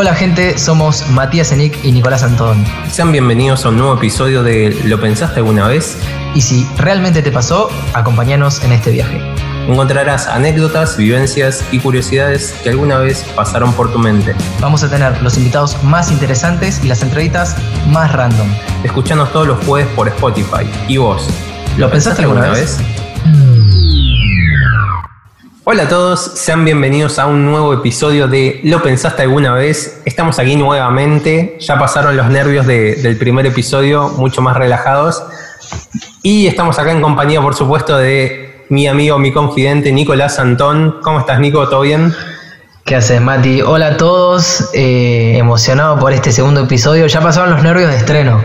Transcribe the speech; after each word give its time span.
Hola 0.00 0.14
gente, 0.14 0.56
somos 0.58 1.10
Matías 1.10 1.50
Enic 1.50 1.84
y 1.84 1.90
Nicolás 1.90 2.22
Antón. 2.22 2.64
Sean 2.88 3.10
bienvenidos 3.10 3.64
a 3.64 3.70
un 3.70 3.78
nuevo 3.78 3.94
episodio 3.94 4.44
de 4.44 4.70
¿Lo 4.84 5.00
pensaste 5.00 5.40
alguna 5.40 5.66
vez? 5.66 5.98
Y 6.36 6.40
si 6.40 6.64
realmente 6.76 7.20
te 7.20 7.32
pasó, 7.32 7.68
acompáñanos 7.94 8.62
en 8.62 8.70
este 8.70 8.92
viaje. 8.92 9.20
Encontrarás 9.66 10.28
anécdotas, 10.28 10.96
vivencias 10.96 11.64
y 11.72 11.80
curiosidades 11.80 12.52
que 12.62 12.68
alguna 12.68 12.98
vez 12.98 13.24
pasaron 13.34 13.72
por 13.72 13.92
tu 13.92 13.98
mente. 13.98 14.36
Vamos 14.60 14.84
a 14.84 14.88
tener 14.88 15.20
los 15.20 15.36
invitados 15.36 15.82
más 15.82 16.12
interesantes 16.12 16.80
y 16.84 16.86
las 16.86 17.02
entrevistas 17.02 17.56
más 17.88 18.12
random. 18.12 18.46
Escuchanos 18.84 19.32
todos 19.32 19.48
los 19.48 19.64
jueves 19.64 19.88
por 19.96 20.06
Spotify. 20.06 20.64
¿Y 20.86 20.98
vos? 20.98 21.28
¿Lo, 21.76 21.90
pensaste 21.90 22.22
alguna 22.22 22.50
vez? 22.50 22.78
Hola 25.70 25.82
a 25.82 25.88
todos, 25.88 26.18
sean 26.34 26.64
bienvenidos 26.64 27.18
a 27.18 27.26
un 27.26 27.44
nuevo 27.44 27.74
episodio 27.74 28.26
de 28.26 28.58
¿Lo 28.64 28.82
pensaste 28.82 29.20
alguna 29.20 29.52
vez? 29.52 30.00
Estamos 30.06 30.38
aquí 30.38 30.56
nuevamente, 30.56 31.58
ya 31.60 31.78
pasaron 31.78 32.16
los 32.16 32.28
nervios 32.30 32.66
de- 32.66 32.94
del 32.96 33.18
primer 33.18 33.44
episodio, 33.44 34.08
mucho 34.16 34.40
más 34.40 34.56
relajados. 34.56 35.22
Y 36.22 36.46
estamos 36.46 36.78
acá 36.78 36.90
en 36.92 37.02
compañía, 37.02 37.42
por 37.42 37.54
supuesto, 37.54 37.98
de 37.98 38.64
mi 38.70 38.86
amigo, 38.86 39.18
mi 39.18 39.30
confidente, 39.30 39.92
Nicolás 39.92 40.38
Antón. 40.38 41.00
¿Cómo 41.02 41.20
estás, 41.20 41.38
Nico? 41.38 41.68
¿Todo 41.68 41.82
bien? 41.82 42.14
¿Qué 42.86 42.96
haces, 42.96 43.20
Mati? 43.20 43.60
Hola 43.60 43.88
a 43.88 43.96
todos, 43.98 44.70
eh, 44.72 45.34
emocionado 45.36 45.98
por 45.98 46.14
este 46.14 46.32
segundo 46.32 46.62
episodio. 46.62 47.06
Ya 47.08 47.20
pasaron 47.20 47.50
los 47.50 47.62
nervios 47.62 47.90
de 47.90 47.98
estreno. 47.98 48.42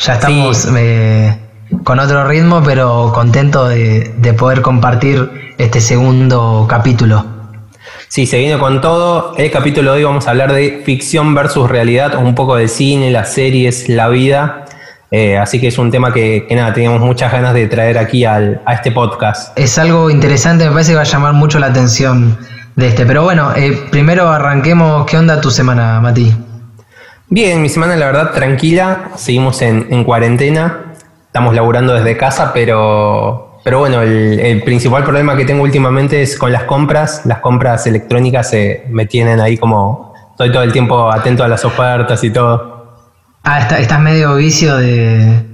Ya 0.00 0.14
estamos 0.14 0.56
Sí. 0.56 0.68
eh, 0.74 1.36
con 1.84 1.98
otro 1.98 2.26
ritmo, 2.26 2.62
pero 2.64 3.12
contento 3.14 3.68
de, 3.68 4.12
de 4.18 4.32
poder 4.34 4.62
compartir 4.62 5.54
este 5.58 5.80
segundo 5.80 6.66
capítulo. 6.68 7.24
Sí, 8.08 8.26
se 8.26 8.38
viene 8.38 8.58
con 8.58 8.80
todo. 8.80 9.34
El 9.36 9.50
capítulo 9.50 9.92
de 9.92 9.98
hoy 9.98 10.04
vamos 10.04 10.26
a 10.26 10.30
hablar 10.30 10.52
de 10.52 10.82
ficción 10.84 11.34
versus 11.34 11.68
realidad, 11.68 12.14
un 12.16 12.34
poco 12.34 12.56
del 12.56 12.68
cine, 12.68 13.10
las 13.10 13.32
series, 13.32 13.88
la 13.88 14.08
vida. 14.08 14.64
Eh, 15.10 15.38
así 15.38 15.60
que 15.60 15.68
es 15.68 15.78
un 15.78 15.90
tema 15.90 16.12
que, 16.12 16.46
que 16.48 16.54
nada, 16.54 16.72
teníamos 16.72 17.00
muchas 17.00 17.32
ganas 17.32 17.54
de 17.54 17.66
traer 17.68 17.98
aquí 17.98 18.24
al- 18.24 18.60
a 18.64 18.74
este 18.74 18.90
podcast. 18.92 19.56
Es 19.58 19.78
algo 19.78 20.10
interesante, 20.10 20.64
me 20.66 20.72
parece 20.72 20.92
que 20.92 20.96
va 20.96 21.02
a 21.02 21.04
llamar 21.04 21.32
mucho 21.32 21.58
la 21.58 21.66
atención 21.68 22.36
de 22.74 22.88
este. 22.88 23.06
Pero 23.06 23.22
bueno, 23.22 23.52
eh, 23.56 23.86
primero 23.90 24.28
arranquemos. 24.28 25.06
¿Qué 25.06 25.16
onda 25.16 25.40
tu 25.40 25.50
semana, 25.50 26.00
Mati? 26.00 26.34
Bien, 27.28 27.60
mi 27.60 27.68
semana 27.68 27.96
la 27.96 28.06
verdad 28.06 28.30
tranquila, 28.32 29.10
seguimos 29.16 29.60
en, 29.62 29.88
en 29.90 30.04
cuarentena, 30.04 30.85
estamos 31.36 31.54
laburando 31.54 31.92
desde 31.92 32.16
casa, 32.16 32.50
pero, 32.54 33.58
pero 33.62 33.80
bueno, 33.80 34.00
el, 34.00 34.40
el 34.40 34.62
principal 34.62 35.04
problema 35.04 35.36
que 35.36 35.44
tengo 35.44 35.64
últimamente 35.64 36.22
es 36.22 36.38
con 36.38 36.50
las 36.50 36.62
compras, 36.64 37.26
las 37.26 37.40
compras 37.40 37.86
electrónicas 37.86 38.54
eh, 38.54 38.84
me 38.88 39.04
tienen 39.04 39.38
ahí 39.38 39.58
como, 39.58 40.14
estoy 40.30 40.50
todo 40.50 40.62
el 40.62 40.72
tiempo 40.72 41.12
atento 41.12 41.44
a 41.44 41.48
las 41.48 41.62
ofertas 41.66 42.24
y 42.24 42.30
todo. 42.30 42.86
Ah, 43.44 43.60
está- 43.60 43.78
estás 43.78 44.00
medio 44.00 44.34
vicio 44.36 44.78
de, 44.78 45.44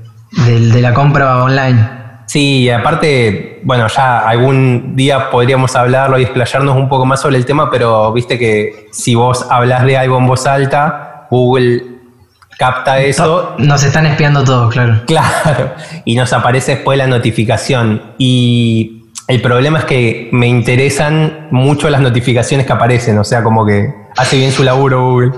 del- 0.46 0.70
de 0.70 0.80
la 0.80 0.94
compra 0.94 1.42
online. 1.42 1.88
Sí, 2.26 2.60
y 2.60 2.70
aparte, 2.70 3.60
bueno, 3.64 3.88
ya 3.88 4.20
algún 4.20 4.94
día 4.94 5.30
podríamos 5.30 5.74
hablarlo 5.74 6.16
y 6.16 6.22
explayarnos 6.22 6.76
un 6.76 6.88
poco 6.88 7.04
más 7.06 7.20
sobre 7.20 7.38
el 7.38 7.44
tema, 7.44 7.68
pero 7.72 8.12
viste 8.12 8.38
que 8.38 8.86
si 8.92 9.16
vos 9.16 9.44
hablas 9.50 9.84
de 9.84 9.98
algo 9.98 10.16
en 10.18 10.28
voz 10.28 10.46
alta, 10.46 11.26
Google 11.28 11.91
capta 12.62 13.00
eso 13.00 13.56
Nos 13.58 13.82
están 13.82 14.06
espiando 14.06 14.44
todos, 14.44 14.72
claro. 14.72 15.00
Claro, 15.06 15.74
y 16.04 16.14
nos 16.14 16.32
aparece 16.32 16.76
después 16.76 16.96
la 16.96 17.08
notificación. 17.08 18.14
Y 18.18 19.08
el 19.26 19.42
problema 19.42 19.80
es 19.80 19.84
que 19.84 20.28
me 20.30 20.46
interesan 20.46 21.48
mucho 21.50 21.90
las 21.90 22.00
notificaciones 22.00 22.64
que 22.64 22.72
aparecen, 22.72 23.18
o 23.18 23.24
sea, 23.24 23.42
como 23.42 23.66
que 23.66 23.92
hace 24.16 24.36
bien 24.36 24.52
su 24.52 24.62
laburo 24.62 25.10
Google. 25.10 25.32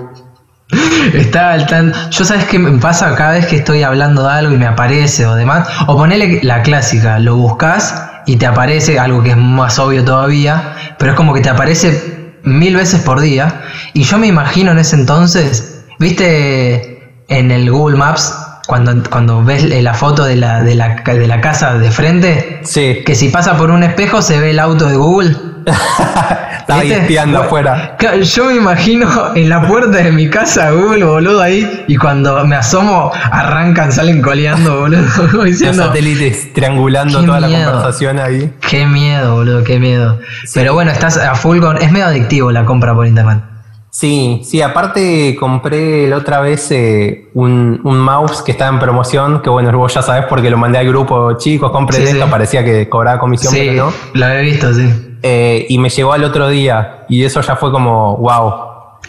Está 1.14 1.52
al 1.52 1.67
tan. 1.67 1.95
Yo 2.11 2.27
sabes 2.27 2.45
qué 2.45 2.58
me 2.58 2.78
pasa 2.78 3.14
cada 3.14 3.33
vez 3.33 3.47
que 3.47 3.56
estoy 3.56 3.83
hablando 3.83 4.22
de 4.22 4.30
algo 4.30 4.52
y 4.52 4.58
me 4.58 4.67
aparece 4.67 5.25
o 5.25 5.34
demás. 5.34 5.67
O 5.86 5.97
ponele 5.97 6.41
la 6.42 6.61
clásica, 6.61 7.19
lo 7.19 7.36
buscas 7.36 8.05
y 8.27 8.36
te 8.36 8.45
aparece 8.45 8.98
algo 8.98 9.23
que 9.23 9.30
es 9.30 9.36
más 9.39 9.79
obvio 9.79 10.05
todavía, 10.05 10.74
pero 10.98 11.12
es 11.12 11.17
como 11.17 11.33
que 11.33 11.41
te 11.41 11.48
aparece 11.48 12.35
mil 12.42 12.77
veces 12.77 13.01
por 13.01 13.20
día. 13.20 13.62
Y 13.95 14.02
yo 14.02 14.18
me 14.18 14.27
imagino 14.27 14.73
en 14.73 14.79
ese 14.79 14.96
entonces, 14.96 15.86
viste 15.98 16.93
en 17.29 17.51
el 17.51 17.70
Google 17.70 17.96
Maps, 17.96 18.35
cuando, 18.67 18.95
cuando 19.11 19.45
ves 19.45 19.64
la 19.64 19.95
foto 19.95 20.24
de 20.24 20.36
la, 20.36 20.62
de, 20.62 20.74
la, 20.74 21.02
de 21.05 21.27
la 21.27 21.40
casa 21.40 21.79
de 21.79 21.90
frente, 21.90 22.61
Sí, 22.64 23.02
que 23.05 23.14
si 23.14 23.29
pasa 23.29 23.57
por 23.57 23.70
un 23.70 23.83
espejo 23.83 24.23
se 24.23 24.40
ve 24.40 24.51
el 24.51 24.58
auto 24.58 24.86
de 24.86 24.96
Google. 24.96 25.36
está 26.58 26.83
espiando 26.83 27.39
afuera. 27.40 27.96
Yo 28.23 28.46
me 28.46 28.55
imagino 28.55 29.35
en 29.35 29.48
la 29.48 29.67
puerta 29.67 29.98
de 29.98 30.12
mi 30.12 30.29
casa 30.29 30.70
Google, 30.70 31.05
boludo, 31.05 31.40
ahí, 31.40 31.85
y 31.89 31.96
cuando 31.96 32.45
me 32.46 32.57
asomo, 32.57 33.12
arrancan, 33.30 33.92
salen 33.92 34.23
coleando, 34.23 34.80
boludo, 34.80 35.02
Los 35.33 35.45
diciendo, 35.45 35.86
satélites 35.86 36.52
triangulando 36.52 37.24
toda 37.24 37.41
la 37.41 37.48
conversación 37.48 38.18
ahí. 38.18 38.52
qué 38.68 38.86
miedo, 38.86 39.35
boludo, 39.36 39.64
qué 39.64 39.79
miedo. 39.79 40.18
Pero 40.52 40.74
bueno, 40.74 40.91
estás 40.91 41.17
a 41.17 41.35
full 41.35 41.61
con, 41.61 41.77
es 41.79 41.91
medio 41.92 42.06
adictivo 42.06 42.51
la 42.51 42.64
compra 42.64 42.95
por 42.95 43.06
internet. 43.06 43.54
Sí, 43.96 44.40
sí, 44.42 44.60
aparte 44.60 45.36
compré 45.38 46.08
la 46.08 46.16
otra 46.16 46.40
vez 46.40 46.68
eh, 46.72 47.28
un, 47.34 47.80
un 47.84 47.96
mouse 48.00 48.42
que 48.42 48.50
estaba 48.50 48.72
en 48.72 48.80
promoción, 48.80 49.40
que 49.40 49.48
bueno, 49.48 49.70
vos 49.78 49.94
ya 49.94 50.02
sabés 50.02 50.24
porque 50.28 50.50
lo 50.50 50.56
mandé 50.58 50.78
al 50.78 50.88
grupo, 50.88 51.38
chicos, 51.38 51.70
compren 51.70 52.02
Sí, 52.02 52.08
esto, 52.08 52.24
sí. 52.24 52.30
parecía 52.30 52.64
que 52.64 52.88
cobraba 52.88 53.20
comisión, 53.20 53.52
Sí, 53.52 53.66
pero 53.68 53.86
no. 53.86 53.92
lo 54.14 54.27
he 54.28 54.42
visto, 54.42 54.74
sí. 54.74 55.16
Eh, 55.22 55.66
y 55.68 55.78
me 55.78 55.90
llegó 55.90 56.12
al 56.12 56.24
otro 56.24 56.48
día, 56.48 57.05
y 57.08 57.22
eso 57.22 57.40
ya 57.40 57.55
fue 57.55 57.70
como, 57.70 58.16
wow, 58.16 58.52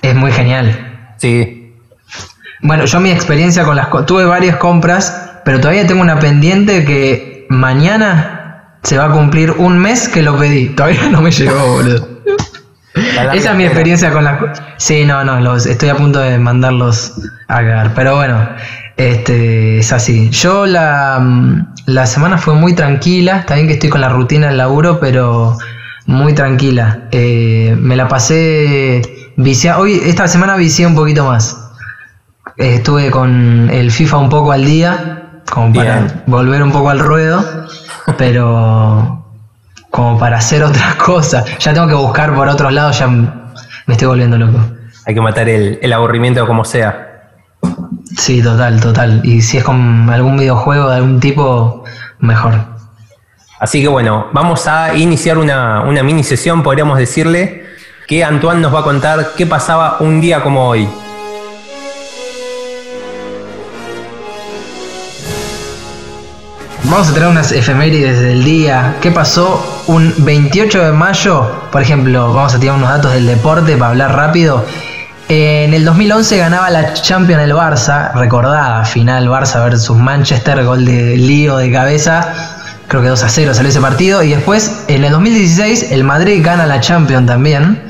Es 0.03 0.13
muy 0.13 0.31
genial. 0.31 1.15
sí, 1.17 1.73
Bueno, 2.61 2.85
yo 2.85 2.99
mi 2.99 3.09
experiencia 3.09 3.63
con 3.63 3.75
las... 3.77 3.87
Tuve 4.05 4.25
varias 4.25 4.57
compras, 4.57 5.31
pero 5.43 5.59
todavía 5.59 5.87
tengo 5.87 6.01
una 6.03 6.19
pendiente 6.19 6.85
que 6.85 7.47
mañana 7.49 8.77
se 8.83 8.99
va 8.99 9.05
a 9.05 9.09
cumplir 9.11 9.49
un 9.57 9.79
mes 9.79 10.07
que 10.09 10.21
lo 10.21 10.37
pedí. 10.37 10.69
Todavía 10.69 11.09
no 11.09 11.21
me 11.21 11.31
llegó, 11.31 11.57
boludo. 11.73 12.14
Esa 12.95 13.51
es 13.51 13.55
mi 13.57 13.65
experiencia 13.65 14.11
con 14.11 14.23
las... 14.23 14.39
Sí, 14.77 15.05
no, 15.05 15.23
no, 15.23 15.39
los, 15.39 15.65
estoy 15.65 15.89
a 15.89 15.95
punto 15.95 16.19
de 16.19 16.37
mandarlos 16.37 17.13
a 17.47 17.55
cagar. 17.55 17.93
Pero 17.93 18.15
bueno, 18.15 18.47
este, 18.97 19.79
es 19.79 19.91
así. 19.91 20.29
Yo 20.29 20.65
la, 20.65 21.19
mm, 21.21 21.73
la 21.87 22.05
semana 22.05 22.37
fue 22.37 22.53
muy 22.55 22.73
tranquila. 22.73 23.39
Está 23.39 23.55
bien 23.55 23.67
que 23.67 23.73
estoy 23.73 23.89
con 23.89 24.01
la 24.01 24.09
rutina 24.09 24.47
del 24.47 24.57
laburo, 24.57 24.99
pero 24.99 25.57
muy 26.05 26.33
tranquila. 26.33 27.07
Eh, 27.11 27.75
me 27.79 27.95
la 27.95 28.07
pasé 28.07 29.01
viciada. 29.35 29.79
Hoy, 29.79 30.01
esta 30.05 30.27
semana 30.27 30.55
vicié 30.55 30.87
un 30.87 30.95
poquito 30.95 31.25
más. 31.25 31.61
Eh, 32.57 32.75
Estuve 32.75 33.11
con 33.11 33.69
el 33.71 33.91
FIFA 33.91 34.17
un 34.17 34.29
poco 34.29 34.51
al 34.51 34.65
día, 34.65 35.41
como 35.51 35.73
para 35.73 35.99
Bien. 35.99 36.23
volver 36.27 36.63
un 36.63 36.71
poco 36.71 36.89
al 36.89 36.99
ruedo, 36.99 37.43
pero 38.17 39.24
como 39.95 40.19
para 40.19 40.37
hacer 40.37 40.61
otras 40.61 40.95
cosas. 41.11 41.57
Ya 41.59 41.73
tengo 41.73 41.87
que 41.87 41.93
buscar 41.93 42.35
por 42.35 42.49
otros 42.49 42.73
lados, 42.73 42.99
ya 42.99 43.07
me 43.07 43.29
estoy 43.87 44.07
volviendo 44.07 44.37
loco. 44.37 44.59
hay 45.05 45.13
que 45.13 45.21
matar 45.21 45.47
el, 45.47 45.79
el 45.81 45.93
aburrimiento 45.93 46.45
como 46.45 46.65
sea. 46.65 47.29
Sí, 48.17 48.41
total, 48.41 48.79
total. 48.81 49.21
Y 49.23 49.41
si 49.41 49.57
es 49.57 49.63
con 49.63 50.09
algún 50.09 50.37
videojuego 50.37 50.89
de 50.89 50.97
algún 50.97 51.19
tipo, 51.19 51.83
mejor. 52.19 52.53
Así 53.59 53.81
que 53.81 53.87
bueno, 53.87 54.27
vamos 54.33 54.67
a 54.67 54.95
iniciar 54.95 55.37
una, 55.37 55.81
una 55.83 56.03
mini 56.03 56.23
sesión, 56.23 56.61
podríamos 56.61 56.97
decirle, 56.97 57.65
que 58.05 58.23
Antoine 58.23 58.61
nos 58.61 58.73
va 58.73 58.81
a 58.81 58.83
contar 58.83 59.31
qué 59.37 59.45
pasaba 59.45 59.97
un 60.01 60.19
día 60.19 60.43
como 60.43 60.67
hoy. 60.67 60.87
Vamos 66.87 67.09
a 67.09 67.13
traer 67.13 67.31
unas 67.31 67.51
efemérides 67.51 68.19
del 68.19 68.43
día. 68.43 68.97
¿Qué 69.01 69.11
pasó 69.11 69.83
un 69.87 70.13
28 70.19 70.85
de 70.85 70.91
mayo? 70.91 71.69
Por 71.71 71.81
ejemplo, 71.81 72.31
vamos 72.31 72.53
a 72.53 72.59
tirar 72.59 72.75
unos 72.75 72.89
datos 72.89 73.11
del 73.11 73.25
deporte 73.25 73.75
para 73.75 73.89
hablar 73.89 74.15
rápido. 74.15 74.63
En 75.27 75.73
el 75.73 75.83
2011 75.83 76.37
ganaba 76.37 76.69
la 76.69 76.93
Champions 76.93 77.41
el 77.41 77.53
Barça, 77.53 78.13
recordada 78.13 78.85
final 78.85 79.27
Barça 79.27 79.63
versus 79.63 79.97
Manchester, 79.97 80.63
gol 80.63 80.85
de 80.85 81.17
lío 81.17 81.57
de 81.57 81.71
cabeza. 81.71 82.33
Creo 82.87 83.01
que 83.01 83.09
2 83.09 83.23
a 83.23 83.29
0 83.29 83.53
salió 83.55 83.69
ese 83.69 83.81
partido. 83.81 84.21
Y 84.21 84.29
después, 84.29 84.83
en 84.87 85.03
el 85.03 85.11
2016, 85.11 85.91
el 85.91 86.03
Madrid 86.03 86.41
gana 86.43 86.67
la 86.67 86.81
Champions 86.81 87.25
también. 87.25 87.81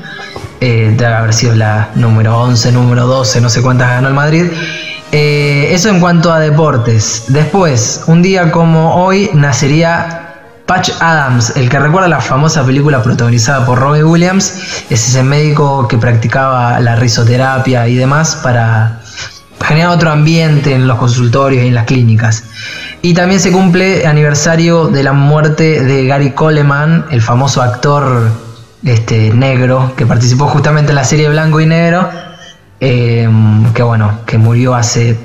Eh, 0.60 0.94
debe 0.96 1.12
haber 1.12 1.34
sido 1.34 1.54
la 1.54 1.90
número 1.96 2.40
11, 2.40 2.72
número 2.72 3.06
12, 3.06 3.42
no 3.42 3.50
sé 3.50 3.60
cuántas 3.60 3.90
ganó 3.90 4.08
el 4.08 4.14
Madrid. 4.14 4.46
Eh, 5.18 5.72
eso 5.72 5.88
en 5.88 5.98
cuanto 5.98 6.30
a 6.30 6.38
deportes. 6.38 7.24
Después, 7.28 8.02
un 8.06 8.20
día 8.20 8.52
como 8.52 9.02
hoy, 9.02 9.30
nacería 9.32 10.34
Patch 10.66 10.90
Adams, 11.00 11.56
el 11.56 11.70
que 11.70 11.78
recuerda 11.78 12.06
la 12.06 12.20
famosa 12.20 12.66
película 12.66 13.02
protagonizada 13.02 13.64
por 13.64 13.78
Robbie 13.78 14.04
Williams. 14.04 14.84
Es 14.90 15.08
ese 15.08 15.22
médico 15.22 15.88
que 15.88 15.96
practicaba 15.96 16.78
la 16.80 16.96
risoterapia 16.96 17.88
y 17.88 17.94
demás 17.94 18.36
para 18.42 19.00
generar 19.64 19.92
otro 19.92 20.10
ambiente 20.10 20.74
en 20.74 20.86
los 20.86 20.98
consultorios 20.98 21.64
y 21.64 21.68
en 21.68 21.74
las 21.74 21.86
clínicas. 21.86 22.44
Y 23.00 23.14
también 23.14 23.40
se 23.40 23.50
cumple 23.50 24.06
aniversario 24.06 24.88
de 24.88 25.02
la 25.02 25.14
muerte 25.14 25.82
de 25.82 26.06
Gary 26.06 26.32
Coleman, 26.32 27.06
el 27.10 27.22
famoso 27.22 27.62
actor 27.62 28.32
este, 28.84 29.32
negro 29.32 29.94
que 29.96 30.04
participó 30.04 30.46
justamente 30.46 30.90
en 30.90 30.96
la 30.96 31.04
serie 31.04 31.30
Blanco 31.30 31.58
y 31.58 31.64
Negro. 31.64 32.06
Em, 32.80 33.72
que 33.72 33.82
bueno, 33.82 34.20
que 34.26 34.38
murió 34.38 34.74
hace 34.74 35.16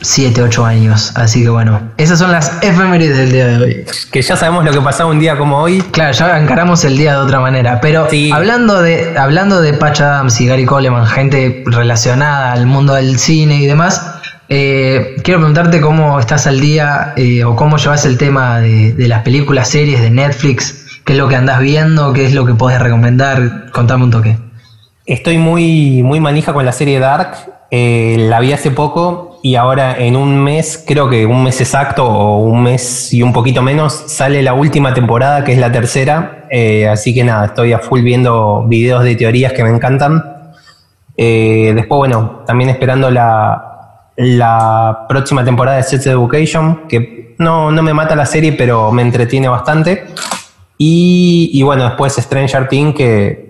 7, 0.00 0.42
8 0.42 0.64
años. 0.64 1.12
Así 1.16 1.42
que 1.42 1.48
bueno, 1.48 1.80
esas 1.96 2.18
son 2.18 2.30
las 2.32 2.52
efemérides 2.62 3.16
del 3.16 3.32
día 3.32 3.46
de 3.46 3.56
hoy. 3.64 3.84
Que 4.12 4.22
ya 4.22 4.36
sabemos 4.36 4.64
lo 4.64 4.70
que 4.72 4.80
pasaba 4.80 5.10
un 5.10 5.18
día 5.18 5.36
como 5.36 5.58
hoy. 5.58 5.80
Claro, 5.90 6.12
ya 6.12 6.38
encaramos 6.38 6.84
el 6.84 6.96
día 6.96 7.12
de 7.12 7.18
otra 7.18 7.40
manera. 7.40 7.80
Pero 7.80 8.08
Sí. 8.10 8.30
hablando, 8.32 8.80
de, 8.82 9.16
hablando 9.18 9.60
de 9.60 9.72
Patch 9.74 10.00
Adams 10.00 10.40
y 10.40 10.46
Gary 10.46 10.64
Coleman, 10.66 11.06
gente 11.06 11.64
relacionada 11.66 12.52
al 12.52 12.66
mundo 12.66 12.94
del 12.94 13.18
cine 13.18 13.56
y 13.56 13.66
demás, 13.66 14.14
eh, 14.48 15.16
quiero 15.24 15.40
preguntarte 15.40 15.80
cómo 15.80 16.18
estás 16.20 16.46
al 16.46 16.60
día 16.60 17.12
eh, 17.16 17.44
o 17.44 17.54
cómo 17.56 17.76
llevas 17.76 18.06
el 18.06 18.16
tema 18.16 18.60
de, 18.60 18.92
de 18.94 19.08
las 19.08 19.22
películas, 19.22 19.68
series 19.68 20.00
de 20.00 20.10
Netflix. 20.10 20.84
¿Qué 21.04 21.14
es 21.14 21.18
lo 21.18 21.26
que 21.28 21.36
andás 21.36 21.60
viendo? 21.60 22.12
¿Qué 22.12 22.24
es 22.26 22.34
lo 22.34 22.44
que 22.46 22.54
podés 22.54 22.78
recomendar? 22.80 23.66
Contame 23.72 24.04
un 24.04 24.10
toque. 24.10 24.38
Estoy 25.08 25.38
muy, 25.38 26.02
muy 26.02 26.20
manija 26.20 26.52
con 26.52 26.66
la 26.66 26.72
serie 26.72 27.00
Dark. 27.00 27.30
Eh, 27.70 28.16
la 28.28 28.40
vi 28.40 28.52
hace 28.52 28.70
poco 28.70 29.40
y 29.42 29.54
ahora 29.54 29.96
en 29.96 30.16
un 30.16 30.38
mes, 30.44 30.84
creo 30.86 31.08
que 31.08 31.24
un 31.24 31.44
mes 31.44 31.58
exacto 31.62 32.04
o 32.04 32.40
un 32.40 32.62
mes 32.62 33.10
y 33.14 33.22
un 33.22 33.32
poquito 33.32 33.62
menos, 33.62 34.04
sale 34.06 34.42
la 34.42 34.52
última 34.52 34.92
temporada, 34.92 35.44
que 35.44 35.52
es 35.54 35.58
la 35.58 35.72
tercera. 35.72 36.44
Eh, 36.50 36.86
así 36.86 37.14
que 37.14 37.24
nada, 37.24 37.46
estoy 37.46 37.72
a 37.72 37.78
full 37.78 38.02
viendo 38.02 38.64
videos 38.68 39.02
de 39.02 39.16
teorías 39.16 39.54
que 39.54 39.64
me 39.64 39.70
encantan. 39.70 40.22
Eh, 41.16 41.72
después, 41.74 41.96
bueno, 41.96 42.42
también 42.46 42.68
esperando 42.68 43.10
la, 43.10 44.10
la 44.14 45.06
próxima 45.08 45.42
temporada 45.42 45.78
de 45.78 45.84
Sex 45.84 46.06
Education, 46.06 46.82
que 46.86 47.34
no, 47.38 47.70
no 47.70 47.82
me 47.82 47.94
mata 47.94 48.14
la 48.14 48.26
serie, 48.26 48.52
pero 48.52 48.92
me 48.92 49.00
entretiene 49.00 49.48
bastante. 49.48 50.04
Y, 50.76 51.60
bueno, 51.64 51.84
después 51.84 52.14
Stranger 52.14 52.68
Things, 52.68 52.94
que 52.94 53.47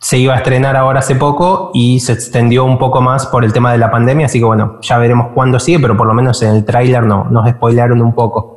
se 0.00 0.18
iba 0.18 0.34
a 0.34 0.36
estrenar 0.38 0.76
ahora 0.76 1.00
hace 1.00 1.14
poco 1.16 1.70
y 1.74 2.00
se 2.00 2.12
extendió 2.12 2.64
un 2.64 2.78
poco 2.78 3.00
más 3.00 3.26
por 3.26 3.44
el 3.44 3.52
tema 3.52 3.72
de 3.72 3.78
la 3.78 3.90
pandemia, 3.90 4.26
así 4.26 4.38
que 4.38 4.44
bueno, 4.44 4.78
ya 4.80 4.96
veremos 4.98 5.28
cuándo 5.34 5.58
sigue, 5.58 5.80
pero 5.80 5.96
por 5.96 6.06
lo 6.06 6.14
menos 6.14 6.40
en 6.42 6.50
el 6.50 6.64
tráiler 6.64 7.04
no, 7.04 7.26
nos 7.30 7.48
spoilearon 7.50 8.00
un 8.00 8.14
poco. 8.14 8.54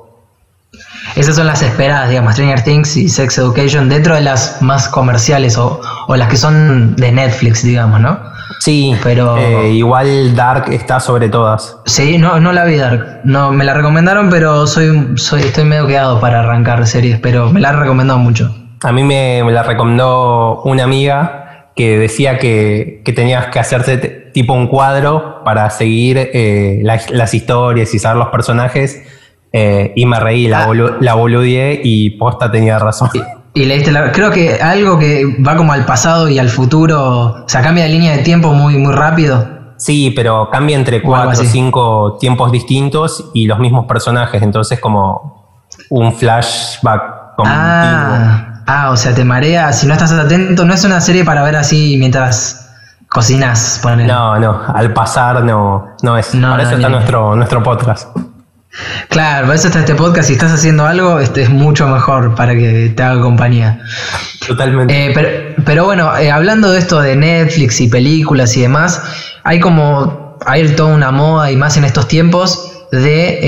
Esas 1.15 1.35
son 1.35 1.47
las 1.47 1.61
esperadas, 1.61 2.09
digamos, 2.09 2.33
Stranger 2.33 2.63
Things 2.63 2.95
y 2.95 3.09
Sex 3.09 3.38
Education, 3.38 3.89
dentro 3.89 4.15
de 4.15 4.21
las 4.21 4.61
más 4.61 4.88
comerciales 4.88 5.57
o, 5.57 5.81
o 6.07 6.15
las 6.15 6.29
que 6.29 6.38
son 6.38 6.95
de 6.95 7.11
Netflix, 7.11 7.63
digamos, 7.63 7.99
¿no? 7.99 8.17
Sí, 8.59 8.95
Pero- 9.03 9.35
eh, 9.38 9.69
igual 9.71 10.35
Dark 10.35 10.65
está 10.71 10.99
sobre 10.99 11.27
todas. 11.29 11.77
Sí, 11.85 12.17
no, 12.17 12.39
no 12.39 12.53
la 12.53 12.63
vi 12.65 12.77
Dark. 12.77 13.21
No, 13.23 13.51
me 13.51 13.65
la 13.65 13.73
recomendaron, 13.73 14.29
pero 14.29 14.67
soy, 14.67 15.13
soy, 15.17 15.41
estoy 15.41 15.65
medio 15.65 15.88
quedado 15.88 16.19
para 16.19 16.39
arrancar 16.41 16.85
series, 16.85 17.19
pero 17.19 17.49
me 17.49 17.59
la 17.59 17.69
han 17.69 17.79
recomendado 17.79 18.19
mucho. 18.19 18.55
A 18.83 18.91
mí 18.91 19.03
me, 19.03 19.43
me 19.43 19.51
la 19.51 19.63
recomendó 19.63 20.61
una 20.63 20.83
amiga 20.83 21.67
que 21.75 21.97
decía 21.97 22.37
que, 22.39 23.01
que 23.05 23.13
tenías 23.13 23.47
que 23.47 23.59
hacerte 23.59 23.97
tipo 24.33 24.53
un 24.53 24.67
cuadro 24.67 25.43
para 25.43 25.69
seguir 25.69 26.17
eh, 26.33 26.79
las, 26.83 27.09
las 27.11 27.33
historias 27.33 27.93
y 27.93 27.99
saber 27.99 28.17
los 28.17 28.29
personajes. 28.29 29.01
eh, 29.53 29.91
y 29.95 30.05
me 30.05 30.19
reí, 30.19 30.47
la, 30.47 30.63
Ah. 30.63 30.67
bolu- 30.67 30.97
la 31.01 31.13
boludeé 31.13 31.81
y 31.83 32.11
posta 32.11 32.49
tenía 32.51 32.79
razón. 32.79 33.09
Y 33.53 33.65
leíste 33.65 33.91
la. 33.91 34.11
Creo 34.13 34.31
que 34.31 34.55
algo 34.61 34.97
que 34.97 35.25
va 35.45 35.57
como 35.57 35.73
al 35.73 35.85
pasado 35.85 36.29
y 36.29 36.39
al 36.39 36.47
futuro. 36.47 37.43
O 37.43 37.49
sea, 37.49 37.61
cambia 37.61 37.83
de 37.83 37.89
línea 37.89 38.13
de 38.15 38.23
tiempo 38.23 38.53
muy, 38.53 38.77
muy 38.77 38.93
rápido. 38.93 39.45
Sí, 39.77 40.11
pero 40.15 40.49
cambia 40.49 40.77
entre 40.77 41.01
cuatro 41.01 41.41
o 41.41 41.45
cinco 41.45 42.17
tiempos 42.19 42.49
distintos 42.51 43.29
y 43.33 43.47
los 43.47 43.59
mismos 43.59 43.85
personajes, 43.87 44.41
entonces 44.41 44.79
como 44.79 45.59
un 45.89 46.13
flashback 46.13 47.35
continuo. 47.35 47.57
Ah, 47.59 48.50
ah, 48.67 48.91
o 48.91 48.97
sea, 48.97 49.13
te 49.13 49.23
marea. 49.25 49.71
Si 49.73 49.85
no 49.87 49.93
estás 49.93 50.11
atento, 50.11 50.65
no 50.65 50.73
es 50.73 50.83
una 50.83 51.01
serie 51.01 51.23
para 51.25 51.43
ver 51.43 51.55
así 51.55 51.95
mientras 51.99 52.67
cocinas. 53.09 53.79
ponele. 53.81 54.07
No, 54.11 54.39
no, 54.39 54.61
al 54.73 54.93
pasar 54.93 55.43
no, 55.43 55.95
no 56.01 56.17
es. 56.17 56.33
No, 56.33 56.51
Para 56.51 56.63
eso 56.63 56.75
está 56.75 56.89
nuestro, 56.89 57.35
nuestro 57.35 57.61
podcast. 57.63 58.07
Claro, 59.09 59.47
por 59.47 59.55
eso 59.55 59.67
está 59.67 59.79
este 59.79 59.95
podcast. 59.95 60.27
Si 60.27 60.33
estás 60.33 60.51
haciendo 60.53 60.85
algo, 60.85 61.19
este 61.19 61.41
es 61.43 61.49
mucho 61.49 61.87
mejor 61.87 62.35
para 62.35 62.53
que 62.53 62.93
te 62.95 63.03
haga 63.03 63.21
compañía. 63.21 63.81
Totalmente. 64.47 65.07
Eh, 65.07 65.11
pero, 65.13 65.29
pero 65.65 65.85
bueno, 65.85 66.15
eh, 66.17 66.31
hablando 66.31 66.71
de 66.71 66.79
esto 66.79 67.01
de 67.01 67.15
Netflix 67.17 67.81
y 67.81 67.89
películas 67.89 68.55
y 68.55 68.61
demás, 68.61 69.03
hay 69.43 69.59
como, 69.59 70.37
hay 70.45 70.69
toda 70.69 70.93
una 70.95 71.11
moda 71.11 71.51
y 71.51 71.57
más 71.57 71.75
en 71.75 71.83
estos 71.83 72.07
tiempos 72.07 72.67
de 72.93 73.39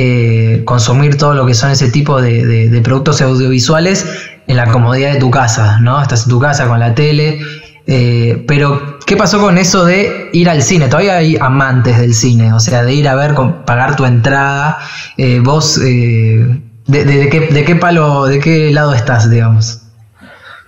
eh, 0.57 0.65
consumir 0.65 1.17
todo 1.17 1.33
lo 1.35 1.45
que 1.45 1.53
son 1.53 1.71
ese 1.71 1.89
tipo 1.89 2.21
de, 2.21 2.45
de- 2.45 2.69
de 2.69 2.81
productos 2.81 3.21
audiovisuales 3.21 4.05
en 4.47 4.57
la 4.57 4.65
comodidad 4.71 5.13
de 5.13 5.19
tu 5.19 5.29
casa, 5.31 5.79
¿no? 5.79 6.01
Estás 6.01 6.23
en 6.23 6.29
tu 6.29 6.39
casa 6.39 6.67
con 6.67 6.79
la 6.79 6.93
tele. 6.95 7.39
eh, 7.85 8.43
pero, 8.47 8.97
¿qué 9.05 9.17
pasó 9.17 9.41
con 9.41 9.57
eso 9.57 9.83
de 9.83 10.29
ir 10.31 10.49
al 10.49 10.61
cine? 10.61 10.87
Todavía 10.87 11.17
hay 11.17 11.35
amantes 11.39 11.97
del 11.99 12.13
cine, 12.13 12.53
o 12.53 12.59
sea, 12.61 12.81
de 12.83 12.93
ir 12.93 13.07
a 13.09 13.15
ver, 13.15 13.33
con- 13.33 13.63
pagar 13.65 13.95
tu 13.97 14.05
entrada. 14.05 14.77
Eh, 15.17 15.41
vos, 15.43 15.77
eh, 15.79 16.59
de, 16.87 17.03
de- 17.05 17.17
de 17.17 17.29
qué, 17.29 17.39
¿de 17.41 17.63
qué 17.65 17.75
palo, 17.75 18.25
de 18.25 18.39
qué 18.39 18.71
lado 18.71 18.93
estás, 18.93 19.29
digamos? 19.29 19.81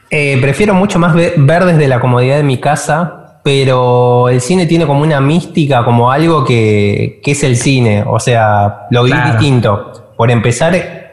Prefiero 0.09 0.73
mucho 0.73 0.97
más 0.99 1.13
ve- 1.13 1.33
ver 1.37 1.65
desde 1.65 1.87
la 1.87 1.99
comodidad 1.99 2.37
de 2.37 2.43
mi 2.43 2.59
casa, 2.59 3.39
pero 3.43 4.29
el 4.29 4.39
cine 4.41 4.65
tiene 4.65 4.85
como 4.87 5.01
una 5.01 5.19
mística, 5.19 5.83
como 5.83 6.11
algo 6.11 6.45
que, 6.45 7.19
que 7.23 7.31
es 7.31 7.43
el 7.43 7.57
cine. 7.57 8.03
O 8.07 8.19
sea, 8.19 8.87
lo 8.91 9.03
vi 9.03 9.11
Claro. 9.11 9.31
distinto. 9.31 10.13
Por 10.15 10.31
empezar, 10.31 11.04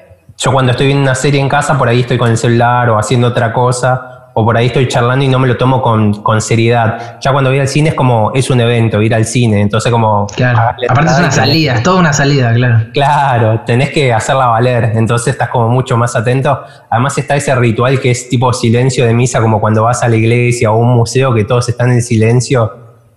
yo 0.44 0.50
cuando 0.52 0.72
estoy 0.72 0.86
viendo 0.86 1.02
una 1.02 1.14
serie 1.14 1.40
en 1.40 1.48
casa, 1.48 1.78
por 1.78 1.88
ahí 1.88 2.00
estoy 2.00 2.18
con 2.18 2.28
el 2.30 2.36
celular 2.36 2.90
o 2.90 2.98
haciendo 2.98 3.28
otra 3.28 3.52
cosa, 3.52 4.30
o 4.34 4.44
por 4.44 4.56
ahí 4.56 4.66
estoy 4.66 4.88
charlando 4.88 5.24
y 5.24 5.28
no 5.28 5.38
me 5.38 5.46
lo 5.46 5.56
tomo 5.56 5.80
con, 5.82 6.14
con 6.22 6.40
seriedad. 6.40 7.18
Ya 7.20 7.32
cuando 7.32 7.50
voy 7.50 7.60
al 7.60 7.68
cine 7.68 7.90
es 7.90 7.94
como, 7.94 8.32
es 8.34 8.48
un 8.50 8.60
evento, 8.60 9.00
ir 9.02 9.14
al 9.14 9.24
cine. 9.26 9.60
Entonces 9.60 9.92
como... 9.92 10.26
Claro. 10.34 10.58
Aparte 10.88 11.12
es 11.12 11.18
una 11.18 11.30
salida, 11.30 11.74
es 11.74 11.82
toda 11.82 12.00
una 12.00 12.12
salida, 12.14 12.52
claro. 12.54 12.86
Claro, 12.94 13.60
tenés 13.66 13.90
que 13.90 14.12
hacerla 14.12 14.46
valer, 14.46 14.92
entonces 14.96 15.28
estás 15.34 15.48
como 15.50 15.68
mucho 15.68 15.96
más 15.98 16.16
atento. 16.16 16.60
Además 16.90 17.16
está 17.18 17.36
ese 17.36 17.54
ritual 17.54 18.00
que 18.00 18.10
es 18.10 18.28
tipo 18.28 18.52
silencio 18.54 19.06
de 19.06 19.12
misa, 19.14 19.40
como 19.40 19.60
cuando 19.60 19.84
vas 19.84 20.02
a 20.02 20.08
la 20.08 20.16
iglesia 20.16 20.72
o 20.72 20.78
un 20.78 20.94
museo 20.96 21.32
que 21.34 21.44
todos 21.44 21.68
están 21.68 21.92
en 21.92 22.02
silencio, 22.02 22.72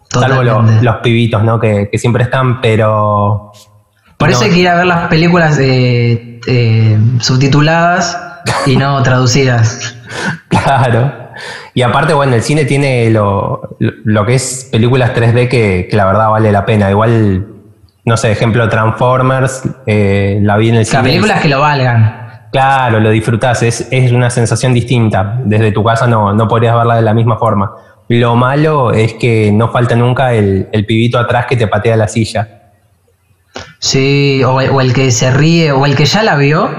salvo 0.10 0.44
lo- 0.44 0.51
Totalmente. 0.51 0.83
los 0.83 0.95
pibitos, 0.98 1.44
¿no? 1.44 1.60
Que, 1.60 1.89
que 1.89 1.98
siempre 1.98 2.24
están, 2.24 2.62
pero... 2.62 3.51
No. 4.18 4.39
hay 4.42 4.50
que 4.50 4.60
ir 4.60 4.68
a 4.69 4.75
ver 4.75 4.86
las 4.86 5.07
películas 5.07 5.57
eh, 5.62 6.34
eh, 6.47 6.97
subtituladas 7.19 8.18
y 8.65 8.77
no 8.77 9.01
traducidas. 9.03 9.95
Claro. 10.50 11.12
Y 11.74 11.81
aparte, 11.81 12.13
bueno, 12.13 12.33
el 12.36 12.42
cine 12.42 12.65
tiene 12.65 13.09
lo, 13.09 13.77
lo- 13.80 14.25
que 14.25 14.36
es 14.36 14.69
películas 14.71 15.12
3D 15.13 15.50
que, 15.50 15.88
que 15.89 15.97
la 15.97 16.06
verdad 16.06 16.30
vale 16.30 16.51
la 16.51 16.65
pena. 16.65 16.89
Igual, 16.89 17.45
no 18.06 18.18
sé, 18.18 18.31
ejemplo, 18.31 18.68
Transformers, 18.69 19.64
eh, 19.85 20.40
la 20.42 20.56
vi 20.57 20.69
en 20.69 20.75
el 20.75 20.81
O 20.83 20.85
sea, 20.85 20.99
cine. 21.02 21.09
películas 21.11 21.42
que 21.42 21.49
lo 21.49 21.59
valgan. 21.59 22.21
Claro, 22.52 23.02
lo 23.02 23.09
disfrutás, 23.09 23.61
es, 23.64 23.87
es 23.92 24.14
una 24.14 24.30
sensación 24.30 24.73
distinta. 24.73 25.42
Desde 25.44 25.73
tu 25.73 25.83
casa 25.83 26.07
no, 26.07 26.33
no 26.33 26.47
podrías 26.47 26.73
verla 26.75 26.95
de 26.95 27.02
la 27.02 27.14
misma 27.14 27.37
forma. 27.37 27.71
Lo 28.07 28.35
malo 28.37 28.94
es 28.94 29.14
que 29.16 29.52
no 29.52 29.68
falta 29.69 29.95
nunca 29.95 30.31
el, 30.33 30.69
el 30.71 30.85
pibito 30.85 31.19
atrás 31.19 31.47
que 31.47 31.57
te 31.57 31.68
patea 31.68 31.97
la 31.97 32.07
silla. 32.07 32.65
Sí, 33.79 34.41
o, 34.44 34.55
o 34.55 34.81
el 34.81 34.94
que 34.94 35.11
se 35.11 35.31
ríe, 35.31 35.71
o 35.71 35.85
el 35.85 35.95
que 35.95 36.05
ya 36.05 36.23
la 36.23 36.35
vio. 36.35 36.69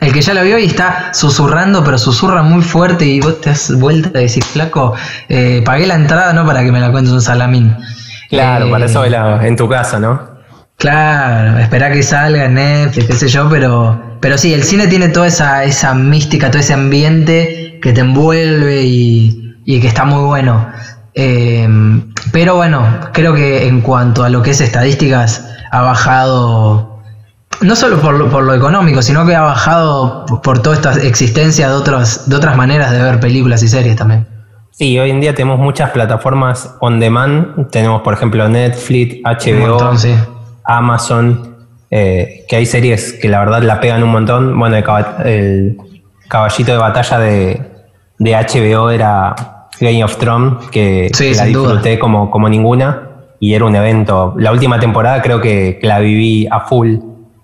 El 0.00 0.12
que 0.12 0.20
ya 0.20 0.34
la 0.34 0.42
vio 0.42 0.58
y 0.58 0.64
está 0.64 1.14
susurrando, 1.14 1.84
pero 1.84 1.96
susurra 1.96 2.42
muy 2.42 2.60
fuerte 2.62 3.04
y 3.04 3.20
vos 3.20 3.40
te 3.40 3.50
das 3.50 3.72
vuelta 3.78 4.20
y 4.20 4.26
decís, 4.26 4.44
flaco, 4.44 4.94
eh, 5.28 5.62
pagué 5.64 5.86
la 5.86 5.94
entrada 5.94 6.32
no 6.32 6.44
para 6.44 6.64
que 6.64 6.72
me 6.72 6.80
la 6.80 6.90
cuentes 6.90 7.12
un 7.12 7.22
salamín. 7.22 7.76
Claro, 8.28 8.66
Eh, 8.66 8.70
para 8.70 8.86
eso 8.86 9.00
vela 9.02 9.46
en 9.46 9.54
tu 9.54 9.68
casa, 9.68 10.00
¿no? 10.00 10.20
Claro, 10.76 11.58
espera 11.60 11.92
que 11.92 12.02
salga 12.02 12.46
en 12.46 12.54
Netflix, 12.54 13.06
qué 13.06 13.12
sé 13.12 13.28
yo, 13.28 13.48
pero, 13.48 14.18
pero 14.20 14.36
sí, 14.36 14.52
el 14.52 14.64
cine 14.64 14.88
tiene 14.88 15.08
toda 15.08 15.28
esa, 15.28 15.62
esa 15.62 15.94
mística, 15.94 16.50
todo 16.50 16.58
ese 16.60 16.74
ambiente 16.74 17.78
que 17.80 17.92
te 17.92 18.00
envuelve 18.00 18.82
y, 18.82 19.54
y 19.64 19.80
que 19.80 19.86
está 19.86 20.04
muy 20.04 20.24
bueno. 20.24 20.68
Eh, 21.14 21.68
pero 22.32 22.56
bueno, 22.56 22.84
creo 23.12 23.34
que 23.34 23.68
en 23.68 23.82
cuanto 23.82 24.24
a 24.24 24.28
lo 24.28 24.42
que 24.42 24.50
es 24.50 24.60
estadísticas, 24.60 25.46
ha 25.72 25.80
bajado, 25.80 26.98
no 27.62 27.74
solo 27.74 27.98
por 27.98 28.12
lo, 28.14 28.28
por 28.28 28.44
lo 28.44 28.54
económico, 28.54 29.00
sino 29.00 29.24
que 29.24 29.34
ha 29.34 29.40
bajado 29.40 30.26
por, 30.42 30.60
toda 30.60 30.76
esta 30.76 30.92
existencia 31.02 31.68
de, 31.68 31.74
otros, 31.74 32.28
de 32.28 32.36
otras 32.36 32.56
maneras 32.58 32.90
de 32.90 33.02
ver 33.02 33.18
películas 33.18 33.62
y 33.62 33.68
series 33.68 33.96
también. 33.96 34.28
Sí, 34.70 34.98
hoy 34.98 35.10
en 35.10 35.20
día 35.20 35.34
tenemos 35.34 35.58
muchas 35.58 35.90
plataformas 35.90 36.76
on 36.80 37.00
demand. 37.00 37.70
Tenemos, 37.70 38.02
por 38.02 38.12
ejemplo, 38.12 38.46
Netflix, 38.48 39.22
HBO, 39.24 39.68
montón, 39.68 39.98
sí. 39.98 40.14
Amazon, 40.64 41.56
eh, 41.90 42.44
que 42.46 42.56
hay 42.56 42.66
series 42.66 43.14
que 43.14 43.30
la 43.30 43.38
verdad 43.38 43.62
la 43.62 43.80
pegan 43.80 44.02
un 44.02 44.10
montón. 44.10 44.58
Bueno, 44.58 44.76
el, 44.76 44.84
el 45.24 45.78
caballito 46.28 46.72
de 46.72 46.78
batalla 46.78 47.18
de, 47.18 47.70
de 48.18 48.32
HBO 48.34 48.90
era 48.90 49.34
Game 49.80 50.04
of 50.04 50.18
Thrones, 50.18 50.68
que, 50.70 51.10
Sí, 51.14 51.30
que 51.30 51.34
la 51.34 51.44
disfruté 51.46 51.98
como, 51.98 52.30
como 52.30 52.50
ninguna 52.50 53.11
y 53.42 53.54
era 53.54 53.64
un 53.64 53.74
evento. 53.74 54.34
La 54.38 54.52
última 54.52 54.78
temporada 54.78 55.20
creo 55.20 55.40
que, 55.40 55.76
que 55.80 55.86
la 55.88 55.98
viví 55.98 56.46
a 56.48 56.60
full. 56.60 56.94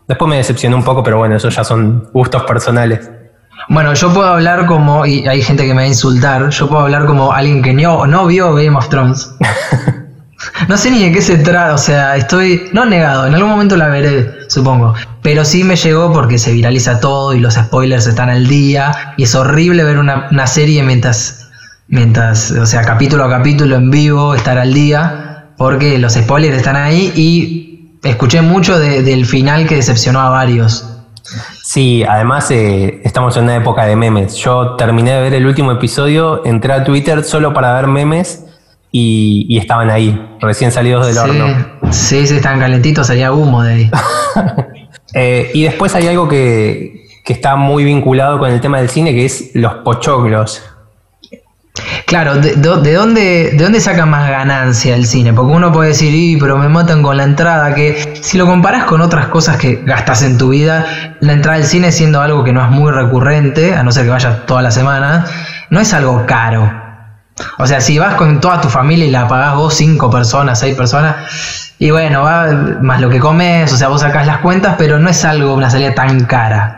Después 0.06 0.28
me 0.28 0.36
decepcionó 0.36 0.76
un 0.76 0.84
poco, 0.84 1.02
pero 1.02 1.18
bueno, 1.18 1.34
eso 1.34 1.48
ya 1.48 1.64
son 1.64 2.08
gustos 2.12 2.44
personales. 2.44 3.10
Bueno, 3.68 3.92
yo 3.94 4.14
puedo 4.14 4.28
hablar 4.28 4.66
como, 4.66 5.04
y 5.04 5.26
hay 5.26 5.42
gente 5.42 5.64
que 5.66 5.70
me 5.70 5.80
va 5.80 5.82
a 5.82 5.88
insultar, 5.88 6.50
yo 6.50 6.68
puedo 6.68 6.82
hablar 6.82 7.04
como 7.06 7.32
alguien 7.32 7.62
que 7.62 7.74
no, 7.74 8.06
no 8.06 8.26
vio 8.26 8.54
Game 8.54 8.76
of 8.76 8.88
Thrones. 8.88 9.34
no 10.68 10.76
sé 10.76 10.92
ni 10.92 11.02
de 11.02 11.10
qué 11.10 11.20
se 11.20 11.36
trata, 11.38 11.74
o 11.74 11.78
sea, 11.78 12.16
estoy 12.16 12.70
no 12.72 12.84
negado, 12.86 13.26
en 13.26 13.34
algún 13.34 13.50
momento 13.50 13.76
la 13.76 13.88
veré, 13.88 14.48
supongo, 14.48 14.94
pero 15.20 15.44
sí 15.44 15.64
me 15.64 15.74
llegó 15.74 16.12
porque 16.12 16.38
se 16.38 16.52
viraliza 16.52 17.00
todo 17.00 17.34
y 17.34 17.40
los 17.40 17.54
spoilers 17.54 18.06
están 18.06 18.30
al 18.30 18.46
día 18.46 19.14
y 19.16 19.24
es 19.24 19.34
horrible 19.34 19.82
ver 19.82 19.98
una, 19.98 20.28
una 20.30 20.46
serie 20.46 20.84
mientras, 20.84 21.50
mientras, 21.88 22.52
o 22.52 22.66
sea, 22.66 22.82
capítulo 22.82 23.24
a 23.24 23.30
capítulo 23.30 23.74
en 23.74 23.90
vivo, 23.90 24.36
estar 24.36 24.58
al 24.58 24.72
día, 24.72 25.27
porque 25.58 25.98
los 25.98 26.14
spoilers 26.14 26.56
están 26.56 26.76
ahí 26.76 27.12
y 27.14 27.98
escuché 28.08 28.40
mucho 28.40 28.78
de- 28.78 29.02
del 29.02 29.26
final 29.26 29.66
que 29.66 29.74
decepcionó 29.76 30.20
a 30.20 30.30
varios. 30.30 30.86
Sí, 31.62 32.02
además 32.08 32.50
eh, 32.50 33.02
estamos 33.04 33.36
en 33.36 33.44
una 33.44 33.56
época 33.56 33.84
de 33.84 33.94
memes. 33.96 34.34
Yo 34.36 34.76
terminé 34.76 35.12
de 35.12 35.20
ver 35.20 35.34
el 35.34 35.46
último 35.46 35.70
episodio, 35.72 36.42
entré 36.46 36.72
a 36.72 36.84
Twitter 36.84 37.22
solo 37.24 37.52
para 37.52 37.74
ver 37.74 37.86
memes 37.88 38.44
y, 38.90 39.44
y 39.50 39.58
estaban 39.58 39.90
ahí, 39.90 40.18
recién 40.40 40.72
salidos 40.72 41.04
del 41.06 41.14
Sí, 41.16 41.20
horno. 41.20 41.66
sí, 41.90 42.26
sí, 42.26 42.36
estaban 42.36 42.60
calentitos, 42.60 43.06
salía 43.08 43.32
humo 43.32 43.62
de 43.62 43.72
ahí. 43.74 43.90
Eh, 45.14 45.50
y 45.54 45.62
después 45.62 45.94
hay 45.94 46.06
algo 46.06 46.28
que, 46.28 47.06
que 47.24 47.32
está 47.32 47.56
muy 47.56 47.82
vinculado 47.82 48.38
con 48.38 48.50
el 48.50 48.60
tema 48.60 48.76
del 48.78 48.90
cine, 48.90 49.14
que 49.14 49.24
es 49.24 49.52
los 49.54 49.76
pochoclos. 49.76 50.62
Claro, 52.08 52.36
de, 52.36 52.54
de- 52.56 52.80
de 52.80 52.94
dónde, 52.94 53.50
¿de 53.52 53.62
dónde 53.62 53.80
saca 53.82 54.06
más 54.06 54.30
ganancia 54.30 54.94
el 54.96 55.04
cine? 55.06 55.34
Porque 55.34 55.52
uno 55.52 55.70
puede 55.70 55.90
decir, 55.90 56.14
y 56.14 56.38
pero 56.40 56.56
me 56.56 56.66
matan 56.70 57.02
con 57.02 57.18
la 57.18 57.24
entrada, 57.24 57.74
que 57.74 58.18
si 58.22 58.38
lo 58.38 58.46
comparas 58.46 58.84
con 58.84 59.02
otras 59.02 59.26
cosas 59.26 59.58
que 59.58 59.82
gastas 59.84 60.22
en 60.22 60.38
tu 60.38 60.48
vida, 60.48 60.86
la 61.20 61.34
entrada 61.34 61.58
al 61.58 61.64
cine 61.64 61.92
siendo 61.92 62.22
algo 62.22 62.44
que 62.44 62.54
no 62.54 62.64
es 62.64 62.70
muy 62.70 62.90
recurrente, 62.92 63.74
a 63.74 63.82
no 63.82 63.92
ser 63.92 64.04
que 64.04 64.10
vayas 64.10 64.46
toda 64.46 64.62
la 64.62 64.70
semana, 64.70 65.26
no 65.68 65.80
es 65.80 65.92
algo 65.92 66.24
caro. 66.24 66.72
O 67.58 67.66
sea, 67.66 67.82
si 67.82 67.98
vas 67.98 68.14
con 68.14 68.40
toda 68.40 68.58
tu 68.62 68.68
familia 68.70 69.04
y 69.04 69.10
la 69.10 69.28
pagás 69.28 69.54
vos 69.56 69.74
cinco 69.74 70.10
personas, 70.10 70.58
seis 70.58 70.74
personas, 70.74 71.14
y 71.78 71.90
bueno, 71.90 72.22
va 72.22 72.46
más 72.80 73.02
lo 73.02 73.10
que 73.10 73.20
comes, 73.20 73.70
o 73.70 73.76
sea, 73.76 73.88
vos 73.88 74.00
sacás 74.00 74.26
las 74.26 74.38
cuentas, 74.38 74.76
pero 74.78 74.98
no 74.98 75.10
es 75.10 75.26
algo, 75.26 75.52
una 75.52 75.68
salida 75.68 75.94
tan 75.94 76.24
cara. 76.24 76.77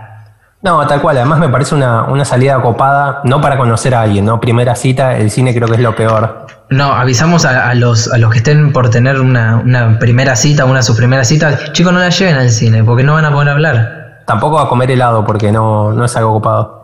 No, 0.62 0.86
tal 0.86 1.00
cual, 1.00 1.16
además 1.16 1.38
me 1.38 1.48
parece 1.48 1.74
una, 1.74 2.02
una 2.04 2.24
salida 2.24 2.60
copada, 2.60 3.22
no 3.24 3.40
para 3.40 3.56
conocer 3.56 3.94
a 3.94 4.02
alguien, 4.02 4.26
¿no? 4.26 4.40
Primera 4.40 4.74
cita, 4.74 5.16
el 5.16 5.30
cine 5.30 5.54
creo 5.54 5.66
que 5.68 5.74
es 5.74 5.80
lo 5.80 5.96
peor. 5.96 6.46
No, 6.68 6.92
avisamos 6.92 7.46
a, 7.46 7.70
a 7.70 7.74
los, 7.74 8.12
a 8.12 8.18
los 8.18 8.30
que 8.30 8.38
estén 8.38 8.72
por 8.72 8.90
tener 8.90 9.20
una, 9.20 9.56
una 9.56 9.98
primera 9.98 10.36
cita, 10.36 10.66
una 10.66 10.82
su 10.82 10.94
primera 10.94 11.24
cita, 11.24 11.72
chicos, 11.72 11.92
no 11.92 11.98
la 11.98 12.10
lleven 12.10 12.36
al 12.36 12.50
cine, 12.50 12.84
porque 12.84 13.02
no 13.02 13.14
van 13.14 13.24
a 13.24 13.32
poder 13.32 13.48
hablar. 13.48 14.22
Tampoco 14.26 14.60
a 14.60 14.68
comer 14.68 14.90
helado, 14.90 15.24
porque 15.24 15.50
no, 15.50 15.92
no 15.92 16.04
es 16.04 16.14
algo 16.16 16.34
copado. 16.34 16.80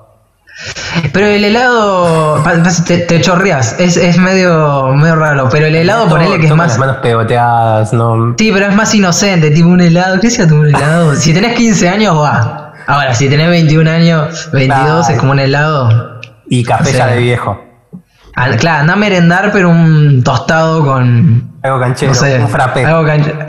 Pero 1.13 1.27
el 1.27 1.45
helado, 1.45 2.43
te, 2.87 3.01
te 3.01 3.21
chorreas, 3.21 3.79
es, 3.79 3.99
es 3.99 4.17
medio, 4.17 4.89
medio 4.95 5.17
raro, 5.17 5.49
pero 5.51 5.67
el 5.67 5.75
helado, 5.77 6.09
ponele 6.09 6.41
que 6.41 6.47
es 6.47 6.57
más... 6.57 6.69
las 6.69 6.79
manos 6.79 6.97
pegoteadas, 6.97 7.93
no. 7.93 8.35
Sí, 8.39 8.51
pero 8.53 8.69
es 8.69 8.75
más 8.75 8.95
inocente, 8.95 9.51
tipo 9.51 9.69
un 9.69 9.83
helado, 9.83 10.19
¿qué 10.19 10.31
sea 10.31 10.49
tu 10.49 10.55
un 10.57 10.69
helado? 10.69 11.15
Si 11.17 11.35
tenés 11.35 11.55
15 11.57 11.89
años, 11.91 12.17
va. 12.17 12.66
Ahora, 12.87 13.15
si 13.15 13.29
tenés 13.29 13.49
21 13.49 13.91
años, 13.91 14.49
22, 14.53 15.07
Ay. 15.09 15.15
es 15.15 15.21
como 15.21 15.33
un 15.33 15.39
helado. 15.41 16.21
Y 16.49 16.63
café 16.65 16.91
O 16.91 16.93
sea, 16.93 17.09
ya 17.09 17.15
de 17.15 17.21
viejo. 17.21 17.63
Claro, 18.59 18.81
anda 18.83 18.93
a 18.93 18.97
merendar, 18.97 19.51
pero 19.53 19.71
un 19.71 20.23
tostado 20.23 20.85
con... 20.85 21.53
Algo 21.63 21.81
canchero, 21.81 22.13
No 22.13 22.19
sé, 22.19 22.39
un 22.39 22.49
frappé. 22.49 22.85
Algo, 22.85 23.05
cancha- 23.05 23.47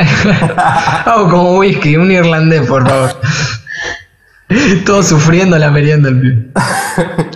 algo 1.05 1.29
como 1.29 1.57
whisky, 1.57 1.97
un 1.97 2.09
irlandés, 2.09 2.65
por 2.67 2.87
favor. 2.87 3.09
Todo 4.85 5.03
sufriendo 5.03 5.57
la 5.57 5.69
merienda 5.71 6.07
el 6.09 6.21
pibe. 6.21 6.47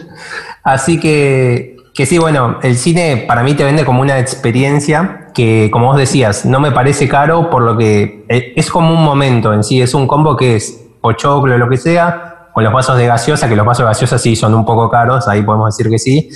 Así 0.63 0.99
que, 0.99 1.75
que 1.93 2.05
sí, 2.05 2.17
bueno, 2.19 2.59
el 2.63 2.77
cine 2.77 3.25
para 3.27 3.43
mí 3.43 3.53
te 3.53 3.63
vende 3.65 3.83
como 3.83 4.01
una 4.01 4.17
experiencia 4.19 5.27
que, 5.33 5.69
como 5.73 5.87
vos 5.87 5.97
decías, 5.97 6.45
no 6.45 6.59
me 6.61 6.71
parece 6.71 7.09
caro 7.09 7.49
por 7.49 7.63
lo 7.63 7.77
que 7.77 8.25
eh, 8.29 8.53
es 8.55 8.69
como 8.69 8.93
un 8.93 9.03
momento 9.03 9.53
en 9.53 9.63
sí, 9.63 9.81
es 9.81 9.93
un 9.93 10.07
combo 10.07 10.37
que 10.37 10.55
es 10.55 10.80
pochoclo, 11.01 11.57
lo 11.57 11.67
que 11.67 11.77
sea, 11.77 12.47
con 12.53 12.63
los 12.63 12.71
vasos 12.71 12.97
de 12.97 13.07
gaseosa, 13.07 13.49
que 13.49 13.55
los 13.55 13.65
vasos 13.65 13.85
de 13.85 13.87
gaseosa 13.87 14.17
sí 14.17 14.35
son 14.35 14.53
un 14.53 14.65
poco 14.65 14.89
caros, 14.89 15.27
ahí 15.27 15.41
podemos 15.41 15.75
decir 15.75 15.91
que 15.91 15.99
sí. 15.99 16.29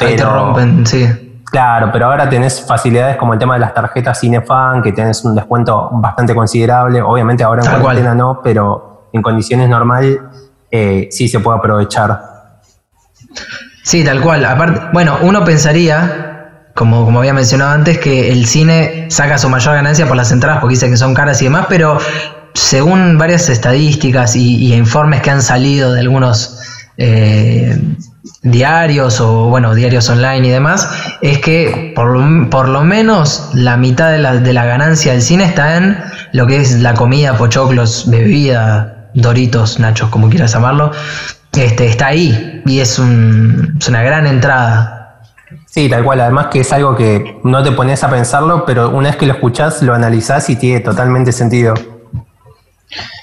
Ahí 0.00 0.16
te 0.16 0.24
rompen, 0.24 0.86
sí. 0.86 1.28
Claro, 1.52 1.90
pero 1.92 2.06
ahora 2.06 2.30
tenés 2.30 2.64
facilidades 2.66 3.16
como 3.16 3.34
el 3.34 3.38
tema 3.38 3.54
de 3.54 3.60
las 3.60 3.74
tarjetas 3.74 4.18
Cinefan, 4.18 4.82
que 4.82 4.92
tenés 4.92 5.22
un 5.22 5.34
descuento 5.34 5.90
bastante 5.92 6.34
considerable. 6.34 7.02
Obviamente 7.02 7.44
ahora 7.44 7.60
en 7.60 7.64
Tal 7.66 7.74
cual. 7.74 7.82
cuarentena 7.82 8.14
no, 8.14 8.40
pero 8.42 9.10
en 9.12 9.20
condiciones 9.20 9.68
normales 9.68 10.18
eh, 10.70 11.08
sí 11.10 11.28
se 11.28 11.40
puede 11.40 11.58
aprovechar. 11.58 12.22
Sí, 13.82 14.02
tal 14.02 14.22
cual. 14.22 14.46
Aparte, 14.46 14.80
bueno, 14.94 15.18
uno 15.20 15.44
pensaría, 15.44 16.70
como, 16.74 17.04
como 17.04 17.18
había 17.18 17.34
mencionado 17.34 17.72
antes, 17.72 17.98
que 17.98 18.32
el 18.32 18.46
cine 18.46 19.08
saca 19.10 19.36
su 19.36 19.50
mayor 19.50 19.74
ganancia 19.74 20.06
por 20.06 20.16
las 20.16 20.32
entradas 20.32 20.60
porque 20.60 20.74
dice 20.74 20.88
que 20.88 20.96
son 20.96 21.12
caras 21.12 21.42
y 21.42 21.44
demás, 21.44 21.66
pero 21.68 21.98
según 22.54 23.18
varias 23.18 23.48
estadísticas 23.48 24.36
y, 24.36 24.74
informes 24.74 25.22
que 25.22 25.30
han 25.30 25.42
salido 25.42 25.92
de 25.92 26.00
algunos 26.00 26.58
eh, 26.96 27.78
diarios 28.42 29.20
o 29.20 29.48
bueno, 29.48 29.74
diarios 29.74 30.08
online 30.08 30.48
y 30.48 30.50
demás, 30.50 30.88
es 31.20 31.38
que 31.38 31.92
por 31.94 32.16
lo, 32.16 32.50
por 32.50 32.68
lo 32.68 32.82
menos 32.82 33.50
la 33.54 33.76
mitad 33.76 34.10
de 34.10 34.18
la, 34.18 34.36
de 34.36 34.52
la 34.52 34.64
ganancia 34.64 35.12
del 35.12 35.22
cine 35.22 35.44
está 35.44 35.76
en 35.76 35.98
lo 36.32 36.46
que 36.46 36.56
es 36.56 36.80
la 36.80 36.94
comida, 36.94 37.36
pochoclos, 37.36 38.10
bebida, 38.10 39.08
doritos, 39.14 39.78
nachos, 39.78 40.10
como 40.10 40.28
quieras 40.28 40.52
llamarlo. 40.52 40.90
Este, 41.52 41.86
está 41.86 42.08
ahí 42.08 42.62
y 42.64 42.80
es, 42.80 42.98
es 42.98 43.88
una 43.88 44.02
gran 44.02 44.26
entrada. 44.26 45.20
Sí, 45.66 45.88
tal 45.88 46.02
cual. 46.04 46.20
Además 46.20 46.46
que 46.46 46.60
es 46.60 46.72
algo 46.72 46.96
que 46.96 47.40
no 47.44 47.62
te 47.62 47.72
pones 47.72 48.02
a 48.04 48.10
pensarlo, 48.10 48.64
pero 48.64 48.90
una 48.90 49.08
vez 49.08 49.16
que 49.16 49.26
lo 49.26 49.34
escuchás, 49.34 49.82
lo 49.82 49.94
analizás 49.94 50.48
y 50.50 50.56
tiene 50.56 50.80
totalmente 50.80 51.32
sentido. 51.32 51.74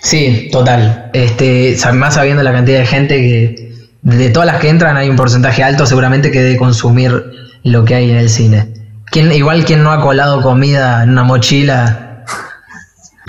Sí, 0.01 0.49
total. 0.51 1.09
Este, 1.13 1.77
más 1.93 2.15
sabiendo 2.15 2.43
la 2.43 2.51
cantidad 2.51 2.79
de 2.79 2.85
gente 2.85 3.15
que 3.17 3.69
de 4.01 4.29
todas 4.29 4.47
las 4.47 4.59
que 4.59 4.69
entran 4.69 4.97
hay 4.97 5.09
un 5.09 5.15
porcentaje 5.15 5.63
alto 5.63 5.85
seguramente 5.85 6.31
que 6.31 6.41
debe 6.41 6.57
consumir 6.57 7.31
lo 7.63 7.85
que 7.85 7.95
hay 7.95 8.11
en 8.11 8.17
el 8.17 8.29
cine. 8.29 8.73
¿Quién, 9.05 9.31
igual 9.31 9.65
quien 9.65 9.83
no 9.83 9.91
ha 9.91 10.01
colado 10.01 10.41
comida 10.41 11.03
en 11.03 11.09
una 11.09 11.23
mochila 11.23 12.09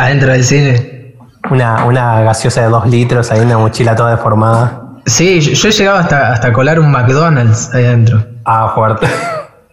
adentro 0.01 0.33
del 0.33 0.45
cine. 0.45 1.15
Una, 1.51 1.85
una 1.85 2.23
gaseosa 2.23 2.63
de 2.63 2.69
dos 2.69 2.87
litros, 2.87 3.31
ahí 3.31 3.41
una 3.41 3.59
mochila 3.59 3.95
toda 3.95 4.13
deformada. 4.13 4.83
Sí, 5.07 5.41
yo, 5.41 5.53
yo 5.53 5.69
he 5.69 5.73
llegado 5.73 5.99
hasta, 5.99 6.33
hasta 6.33 6.53
colar 6.53 6.79
un 6.79 6.91
McDonald's 6.91 7.71
ahí 7.75 7.85
adentro. 7.85 8.25
Ah, 8.45 8.73
fuerte. 8.75 9.07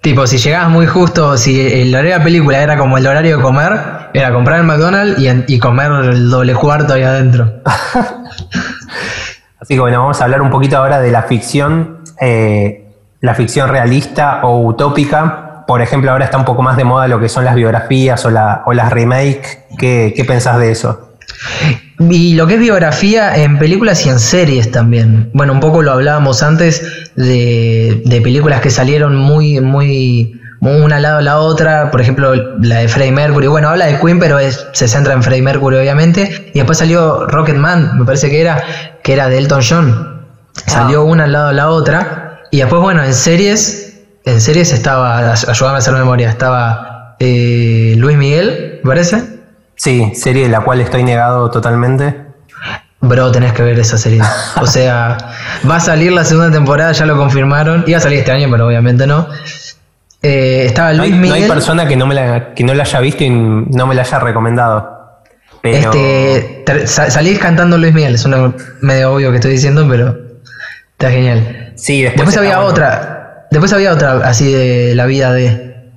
Tipo, 0.08 0.26
si 0.26 0.38
llegabas 0.38 0.70
muy 0.70 0.86
justo, 0.86 1.36
si 1.36 1.60
el 1.60 1.94
horario 1.94 2.14
de 2.14 2.18
la 2.20 2.24
película 2.24 2.64
era 2.64 2.78
como 2.78 2.98
el 2.98 3.06
horario 3.06 3.36
de 3.36 3.44
comer, 3.44 3.74
era 4.14 4.32
comprar 4.32 4.62
el 4.62 4.66
McDonald's 4.66 5.20
y, 5.20 5.60
comer 5.60 5.92
el 5.92 6.30
doble 6.30 6.56
cuarto 6.56 6.94
ahí 6.94 7.04
adentro. 7.04 7.56
Así 9.60 9.74
que 9.74 9.82
bueno, 9.82 10.00
vamos 10.00 10.22
a 10.22 10.24
hablar 10.24 10.42
un 10.42 10.50
poquito 10.50 10.78
ahora 10.78 11.02
de 11.02 11.12
la 11.12 11.24
ficción, 11.24 12.06
eh, 12.22 12.88
la 13.20 13.36
ficción 13.36 13.68
realista 13.68 14.40
o 14.44 14.66
utópica. 14.66 15.66
Por 15.68 15.82
ejemplo, 15.82 16.10
ahora 16.10 16.24
está 16.24 16.38
un 16.38 16.46
poco 16.46 16.62
más 16.62 16.78
de 16.78 16.86
moda 16.86 17.10
lo 17.10 17.20
que 17.20 17.28
son 17.28 17.44
las 17.44 17.56
biografías 17.56 18.24
o, 18.24 18.30
la, 18.30 18.64
o 18.66 18.72
las 18.72 18.94
remake. 18.94 19.66
¿Qué, 19.78 20.14
¿Qué 20.16 20.24
pensás 20.24 20.58
de 20.58 20.72
eso? 20.72 21.18
Y 22.00 22.36
lo 22.36 22.46
que 22.46 22.56
es 22.56 22.60
biografía 22.60 23.36
en 23.38 23.58
películas 23.58 24.06
y 24.06 24.10
en 24.10 24.20
series 24.20 24.72
también. 24.72 25.32
Bueno, 25.34 25.54
un 25.54 25.60
poco 25.60 25.82
lo 25.82 25.92
hablábamos 25.94 26.44
antes 26.44 27.10
de, 27.16 28.02
de 28.06 28.22
películas 28.22 28.62
que 28.62 28.70
salieron 28.70 29.16
muy, 29.16 29.60
muy, 29.62 30.40
muy 30.60 30.82
una 30.82 30.98
al 30.98 31.02
lado 31.02 31.18
de 31.18 31.24
la 31.24 31.38
otra. 31.40 31.90
Por 31.90 32.00
ejemplo, 32.00 32.36
la 32.62 32.78
de 32.80 32.88
Freddie 32.88 33.12
Mercury. 33.12 33.48
Bueno, 33.48 33.70
habla 33.70 33.88
de 33.88 34.00
Queen, 34.00 34.20
pero 34.20 34.38
es- 34.38 34.68
se 34.74 34.88
centra 34.88 35.14
en 35.14 35.24
Freddie 35.24 35.42
Mercury, 35.42 35.78
obviamente. 35.78 36.52
Y 36.54 36.60
después 36.60 36.78
salió 36.78 37.26
Rocketman, 37.26 37.98
me 37.98 38.06
parece 38.06 38.30
que 38.30 38.42
era, 38.42 38.64
que 39.04 39.14
era 39.14 39.28
de 39.28 39.40
Elton 39.40 39.62
John. 39.68 40.22
Salió 40.68 41.04
una 41.04 41.24
al 41.24 41.32
lado 41.32 41.48
de 41.48 41.54
la 41.56 41.70
otra. 41.70 42.42
Y 42.52 42.58
después, 42.60 42.80
bueno, 42.82 43.04
en 43.04 43.14
series, 43.16 44.02
en 44.24 44.40
series 44.40 44.72
estaba, 44.72 45.32
ayúdame 45.34 45.76
a 45.76 45.80
hacer 45.80 45.94
memoria, 45.96 46.30
estaba 46.30 47.16
eh, 47.20 47.96
Luis 47.98 48.18
Miguel, 48.18 48.82
me 48.84 48.88
parece. 48.90 49.37
Sí, 49.78 50.12
serie 50.16 50.44
de 50.44 50.50
la 50.50 50.62
cual 50.62 50.82
estoy 50.82 51.04
negado 51.04 51.50
totalmente. 51.50 52.16
Bro, 53.00 53.32
tenés 53.32 53.54
que 53.54 53.62
ver 53.62 53.80
esa 53.80 53.98
serie. 53.98 54.22
O 54.60 54.66
sea, 54.68 55.18
va 55.70 55.76
a 55.78 55.80
salir 55.80 56.12
la 56.12 56.24
segunda 56.26 56.52
temporada, 56.52 56.92
ya 56.92 57.06
lo 57.06 57.16
confirmaron. 57.16 57.84
Iba 57.88 58.00
a 58.00 58.02
salir 58.02 58.20
este 58.20 58.32
año, 58.32 58.48
pero 58.52 58.68
obviamente 58.68 59.06
no. 59.08 59.28
Eh, 60.24 60.64
estaba 60.66 60.94
No 60.94 61.04
hay, 61.04 61.12
Luis 61.12 61.22
no 61.22 61.26
hay 61.28 61.42
Miguel. 61.42 61.52
persona 61.52 61.88
que 61.88 61.96
no, 61.96 62.08
me 62.08 62.16
la, 62.16 62.54
que 62.56 62.64
no 62.64 62.74
la 62.74 62.84
haya 62.84 63.00
visto 63.00 63.24
y 63.24 63.30
no 63.30 63.86
me 63.86 63.94
la 63.94 64.02
haya 64.02 64.20
recomendado. 64.20 64.98
Pero 65.62 65.92
este, 65.94 66.88
salís 66.88 67.40
cantando 67.40 67.78
Luis 67.78 67.94
Miguel, 67.94 68.16
es 68.16 68.26
una, 68.26 68.54
medio 68.82 69.14
obvio 69.14 69.30
que 69.32 69.38
estoy 69.38 69.52
diciendo, 69.52 69.86
pero 69.90 70.18
está 70.92 71.12
genial. 71.12 71.74
sí, 71.76 72.02
después, 72.02 72.36
había 72.36 72.58
bueno. 72.58 72.72
otra. 72.72 73.48
Después 73.52 73.72
había 73.74 73.94
otra 73.94 74.18
así 74.28 74.52
de 74.52 74.96
la 74.96 75.06
vida 75.06 75.34
de. 75.34 75.92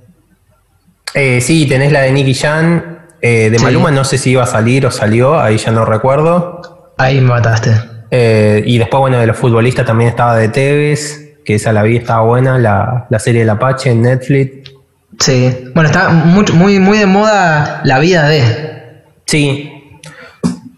Eh, 1.14 1.40
sí, 1.40 1.66
tenés 1.66 1.92
la 1.92 2.00
de 2.00 2.12
Nicky 2.12 2.34
Jan. 2.34 2.89
Eh, 3.22 3.50
de 3.50 3.58
Sí. 3.58 3.64
Maluma 3.64 3.90
no 3.90 4.04
sé 4.04 4.18
si 4.18 4.30
iba 4.30 4.42
a 4.42 4.46
salir 4.46 4.86
o 4.86 4.90
salió, 4.90 5.38
ahí 5.38 5.58
ya 5.58 5.70
no 5.72 5.84
recuerdo. 5.84 6.92
Ahí 6.96 7.20
me 7.20 7.28
mataste. 7.28 7.72
Eh, 8.10 8.62
y 8.66 8.78
después, 8.78 9.00
bueno, 9.00 9.18
de 9.18 9.26
los 9.26 9.36
futbolistas 9.36 9.86
también 9.86 10.10
estaba 10.10 10.36
de 10.36 10.48
Tevez, 10.48 11.36
que 11.44 11.54
esa 11.54 11.72
la 11.72 11.82
vi, 11.82 11.96
estaba 11.96 12.22
buena, 12.22 12.58
la, 12.58 13.06
la 13.08 13.18
serie 13.18 13.40
del 13.40 13.50
Apache 13.50 13.90
en 13.90 14.02
Netflix. 14.02 14.72
Sí, 15.18 15.70
bueno, 15.74 15.90
está 15.90 16.08
muy, 16.08 16.44
muy, 16.52 16.78
muy 16.78 16.98
de 16.98 17.06
moda 17.06 17.82
la 17.84 17.98
vida 17.98 18.26
de. 18.28 19.02
Sí. 19.26 19.72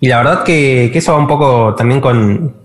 Y 0.00 0.08
la 0.08 0.18
verdad 0.18 0.42
que, 0.42 0.90
que 0.92 0.98
eso 0.98 1.12
va 1.12 1.18
un 1.18 1.28
poco 1.28 1.74
también 1.76 2.00
con, 2.00 2.56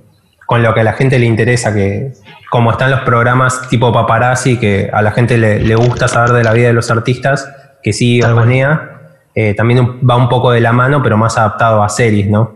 con 0.48 0.64
lo 0.64 0.74
que 0.74 0.80
a 0.80 0.84
la 0.84 0.94
gente 0.94 1.20
le 1.20 1.28
interesa, 1.28 1.74
que 1.74 2.14
como 2.50 2.72
están 2.72 2.90
los 2.90 3.02
programas 3.02 3.68
tipo 3.70 3.92
paparazzi, 3.94 4.58
que 4.58 4.90
a 4.92 5.02
la 5.02 5.12
gente 5.12 5.38
le, 5.38 5.60
le 5.60 5.76
gusta 5.76 6.08
saber 6.08 6.32
de 6.32 6.44
la 6.44 6.54
vida 6.54 6.68
de 6.68 6.74
los 6.74 6.90
artistas, 6.90 7.48
que 7.84 7.94
sí 7.94 8.22
manía, 8.22 8.97
eh, 9.40 9.54
también 9.54 10.00
va 10.10 10.16
un 10.16 10.28
poco 10.30 10.50
de 10.52 10.60
la 10.62 10.72
mano, 10.74 11.02
pero 11.04 11.16
más 11.16 11.38
adaptado 11.38 11.84
a 11.84 11.90
series, 11.90 12.28
¿no? 12.30 12.56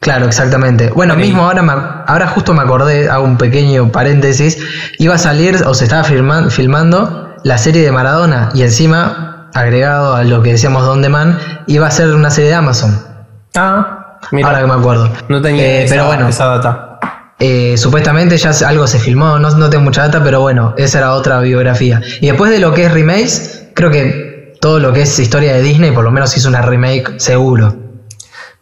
Claro, 0.00 0.26
exactamente. 0.26 0.90
Bueno, 0.90 1.16
mismo 1.16 1.42
ahora, 1.42 1.62
me 1.62 1.72
ahora 1.72 2.28
justo 2.28 2.54
me 2.54 2.62
acordé, 2.62 3.10
hago 3.10 3.24
un 3.24 3.36
pequeño 3.36 3.90
paréntesis, 3.90 4.56
iba 4.98 5.14
a 5.16 5.18
salir 5.18 5.56
o 5.66 5.74
se 5.74 5.84
estaba 5.84 6.04
filma- 6.04 6.48
filmando 6.50 7.34
la 7.42 7.58
serie 7.58 7.82
de 7.82 7.90
Maradona 7.90 8.50
y 8.54 8.62
encima, 8.62 9.50
agregado 9.54 10.14
a 10.14 10.22
lo 10.22 10.40
que 10.42 10.52
decíamos 10.52 10.84
Don 10.86 11.02
Demand, 11.02 11.36
iba 11.66 11.86
a 11.88 11.90
ser 11.90 12.14
una 12.14 12.30
serie 12.30 12.50
de 12.50 12.56
Amazon. 12.56 12.96
Ah, 13.56 14.18
mira, 14.30 14.48
ahora 14.48 14.60
que 14.60 14.66
me 14.68 14.74
acuerdo. 14.74 15.10
no 15.28 15.42
tenía 15.42 15.62
Eh, 15.64 15.84
esa, 15.84 15.94
pero 15.94 16.06
bueno, 16.06 16.28
esa 16.28 16.44
data. 16.46 16.84
Eh, 17.40 17.76
supuestamente 17.76 18.36
ya 18.36 18.50
algo 18.68 18.86
se 18.86 18.98
filmó, 19.00 19.38
no, 19.40 19.50
no 19.50 19.68
tengo 19.70 19.82
mucha 19.84 20.02
data, 20.02 20.22
pero 20.22 20.40
bueno, 20.40 20.74
esa 20.76 20.98
era 20.98 21.12
otra 21.12 21.40
biografía. 21.40 22.00
Y 22.20 22.28
después 22.28 22.50
de 22.52 22.60
lo 22.60 22.72
que 22.72 22.84
es 22.86 22.92
remakes, 22.92 23.68
creo 23.74 23.90
que 23.90 24.27
todo 24.60 24.78
lo 24.80 24.92
que 24.92 25.02
es 25.02 25.18
historia 25.18 25.54
de 25.54 25.62
Disney, 25.62 25.90
por 25.92 26.04
lo 26.04 26.10
menos 26.10 26.36
hizo 26.36 26.48
una 26.48 26.62
remake 26.62 27.18
seguro. 27.18 27.74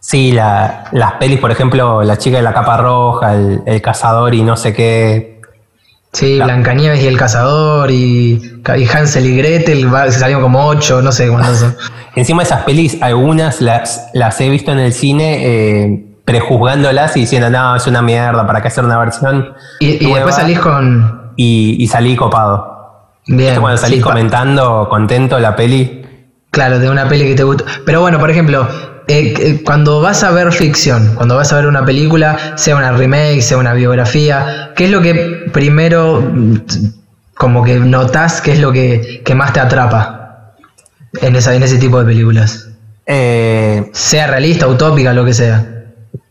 Sí, 0.00 0.32
la- 0.32 0.84
las 0.92 1.12
pelis, 1.14 1.40
por 1.40 1.50
ejemplo, 1.50 2.02
La 2.02 2.16
chica 2.18 2.36
de 2.36 2.42
la 2.42 2.52
capa 2.54 2.76
roja, 2.76 3.34
El, 3.34 3.62
el 3.66 3.82
cazador 3.82 4.34
y 4.34 4.42
no 4.42 4.56
sé 4.56 4.72
qué. 4.72 5.40
Sí. 6.12 6.40
Blancanieves 6.40 7.02
y 7.02 7.06
el 7.08 7.18
cazador 7.18 7.90
y, 7.90 8.60
y 8.76 8.84
Hansel 8.88 9.26
y 9.26 9.36
Gretel, 9.36 9.90
se 10.08 10.18
salieron 10.18 10.42
como 10.42 10.66
ocho, 10.66 11.02
no 11.02 11.12
sé 11.12 11.28
cuántos 11.28 11.58
son. 11.58 11.76
Encima 12.16 12.42
esas 12.42 12.62
pelis, 12.62 12.96
algunas 13.02 13.60
las, 13.60 14.08
las 14.14 14.40
he 14.40 14.48
visto 14.48 14.72
en 14.72 14.78
el 14.78 14.92
cine 14.94 15.38
eh, 15.44 16.06
prejuzgándolas 16.24 17.16
y 17.16 17.20
diciendo, 17.20 17.50
no, 17.50 17.76
es 17.76 17.86
una 17.86 18.00
mierda, 18.00 18.46
¿para 18.46 18.62
qué 18.62 18.68
hacer 18.68 18.84
una 18.84 18.98
versión? 18.98 19.54
Y, 19.80 20.02
y 20.02 20.08
nueva?". 20.08 20.16
después 20.18 20.34
salís 20.36 20.58
con... 20.60 21.32
Y, 21.36 21.76
y 21.82 21.86
salí 21.88 22.16
copado. 22.16 22.75
Bien, 23.26 23.38
¿Viste 23.38 23.61
cuando 23.61 23.78
salís 23.78 23.99
sí, 23.99 24.02
comentando, 24.02 24.88
contento 24.88 25.38
la 25.38 25.56
peli? 25.56 26.02
Claro, 26.50 26.78
de 26.78 26.88
una 26.88 27.09
peli 27.09 27.25
que 27.25 27.35
te 27.35 27.42
gusta. 27.45 27.64
Pero 27.85 28.00
bueno, 28.00 28.18
por 28.18 28.30
ejemplo, 28.30 28.66
eh, 29.09 29.35
eh, 29.38 29.62
cuando 29.64 30.00
vas 30.00 30.23
a 30.25 30.30
ver 30.30 30.52
ficción, 30.52 31.14
cuando 31.14 31.37
vas 31.37 31.52
a 31.52 31.56
ver 31.56 31.66
una 31.66 31.85
película, 31.85 32.54
sea 32.56 32.76
una 32.76 32.92
remake, 32.92 33.42
sea 33.42 33.59
una 33.59 33.75
biografía, 33.75 34.73
¿qué 34.76 34.87
es 34.87 34.90
lo 34.90 35.02
que 35.02 35.14
primero 35.52 36.21
mm, 36.23 36.56
como 37.35 37.62
que 37.64 37.78
notás 37.80 38.40
que 38.40 38.52
es 38.52 38.61
lo 38.61 38.73
que, 38.73 39.23
que 39.25 39.35
más 39.35 39.52
te 39.52 39.61
atrapa 39.61 40.54
en, 41.21 41.37
esa, 41.37 41.54
en 41.54 41.62
ese 41.62 41.78
tipo 41.78 41.99
de 41.99 42.06
películas? 42.06 42.68
Eh, 43.06 43.90
Sea 43.92 44.26
realista, 44.28 44.66
utópica, 44.68 45.12
lo 45.12 45.25
que 45.25 45.35
sea. 45.35 45.73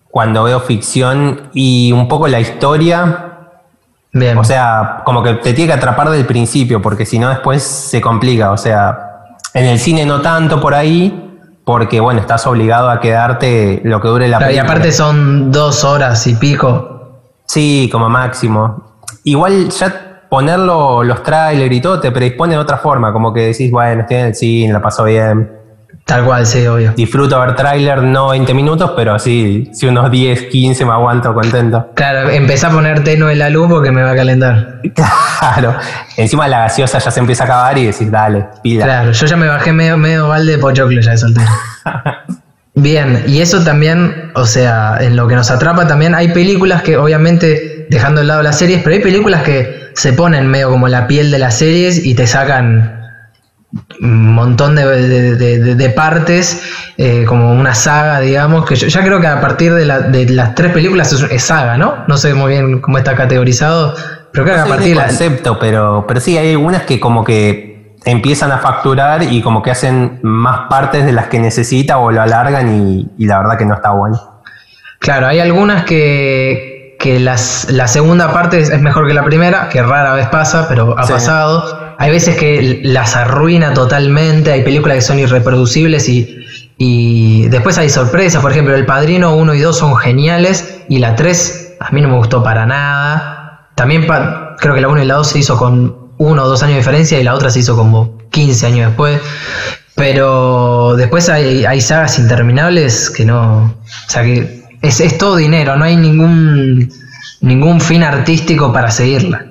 cuando 0.10 0.44
veo 0.44 0.60
ficción 0.62 1.50
y 1.54 1.92
un 1.92 2.08
poco 2.08 2.28
la 2.28 2.40
historia, 2.40 3.35
Bien. 4.18 4.38
O 4.38 4.44
sea, 4.46 5.02
como 5.06 5.22
que 5.22 5.34
te 5.36 5.52
tiene 5.54 5.68
que 5.74 5.78
atrapar 5.78 6.10
del 6.10 6.26
principio, 6.26 6.82
porque 6.82 7.06
si 7.06 7.20
no 7.20 7.28
después 7.30 7.62
se 7.62 8.00
complica. 8.00 8.52
O 8.52 8.58
sea, 8.58 8.98
en 9.54 9.66
el 9.66 9.78
cine 9.78 10.06
no 10.06 10.22
tanto 10.22 10.62
por 10.62 10.74
ahí, 10.74 11.38
porque 11.66 12.00
bueno, 12.00 12.22
estás 12.22 12.48
obligado 12.48 12.90
a 12.90 13.02
quedarte 13.02 13.82
lo 13.84 14.00
que 14.00 14.08
dure 14.08 14.28
la 14.30 14.38
Claro, 14.38 14.54
y 14.54 14.56
película. 14.56 14.72
aparte 14.72 14.92
son 14.94 15.52
dos 15.52 15.84
horas 15.84 16.26
y 16.28 16.36
pico. 16.36 17.20
Sí, 17.46 17.90
como 17.92 18.10
máximo. 18.10 18.96
Igual 19.26 19.68
ya 19.70 20.22
ponerlo, 20.30 21.04
los 21.04 21.22
trailers 21.22 21.76
y 21.76 21.82
todo, 21.82 22.00
te 22.00 22.10
predispone 22.12 22.54
de 22.54 22.60
otra 22.60 22.78
forma, 22.78 23.12
como 23.12 23.34
que 23.34 23.48
decís, 23.48 23.70
bueno, 23.70 24.02
estoy 24.02 24.18
en 24.18 24.26
el 24.28 24.36
cine, 24.36 24.72
la 24.74 24.82
paso 24.82 25.04
bien. 25.04 25.52
Tal 26.06 26.24
cual, 26.24 26.46
sí, 26.46 26.68
obvio. 26.68 26.94
Disfruto 26.96 27.40
ver 27.40 27.56
tráiler, 27.56 28.04
no 28.04 28.30
20 28.30 28.54
minutos, 28.54 28.92
pero 28.96 29.18
sí, 29.18 29.72
sí 29.74 29.88
unos 29.88 30.12
10, 30.12 30.44
15 30.44 30.86
me 30.86 30.92
aguanto 30.92 31.34
contento. 31.34 31.94
Claro, 31.96 32.30
empecé 32.30 32.68
a 32.68 32.70
poner 32.70 33.04
tenue 33.04 33.36
la 33.36 33.50
luz 33.50 33.68
porque 33.68 33.90
me 33.92 34.04
va 34.04 34.12
a 34.12 34.16
calentar. 34.16 34.82
Claro. 35.40 35.76
Encima 36.18 36.48
la 36.48 36.60
gaseosa 36.60 36.98
ya 36.98 37.12
se 37.12 37.20
empieza 37.20 37.44
a 37.44 37.46
acabar 37.46 37.78
y 37.78 37.86
decís, 37.88 38.10
dale, 38.10 38.46
pila. 38.64 38.86
Claro, 38.86 39.12
yo 39.12 39.26
ya 39.26 39.36
me 39.36 39.48
bajé 39.48 39.74
medio, 39.74 39.98
medio 39.98 40.28
balde 40.28 40.54
de 40.54 40.58
pochoclo 40.58 41.02
ya 41.02 41.12
de 41.12 41.18
soltero. 41.18 41.50
Bien, 42.76 43.24
y 43.28 43.42
eso 43.42 43.64
también, 43.64 44.32
o 44.36 44.46
sea, 44.46 44.98
en 45.00 45.16
lo 45.16 45.28
que 45.28 45.36
nos 45.36 45.52
atrapa 45.52 45.88
también, 45.88 46.14
hay 46.16 46.30
películas 46.30 46.82
que 46.82 46.98
obviamente, 46.98 47.88
dejando 47.90 48.22
de 48.22 48.28
lado 48.28 48.44
las 48.44 48.58
series, 48.58 48.82
pero 48.84 48.96
hay 48.96 49.02
películas 49.02 49.44
que 49.44 49.92
se 49.94 50.14
ponen 50.14 50.48
medio 50.48 50.70
como 50.70 50.88
la 50.88 51.08
piel 51.08 51.32
de 51.32 51.40
las 51.40 51.58
series 51.58 52.06
y 52.06 52.16
te 52.16 52.28
sacan 52.28 53.05
un 54.02 54.34
montón 54.34 54.76
de, 54.76 54.86
de- 55.36 55.76
de- 55.76 55.90
partes, 55.90 56.62
eh, 56.98 57.26
como 57.28 57.52
una 57.52 57.74
saga, 57.76 58.20
digamos, 58.20 58.66
que 58.66 58.76
yo 58.76 58.88
ya 58.88 59.02
creo 59.04 59.20
que 59.20 59.28
a 59.28 59.42
partir 59.42 59.74
de, 59.74 59.86
la- 59.86 60.00
de 60.00 60.30
las 60.30 60.56
tres 60.56 60.72
películas 60.72 61.12
es, 61.14 61.22
es 61.30 61.44
saga, 61.44 61.78
¿no? 61.78 62.04
No 62.08 62.18
sé 62.18 62.34
muy 62.34 62.52
bien 62.52 62.80
cómo 62.82 62.98
está 62.98 63.16
categorizado, 63.16 63.94
pero 64.32 64.46
creo 64.46 64.56
que 64.56 64.62
a 64.62 64.66
partir 64.66 64.90
de 64.90 64.96
la... 64.96 65.06
concepto, 65.08 65.58
pero, 65.60 66.06
pero 66.08 66.20
sí 66.20 66.38
hay 66.38 66.52
algunas 66.52 66.84
que 66.84 67.00
como 67.00 67.24
que 67.24 67.96
empiezan 68.06 68.52
a 68.52 68.60
facturar 68.60 69.24
y 69.24 69.42
como 69.42 69.62
que 69.62 69.72
hacen 69.72 70.20
más 70.24 70.68
partes 70.70 71.06
de 71.06 71.12
las 71.12 71.28
que 71.28 71.40
necesita 71.40 71.98
o 71.98 72.12
lo 72.12 72.22
alargan 72.22 72.70
y, 72.82 73.08
y 73.18 73.26
la 73.28 73.40
verdad 73.40 73.58
que 73.58 73.66
no 73.66 73.74
está 73.76 73.92
bueno. 73.92 74.42
Claro, 75.00 75.28
hay 75.28 75.40
algunas 75.40 75.84
que, 75.86 76.96
que 77.00 77.20
las, 77.20 77.68
la 77.72 77.88
segunda 77.88 78.32
parte 78.34 78.60
es, 78.60 78.70
es 78.70 78.82
mejor 78.82 79.08
que 79.08 79.14
la 79.14 79.24
primera, 79.24 79.70
que 79.70 79.82
rara 79.82 80.14
vez 80.14 80.28
pasa, 80.28 80.68
pero 80.68 80.98
ha 80.98 81.04
Sí. 81.04 81.14
pasado. 81.14 81.85
Hay 81.98 82.12
veces 82.12 82.38
que 82.38 82.82
las 82.84 83.16
arruina 83.16 83.74
totalmente, 83.74 84.52
hay 84.52 84.64
películas 84.64 84.98
que 84.98 85.02
son 85.02 85.20
irreproducibles 85.20 86.10
y, 86.10 86.46
y 86.78 87.48
después 87.50 87.78
hay 87.78 87.90
sorpresas. 87.90 88.42
Por 88.42 88.52
ejemplo, 88.52 88.76
El 88.76 88.86
Padrino 88.86 89.36
1 89.36 89.54
y 89.54 89.60
2 89.60 89.78
son 89.78 89.96
geniales 89.96 90.82
y 90.90 91.00
la 91.00 91.16
3 91.16 91.78
a 91.80 91.92
mí 91.92 92.02
no 92.02 92.10
me 92.10 92.18
gustó 92.18 92.44
para 92.44 92.66
nada. 92.66 93.70
También 93.76 94.06
creo 94.58 94.76
que 94.76 94.82
la 94.82 94.88
1 94.88 95.04
y 95.04 95.06
la 95.06 95.16
2 95.16 95.28
se 95.28 95.40
hizo 95.40 95.58
con 95.58 96.06
uno 96.18 96.44
o 96.44 96.48
dos 96.48 96.64
años 96.64 96.76
de 96.76 96.80
diferencia 96.80 97.20
y 97.20 97.24
la 97.24 97.34
otra 97.34 97.50
se 97.50 97.60
hizo 97.60 97.76
como 97.76 98.18
15 98.32 98.68
años 98.68 98.88
después. 98.88 99.22
Pero 99.96 100.96
después 100.98 101.30
hay, 101.30 101.66
hay 101.66 101.80
sagas 101.82 102.20
interminables 102.20 103.10
que 103.10 103.26
no. 103.26 103.64
O 103.66 104.10
sea 104.10 104.24
que 104.24 104.64
es, 104.82 105.00
es 105.00 105.18
todo 105.18 105.38
dinero, 105.38 105.76
no 105.78 105.86
hay 105.86 105.96
ningún, 105.96 106.92
ningún 107.42 107.80
fin 107.80 108.04
artístico 108.04 108.74
para 108.74 108.92
seguirla. 108.92 109.46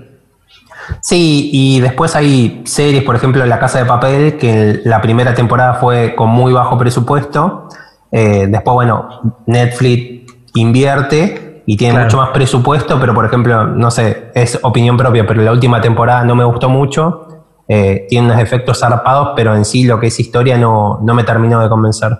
Sí, 1.00 1.50
y 1.52 1.80
después 1.80 2.14
hay 2.16 2.62
series, 2.64 3.02
por 3.04 3.16
ejemplo, 3.16 3.44
La 3.46 3.58
Casa 3.58 3.78
de 3.78 3.84
Papel, 3.84 4.36
que 4.36 4.80
la 4.84 5.00
primera 5.00 5.34
temporada 5.34 5.74
fue 5.74 6.14
con 6.14 6.28
muy 6.30 6.52
bajo 6.52 6.76
presupuesto. 6.78 7.68
Eh, 8.12 8.46
después, 8.48 8.74
bueno, 8.74 9.08
Netflix 9.46 10.32
invierte 10.54 11.62
y 11.66 11.76
tiene 11.76 11.94
Claro. 11.94 12.06
mucho 12.06 12.16
más 12.18 12.28
presupuesto, 12.30 13.00
pero 13.00 13.14
por 13.14 13.24
ejemplo, 13.24 13.66
no 13.66 13.90
sé, 13.90 14.30
es 14.34 14.58
opinión 14.62 14.96
propia, 14.96 15.26
pero 15.26 15.42
la 15.42 15.52
última 15.52 15.80
temporada 15.80 16.24
no 16.24 16.34
me 16.34 16.44
gustó 16.44 16.68
mucho. 16.68 17.28
Eh, 17.66 18.06
tiene 18.10 18.26
unos 18.28 18.40
efectos 18.40 18.78
zarpados, 18.80 19.30
pero 19.34 19.54
en 19.56 19.64
sí 19.64 19.84
lo 19.84 19.98
que 19.98 20.08
es 20.08 20.20
historia 20.20 20.58
no, 20.58 21.00
no 21.02 21.14
me 21.14 21.24
terminó 21.24 21.60
de 21.60 21.68
convencer. 21.70 22.12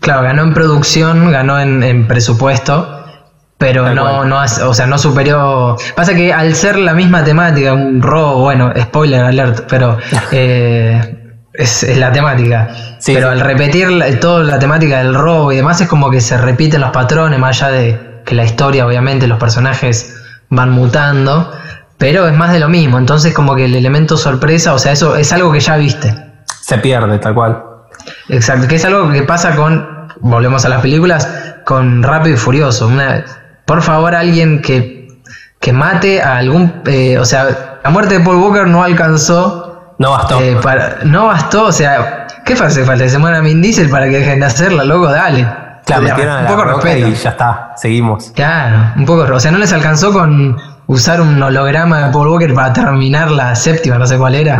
Claro, 0.00 0.22
ganó 0.22 0.42
en 0.42 0.54
producción, 0.54 1.30
ganó 1.30 1.60
en, 1.60 1.82
en 1.82 2.06
presupuesto, 2.06 3.03
pero 3.64 3.84
Tal 3.84 3.94
no, 3.94 4.02
cual. 4.02 4.28
no, 4.28 4.42
o 4.68 4.74
sea, 4.74 4.86
no 4.86 4.98
superó. 4.98 5.74
Pasa 5.96 6.12
que 6.14 6.34
al 6.34 6.54
ser 6.54 6.76
la 6.78 6.92
misma 6.92 7.24
temática, 7.24 7.72
un 7.72 8.02
robo, 8.02 8.40
bueno, 8.42 8.70
spoiler 8.78 9.24
alert, 9.24 9.64
pero 9.70 9.96
eh, 10.32 11.32
es, 11.54 11.82
es 11.82 11.96
la 11.96 12.12
temática. 12.12 12.68
Sí, 12.98 13.14
pero 13.14 13.28
sí. 13.28 13.32
al 13.32 13.40
repetir 13.40 13.90
la- 13.90 14.20
toda 14.20 14.44
la 14.44 14.58
temática 14.58 14.98
del 14.98 15.14
robo 15.14 15.50
y 15.50 15.56
demás, 15.56 15.80
es 15.80 15.88
como 15.88 16.10
que 16.10 16.20
se 16.20 16.36
repiten 16.36 16.82
los 16.82 16.90
patrones, 16.90 17.38
más 17.38 17.62
allá 17.62 17.72
de 17.72 18.20
que 18.26 18.34
la 18.34 18.44
historia, 18.44 18.86
obviamente, 18.86 19.26
los 19.26 19.38
personajes 19.38 20.14
van 20.50 20.70
mutando, 20.70 21.50
pero 21.96 22.28
es 22.28 22.36
más 22.36 22.52
de 22.52 22.60
lo 22.60 22.68
mismo. 22.68 22.98
Entonces, 22.98 23.32
como 23.32 23.54
que 23.54 23.64
el 23.64 23.74
elemento 23.74 24.18
sorpresa, 24.18 24.74
o 24.74 24.78
sea, 24.78 24.92
eso 24.92 25.16
es 25.16 25.32
algo 25.32 25.50
que 25.52 25.60
ya 25.60 25.76
viste. 25.78 26.14
Se 26.60 26.76
pierde, 26.76 27.18
tal 27.18 27.32
cual. 27.34 27.62
Exacto, 28.28 28.68
que 28.68 28.74
es 28.76 28.84
algo 28.84 29.10
que 29.10 29.22
pasa 29.22 29.56
con, 29.56 29.88
volvemos 30.20 30.66
a 30.66 30.68
las 30.68 30.82
películas, 30.82 31.26
con 31.64 32.02
Rápido 32.02 32.34
y 32.34 32.38
Furioso. 32.38 32.88
Una, 32.88 33.24
por 33.66 33.82
favor, 33.82 34.14
alguien 34.14 34.60
que, 34.62 35.08
que 35.60 35.72
mate 35.72 36.22
a 36.22 36.36
algún... 36.38 36.82
eh, 36.86 37.18
o 37.18 37.24
sea, 37.24 37.78
la 37.82 37.90
muerte 37.90 38.18
de 38.18 38.24
Paul 38.24 38.36
Walker 38.36 38.66
no 38.66 38.82
alcanzó, 38.82 39.94
No 39.98 40.10
bastó. 40.12 40.40
eh, 40.40 40.56
para, 40.62 40.98
no 41.04 41.26
bastó, 41.26 41.66
o 41.66 41.72
sea, 41.72 42.26
¿qué 42.44 42.54
hace 42.54 42.84
falta? 42.84 43.04
¿Que 43.04 43.10
se 43.10 43.18
muera 43.18 43.40
Vin 43.40 43.60
Diesel 43.62 43.88
para 43.88 44.06
que 44.06 44.18
dejen 44.18 44.40
de 44.40 44.46
hacerla, 44.46 44.84
loco? 44.84 45.10
Dale. 45.10 45.42
claro, 45.84 46.02
O 46.04 46.06
sea, 46.06 46.14
metieron 46.16 46.36
a 46.36 46.40
un 46.40 46.46
poco 46.46 46.64
respeto. 46.64 47.08
y 47.08 47.14
ya 47.14 47.30
está, 47.30 47.72
seguimos. 47.76 48.32
Claro, 48.34 48.92
un 48.96 49.04
poco, 49.06 49.22
o 49.34 49.40
sea, 49.40 49.50
no 49.50 49.58
les 49.58 49.72
alcanzó 49.72 50.12
con 50.12 50.56
usar 50.86 51.20
un 51.22 51.42
holograma 51.42 52.06
de 52.06 52.12
Paul 52.12 52.28
Walker 52.28 52.52
para 52.54 52.72
terminar 52.72 53.30
la 53.30 53.54
séptima, 53.54 53.96
no 53.98 54.06
sé 54.06 54.18
cuál 54.18 54.34
era. 54.34 54.58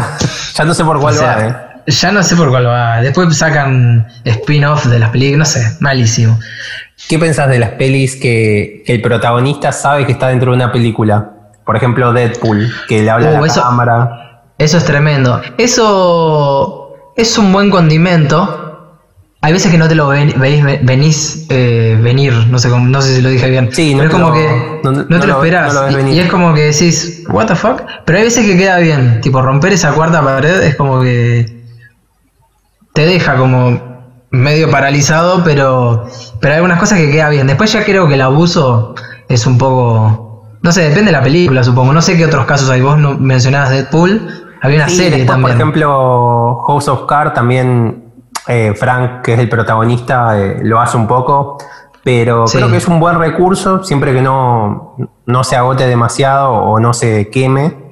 Ya 0.55 0.65
no 0.65 0.73
sé 0.73 0.85
por 0.85 0.99
cuál 1.01 1.15
O 1.15 1.19
sea, 1.19 1.37
va, 1.37 1.45
¿eh? 1.45 1.57
Ya 1.87 2.13
no 2.13 2.23
sé 2.23 2.35
por 2.37 2.51
cuál 2.51 2.67
va. 2.67 3.01
Después 3.03 3.37
sacan 3.37 4.07
spin-off 4.25 4.87
de 4.87 4.99
las 4.99 5.11
películas, 5.11 5.39
no 5.39 5.45
sé, 5.45 5.77
malísimo. 5.81 6.39
¿Qué 7.09 7.19
pensás 7.19 7.49
de 7.51 7.59
las 7.59 7.71
pelis 7.71 8.17
que, 8.17 8.83
que 8.87 8.95
el 8.95 9.03
protagonista 9.03 9.73
sabe 9.73 10.07
que 10.07 10.13
está 10.13 10.29
dentro 10.29 10.51
de 10.53 10.57
una 10.57 10.73
película? 10.73 11.31
Por 11.67 11.77
ejemplo, 11.77 12.13
Deadpool, 12.13 12.73
que 12.89 13.03
le 13.03 13.11
habla 13.11 13.29
a 13.29 13.39
Uh, 13.39 13.41
la 13.43 13.47
eso- 13.47 13.63
cámara. 13.63 14.21
Eso 14.59 14.79
es 14.79 14.85
tremendo. 14.85 15.41
Eso 15.59 16.95
es 17.17 17.37
un 17.39 17.53
buen 17.53 17.71
condimento. 17.71 18.61
Hay 19.41 19.53
veces 19.53 19.71
que 19.71 19.77
no 19.77 19.89
te 19.89 19.95
lo 19.95 20.09
ven- 20.09 20.33
venís 20.83 21.47
eh, 21.51 21.99
venir, 22.01 22.33
no 22.49 22.59
sé, 22.59 22.69
no 22.71 23.03
sé 23.03 23.17
si 23.17 23.21
lo 23.23 23.29
dije 23.29 23.51
bien. 23.51 23.69
Sí, 23.73 23.93
no 23.95 23.99
pero 24.05 24.09
es 24.09 24.13
como 24.15 24.29
lo- 24.29 24.35
que 24.35 24.81
no- 24.85 24.93
no, 24.93 25.05
no 25.07 25.21
te 25.21 25.27
lo 25.27 25.35
lo- 25.35 25.39
esperás. 25.45 25.75
no 25.75 25.81
lo 25.83 25.87
ves 25.95 26.07
y- 26.07 26.13
y, 26.13 26.19
es 26.21 26.31
como 26.31 26.55
que 26.55 26.63
decís, 26.63 27.25
¿What 27.29 27.47
the 27.47 27.55
fuck? 27.57 27.83
Pero 28.07 28.19
hay 28.19 28.25
veces 28.25 28.47
que 28.47 28.57
queda 28.57 28.79
bien. 28.79 29.21
Tipo, 29.21 29.43
romper 29.43 29.73
esa 29.75 29.93
cuarta 29.93 30.23
pared 30.23 30.63
es 30.63 30.77
como 30.77 31.03
que 31.03 31.64
te 32.95 33.05
deja 33.05 33.37
como 33.37 33.79
medio 34.31 34.71
paralizado, 34.71 35.43
pero, 35.45 36.07
pero 36.41 36.53
hay 36.55 36.57
algunas 36.57 36.79
cosas 36.81 36.99
que 36.99 37.11
queda 37.11 37.29
bien. 37.29 37.47
Después 37.47 37.71
ya 37.73 37.85
creo 37.85 38.09
que 38.09 38.15
el 38.15 38.23
abuso 38.23 38.95
es 39.29 39.47
un 39.47 39.59
poco. 39.59 40.47
No 40.63 40.73
sé, 40.73 40.83
depende 40.89 41.07
de 41.07 41.13
la 41.13 41.23
película, 41.23 41.63
supongo. 41.63 41.93
No 41.93 42.01
sé 42.01 42.17
qué 42.17 42.25
otros 42.25 42.47
casos 42.47 42.71
hay. 42.71 42.81
Vos 42.81 42.97
no 42.97 43.15
mencionabas 43.19 43.71
Deadpool. 43.71 44.23
Había 44.63 44.79
una 44.79 44.89
Sí, 44.89 44.97
serie 44.97 45.11
después, 45.19 45.27
también. 45.27 45.43
Por 45.43 45.61
ejemplo, 45.61 46.63
House 46.67 46.89
of 46.89 47.05
Cards 47.07 47.35
también, 47.35 48.05
eh, 48.49 48.73
Frank, 48.75 49.21
que 49.23 49.35
es 49.35 49.39
el 49.41 49.49
protagonista, 49.51 50.41
eh, 50.41 50.61
lo 50.63 50.81
hace 50.81 50.97
un 50.97 51.07
poco, 51.07 51.59
pero 52.03 52.47
Sí. 52.47 52.57
creo 52.57 52.71
que 52.71 52.79
es 52.79 52.89
un 52.89 52.99
buen 52.99 53.19
recurso 53.19 53.85
siempre 53.85 54.15
que 54.15 54.23
no, 54.23 54.97
no 55.27 55.45
se 55.45 55.57
agote 55.57 55.87
demasiado 55.87 56.53
o 56.55 56.81
no 56.81 56.95
se 56.95 57.29
queme. 57.29 57.84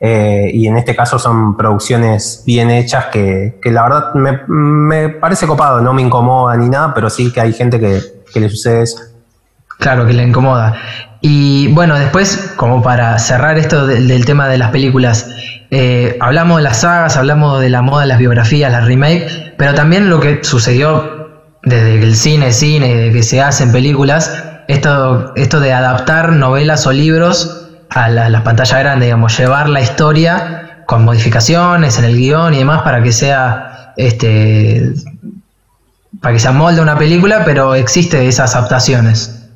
Eh, 0.00 0.50
y 0.52 0.68
en 0.68 0.76
este 0.76 0.94
caso 0.94 1.18
son 1.18 1.56
producciones 1.56 2.42
bien 2.46 2.70
hechas 2.70 3.06
que, 3.06 3.58
que 3.60 3.70
la 3.72 3.82
verdad 3.82 4.14
me, 4.14 4.40
me 4.46 5.08
parece 5.08 5.46
copado, 5.46 5.80
no 5.80 5.92
me 5.92 6.02
incomoda 6.02 6.56
ni 6.56 6.68
nada, 6.68 6.94
pero 6.94 7.10
sí 7.10 7.32
que 7.32 7.40
hay 7.40 7.52
gente 7.52 7.80
que, 7.80 8.00
que 8.32 8.40
le 8.40 8.48
sucede 8.48 8.82
eso. 8.82 8.98
Claro, 9.78 10.06
que 10.06 10.12
le 10.12 10.24
incomoda. 10.24 10.76
Y 11.20 11.68
bueno, 11.68 11.98
después, 11.98 12.52
como 12.56 12.82
para 12.82 13.18
cerrar 13.18 13.58
esto 13.58 13.86
del, 13.86 14.24
tema 14.24 14.48
de 14.48 14.58
las 14.58 14.70
películas, 14.70 15.30
eh, 15.70 16.16
hablamos 16.20 16.58
de 16.58 16.62
las 16.62 16.80
sagas, 16.80 17.16
hablamos 17.16 17.60
de 17.60 17.68
la 17.70 17.82
moda 17.82 18.06
las 18.06 18.18
biografías, 18.18 18.70
las 18.70 18.86
remake, 18.86 19.54
pero 19.56 19.74
también 19.74 20.10
lo 20.10 20.20
que 20.20 20.42
sucedió 20.42 21.44
desde 21.64 21.98
que 21.98 22.04
el 22.04 22.16
cine, 22.16 22.52
cine, 22.52 22.94
de 22.94 23.12
que 23.12 23.22
se 23.22 23.40
hacen 23.40 23.72
películas, 23.72 24.44
esto, 24.68 25.32
esto 25.34 25.60
de 25.60 25.72
adaptar 25.72 26.32
novelas 26.32 26.86
o 26.86 26.92
libros 26.92 27.57
a 27.90 28.08
la, 28.08 28.28
la 28.28 28.44
pantalla 28.44 28.78
grande, 28.78 29.06
digamos, 29.06 29.36
llevar 29.38 29.68
la 29.68 29.80
historia 29.80 30.82
con 30.86 31.04
modificaciones 31.04 31.98
en 31.98 32.04
el 32.04 32.16
guion 32.16 32.54
y 32.54 32.58
demás 32.58 32.82
para 32.82 33.02
que 33.02 33.12
sea 33.12 33.92
este 33.96 34.94
para 36.20 36.32
que 36.32 36.40
se 36.40 36.48
amolde 36.48 36.80
una 36.80 36.96
película, 36.96 37.42
pero 37.44 37.74
existe 37.74 38.26
esas 38.26 38.56
adaptaciones. 38.56 39.50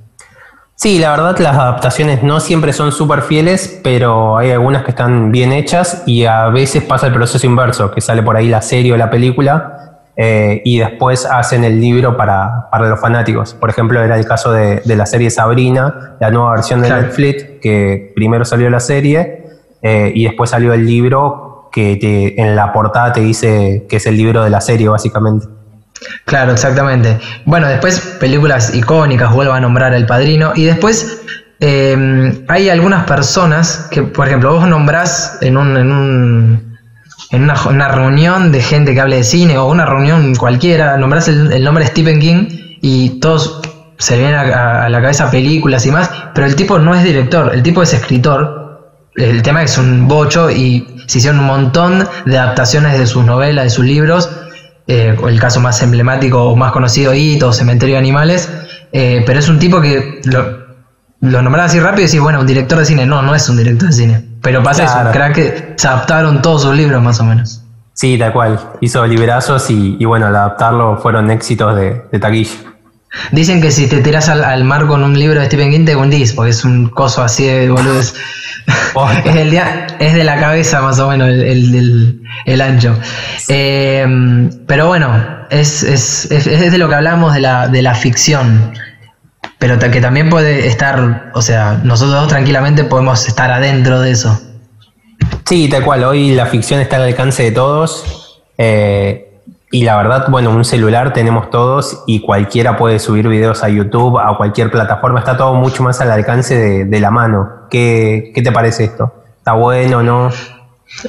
Sí, 0.75 0.99
la 0.99 1.11
verdad 1.11 1.39
las 1.39 1.57
adaptaciones 1.57 2.23
no 2.23 2.41
siempre 2.41 2.73
son 2.73 2.93
súper 2.93 3.23
fieles, 3.23 3.81
pero 3.83 4.37
hay 4.37 4.51
algunas 4.51 4.85
que 4.85 4.91
están 4.91 5.33
bien 5.33 5.53
hechas 5.53 6.03
y 6.07 6.25
a 6.25 6.49
veces 6.49 6.83
pasa 6.83 7.07
el 7.07 7.13
proceso 7.13 7.47
inverso, 7.47 7.91
que 7.93 8.01
sale 8.01 8.23
por 8.23 8.37
ahí 8.37 8.49
la 8.49 8.63
serie 8.63 8.93
o 8.93 8.97
la 8.97 9.09
película 9.09 9.82
eh, 10.17 10.61
y 10.65 10.79
después 10.79 11.25
hacen 11.27 11.65
el 11.65 11.81
libro 11.81 12.17
para, 12.17 12.69
para 12.71 12.89
los 12.89 13.01
fanáticos. 13.01 13.55
Por 13.55 13.71
ejemplo, 13.71 14.03
era 14.03 14.17
el 14.19 14.25
caso 14.27 14.53
de, 14.53 14.83
de 14.85 14.97
la 14.97 15.07
serie 15.07 15.31
Sabrina, 15.31 16.17
la 16.21 16.31
nueva 16.31 16.53
versión 16.53 16.83
de 16.83 16.89
Claro. 16.89 17.03
Netflix, 17.03 17.45
que 17.63 18.13
primero 18.15 18.45
salió 18.45 18.69
la 18.71 18.81
serie 18.81 19.45
eh, 19.83 20.13
y 20.15 20.25
después 20.25 20.51
salió 20.51 20.73
el 20.75 20.87
libro 20.87 21.69
que 21.73 21.97
te- 21.97 22.41
en 22.41 22.55
la 22.55 22.73
portada 22.73 23.13
te 23.15 23.21
dice 23.21 23.87
que 23.89 23.97
es 23.97 24.07
el 24.07 24.17
libro 24.17 24.45
de 24.45 24.51
la 24.51 24.61
serie, 24.61 24.89
básicamente. 24.89 25.47
Claro, 26.27 26.53
exactamente. 26.53 27.19
Bueno, 27.47 27.67
después 27.69 28.01
películas 28.21 28.75
icónicas, 28.75 29.33
vuelvo 29.33 29.53
a 29.55 29.61
nombrar 29.61 29.95
El 29.95 30.05
Padrino. 30.05 30.53
Y 30.55 30.65
después 30.65 31.23
eh, 31.61 32.45
hay 32.49 32.69
algunas 32.69 33.05
personas 33.05 33.89
que, 33.91 34.03
por 34.03 34.27
ejemplo, 34.27 34.53
vos 34.53 34.67
nombrás 34.69 35.39
en 35.41 35.57
un, 35.57 35.77
en 35.77 35.93
un 35.93 36.72
en 37.33 37.45
una, 37.45 37.89
reunión 37.89 38.53
de 38.53 38.61
gente 38.61 38.95
que 38.95 39.01
hable 39.01 39.17
de 39.17 39.25
cine 39.25 39.57
o 39.57 39.67
una 39.67 39.87
reunión 39.87 40.35
cualquiera, 40.35 40.99
nombrás 40.99 41.29
el, 41.29 41.65
nombre 41.65 41.85
de 41.85 41.91
Stephen 41.91 42.21
King 42.21 42.47
y 42.83 43.21
todos 43.21 43.63
se 43.97 44.19
vienen 44.19 44.35
a, 44.37 44.89
la 44.91 45.01
cabeza 45.01 45.31
películas 45.31 45.87
y 45.87 45.91
más, 45.91 46.11
pero 46.35 46.47
el 46.47 46.55
tipo 46.57 46.79
no 46.79 46.95
es 46.95 47.03
director, 47.03 47.53
el 47.55 47.63
tipo 47.63 47.83
es 47.83 47.95
escritor. 47.95 48.61
El 49.15 49.43
tema 49.43 49.63
es 49.63 49.77
un 49.77 50.09
bocho 50.09 50.51
y 50.51 50.87
se 51.07 51.19
hicieron 51.19 51.41
un 51.41 51.47
montón 51.47 52.07
de 52.25 52.39
adaptaciones 52.39 52.99
de 52.99 53.07
sus 53.07 53.25
novelas, 53.25 53.65
de 53.65 53.71
sus 53.71 53.85
libros. 53.85 54.31
eh, 54.87 55.17
el 55.27 55.41
caso 55.41 55.61
más 55.61 55.83
emblemático 55.83 56.43
o 56.43 56.57
más 56.57 56.73
conocido, 56.73 57.15
Hito, 57.15 57.53
Cementerio 57.53 57.95
de 57.95 57.99
Animales. 57.99 58.49
eh, 58.93 59.23
pero 59.27 59.39
es 59.39 59.49
un 59.49 59.59
tipo 59.59 59.81
que 59.81 60.21
lo, 60.25 60.63
lo 61.21 61.63
así 61.63 61.79
rápido 61.79 62.03
y 62.03 62.07
decís, 62.07 62.21
bueno, 62.21 62.41
un 62.41 62.47
director 62.47 62.79
de 62.79 62.85
cine. 62.85 63.07
No, 63.07 63.23
no 63.23 63.35
es 63.35 63.49
un 63.49 63.57
director 63.57 63.89
de 63.89 63.95
cine. 63.95 64.32
Pero 64.43 64.63
pasa 64.63 64.85
eso, 64.85 64.93
Claro. 64.95 65.13
crack 65.13 65.35
que 65.35 65.75
se 65.77 65.89
adaptaron 65.89 66.43
todos 66.43 66.63
sus 66.63 66.75
libros 66.77 67.03
más 67.03 67.21
o 67.21 67.25
menos. 67.25 67.63
Sí, 67.95 68.19
tal 68.19 68.33
cual. 68.33 68.59
Hizo 68.81 69.07
liberazos 69.07 69.71
y, 69.71 69.97
y 69.99 70.05
bueno, 70.05 70.27
al 70.27 70.35
adaptarlo 70.37 70.99
fueron 70.99 71.31
éxitos 71.31 71.77
de, 71.77 72.03
de 72.11 72.19
taquilla. 72.19 72.51
Dicen 73.31 73.61
que 73.61 73.71
si 73.71 73.87
te 73.89 74.01
tiras 74.01 74.29
al, 74.31 74.43
al 74.43 74.65
mar 74.65 74.87
con 74.87 75.05
un 75.05 75.19
libro 75.19 75.39
de 75.39 75.47
Stephen 75.47 75.71
King 75.71 75.85
te 75.85 75.95
hundís, 75.95 76.33
porque 76.33 76.51
es 76.51 76.65
un 76.65 76.89
coso 76.89 77.23
así 77.23 77.45
de 77.47 77.71
boludez. 77.71 78.15
Posta. 78.95 79.19
es, 79.25 79.37
el 79.37 79.51
día- 79.51 79.87
es 79.99 80.15
de 80.15 80.25
la 80.25 80.41
cabeza 80.41 80.81
más 80.81 80.99
o 80.99 81.09
menos 81.09 81.29
el, 81.29 81.43
el- 81.43 81.75
el- 81.75 82.23
el 82.47 82.61
ancho. 82.63 82.97
Eh, 83.49 84.49
pero 84.67 84.87
bueno, 84.89 85.13
es, 85.51 85.83
es- 85.83 86.31
es- 86.31 86.47
es 86.47 86.73
de 86.73 86.79
lo 86.79 86.89
que 86.89 86.95
hablamos 86.95 87.35
de 87.35 87.41
la, 87.41 87.69
de 87.69 87.83
la 87.83 87.95
ficción. 87.95 88.73
Pero 89.63 89.79
que 89.79 90.01
también 90.01 90.29
puede 90.29 90.67
estar, 90.67 91.31
o 91.35 91.41
sea, 91.41 91.79
nosotros 91.85 92.23
dos 92.23 92.27
tranquilamente 92.29 92.83
podemos 92.83 93.29
estar 93.29 93.53
adentro 93.53 94.01
de 94.01 94.11
eso. 94.11 94.37
Sí, 95.45 95.69
tal 95.69 95.85
cual. 95.85 96.03
Hoy 96.03 96.35
la 96.35 96.47
ficción 96.47 96.81
está 96.81 96.97
al 96.97 97.03
alcance 97.03 97.45
de 97.45 97.53
todos. 97.53 98.41
eh, 98.59 99.29
y 99.71 99.85
la 99.85 99.97
verdad, 99.97 100.27
bueno, 100.29 100.51
un 100.51 100.65
celular 100.65 101.13
tenemos 101.13 101.49
todos 101.49 102.03
y 102.09 102.23
cualquiera 102.23 102.77
puede 102.77 102.99
subir 102.99 103.29
videos 103.29 103.63
a 103.63 103.69
YouTube, 103.69 104.19
a 104.19 104.37
cualquier 104.37 104.69
plataforma. 104.69 105.21
Está 105.21 105.37
todo 105.37 105.55
mucho 105.55 105.85
más 105.85 106.01
al 106.01 106.11
alcance 106.11 106.59
de, 106.59 106.85
de 106.85 107.01
la 107.01 107.13
mano. 107.13 107.69
¿Qué, 107.71 108.33
qué 108.35 108.43
te 108.43 108.51
parece 108.51 108.83
esto? 108.83 109.15
¿Está 109.39 109.53
bueno 109.53 109.99
o 109.99 110.03
no? 110.03 110.31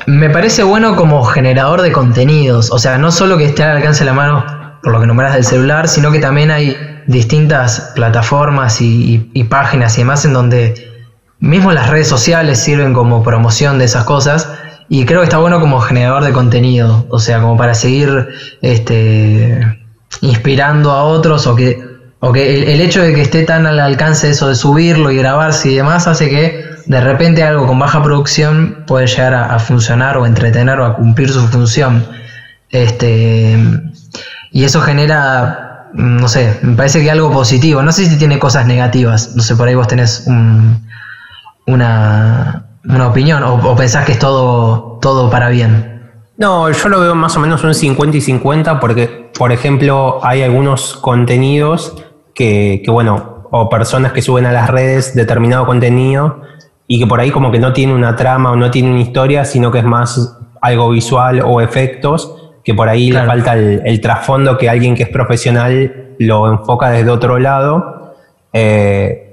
Me 0.06 0.30
parece 0.30 0.62
bueno 0.62 0.96
como 0.96 1.24
generador 1.26 1.82
de 1.82 1.92
contenidos, 1.92 2.72
o 2.72 2.78
sea, 2.78 3.00
no 3.00 3.12
solo 3.12 3.36
que 3.40 3.46
esté 3.46 3.64
al 3.64 3.78
alcance 3.78 4.02
de 4.02 4.12
la 4.12 4.14
mano 4.14 4.46
por 4.84 4.92
lo 4.92 5.00
que 5.00 5.08
nombras 5.08 5.34
del 5.34 5.44
celular, 5.44 5.88
sino 5.88 6.12
que 6.12 6.20
también 6.20 6.52
hay 6.52 6.93
distintas 7.08 7.92
plataformas 7.96 8.82
y, 8.82 9.18
páginas 9.50 9.98
y 9.98 10.02
demás 10.02 10.26
en 10.26 10.34
donde 10.34 10.92
mismo 11.40 11.72
las 11.72 11.90
redes 11.90 12.08
sociales 12.08 12.60
sirven 12.60 12.94
como 12.94 13.24
promoción 13.24 13.78
de 13.78 13.86
esas 13.86 14.06
cosas 14.06 14.50
y 14.90 15.06
creo 15.06 15.20
que 15.20 15.26
está 15.26 15.38
bueno 15.38 15.60
como 15.60 15.80
generador 15.80 16.24
de 16.24 16.32
contenido, 16.32 17.06
o 17.10 17.20
sea, 17.20 17.42
como 17.42 17.58
para 17.58 17.74
seguir 17.74 18.30
este, 18.62 19.80
inspirando 20.22 20.92
a 20.92 21.04
otros 21.04 21.48
o 21.48 21.56
que, 21.56 21.84
o 22.20 22.32
que 22.32 22.74
el, 22.74 22.82
hecho 22.82 23.02
de 23.02 23.14
que 23.14 23.22
esté 23.22 23.44
tan 23.44 23.66
al 23.66 23.80
alcance 23.80 24.30
eso 24.30 24.48
de 24.48 24.56
subirlo 24.56 25.12
y 25.12 25.18
grabarse 25.18 25.72
y 25.72 25.76
demás 25.76 26.08
hace 26.08 26.30
que 26.30 26.74
de 26.86 27.02
repente 27.02 27.44
algo 27.44 27.66
con 27.66 27.80
baja 27.80 28.04
producción 28.04 28.84
puede 28.86 29.08
llegar 29.08 29.34
a, 29.34 29.58
funcionar 29.60 30.18
o 30.18 30.26
entretener 30.26 30.80
o 30.80 30.86
a 30.86 30.96
cumplir 30.96 31.30
su 31.30 31.48
función. 31.48 32.06
Este, 32.70 33.58
y 34.52 34.64
eso 34.64 34.82
genera, 34.82 35.63
no 35.94 36.28
sé, 36.28 36.60
me 36.64 36.76
parece 36.76 37.02
que 37.02 37.10
algo 37.12 37.32
positivo. 37.32 37.82
No 37.84 37.92
sé 37.92 38.06
si 38.08 38.18
tiene 38.18 38.40
cosas 38.40 38.66
negativas. 38.66 39.36
No 39.36 39.44
sé, 39.44 39.56
por 39.56 39.68
ahí 39.68 39.76
vos 39.76 39.88
tenés 39.88 40.24
un- 40.28 40.86
una, 41.68 42.66
una 42.86 43.08
opinión 43.08 43.44
o, 43.44 43.56
o 43.56 43.76
pensás 43.76 44.06
que 44.06 44.14
es 44.14 44.20
todo, 44.20 45.00
todo 45.02 45.30
para 45.30 45.50
bien. 45.50 45.92
No, 46.38 46.70
yo 46.72 46.90
lo 46.90 47.00
veo 47.00 47.16
más 47.16 47.36
o 47.38 47.40
menos 47.40 47.64
un 47.64 47.74
50 47.74 48.18
y 48.18 48.22
50 48.22 48.80
porque, 48.80 49.32
por 49.38 49.52
ejemplo, 49.52 50.20
hay 50.24 50.42
algunos 50.42 50.96
contenidos 50.96 51.96
que, 52.34 52.82
que, 52.84 52.92
bueno, 52.92 53.44
o 53.52 53.70
personas 53.70 54.12
que 54.14 54.22
suben 54.22 54.46
a 54.48 54.52
las 54.52 54.70
redes 54.70 55.14
determinado 55.16 55.66
contenido 55.66 56.42
y 56.88 57.00
que 57.00 57.06
por 57.08 57.20
ahí 57.20 57.30
como 57.32 57.52
que 57.52 57.60
no 57.60 57.72
tiene 57.72 57.94
una 57.94 58.16
trama 58.16 58.52
o 58.52 58.56
no 58.56 58.72
tiene 58.72 58.90
una 58.92 59.02
historia, 59.02 59.46
sino 59.46 59.72
que 59.72 59.80
es 59.80 59.86
más 59.86 60.38
algo 60.62 60.90
visual 60.90 61.42
o 61.46 61.62
efectos, 61.62 62.43
que 62.64 62.74
por 62.74 62.88
ahí 62.90 63.10
Claro. 63.10 63.26
le 63.26 63.32
falta 63.32 63.54
el, 63.54 63.82
el 63.86 64.02
trasfondo 64.02 64.58
que 64.58 64.70
alguien 64.70 64.96
que 64.96 65.04
es 65.04 65.10
profesional 65.10 66.16
lo 66.20 66.48
enfoca 66.52 66.90
desde 66.90 67.10
otro 67.10 67.40
lado. 67.40 68.14
Eh, 68.54 69.32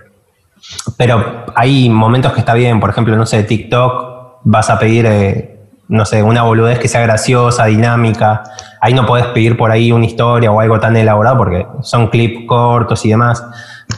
pero 0.96 1.44
hay 1.54 1.88
momentos 1.88 2.32
que 2.32 2.40
está 2.40 2.54
bien, 2.54 2.80
por 2.80 2.90
ejemplo, 2.90 3.16
no 3.16 3.26
sé, 3.26 3.42
TikTok, 3.42 4.40
vas 4.44 4.70
a 4.70 4.78
pedir, 4.78 5.06
eh, 5.06 5.56
no 5.88 6.04
sé, 6.04 6.22
una 6.22 6.42
boludez 6.42 6.78
que 6.78 6.88
sea 6.88 7.00
graciosa, 7.00 7.64
dinámica. 7.66 8.42
Ahí 8.80 8.94
no 8.94 9.06
podés 9.06 9.26
pedir 9.26 9.56
por 9.56 9.70
ahí 9.70 9.92
una 9.92 10.04
historia 10.06 10.50
o 10.50 10.60
algo 10.60 10.78
tan 10.80 10.96
elaborado 10.96 11.36
porque 11.38 11.66
son 11.82 12.08
clips 12.08 12.46
cortos 12.46 13.04
y 13.04 13.10
demás. 13.10 13.44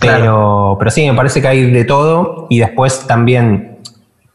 Pero, 0.01 0.17
Claro. 0.17 0.77
pero 0.79 0.91
sí, 0.91 1.09
me 1.09 1.15
parece 1.17 1.41
que 1.43 1.49
hay 1.49 1.71
de 1.71 1.85
todo 1.85 2.47
y 2.49 2.59
después 2.61 3.07
también 3.07 3.72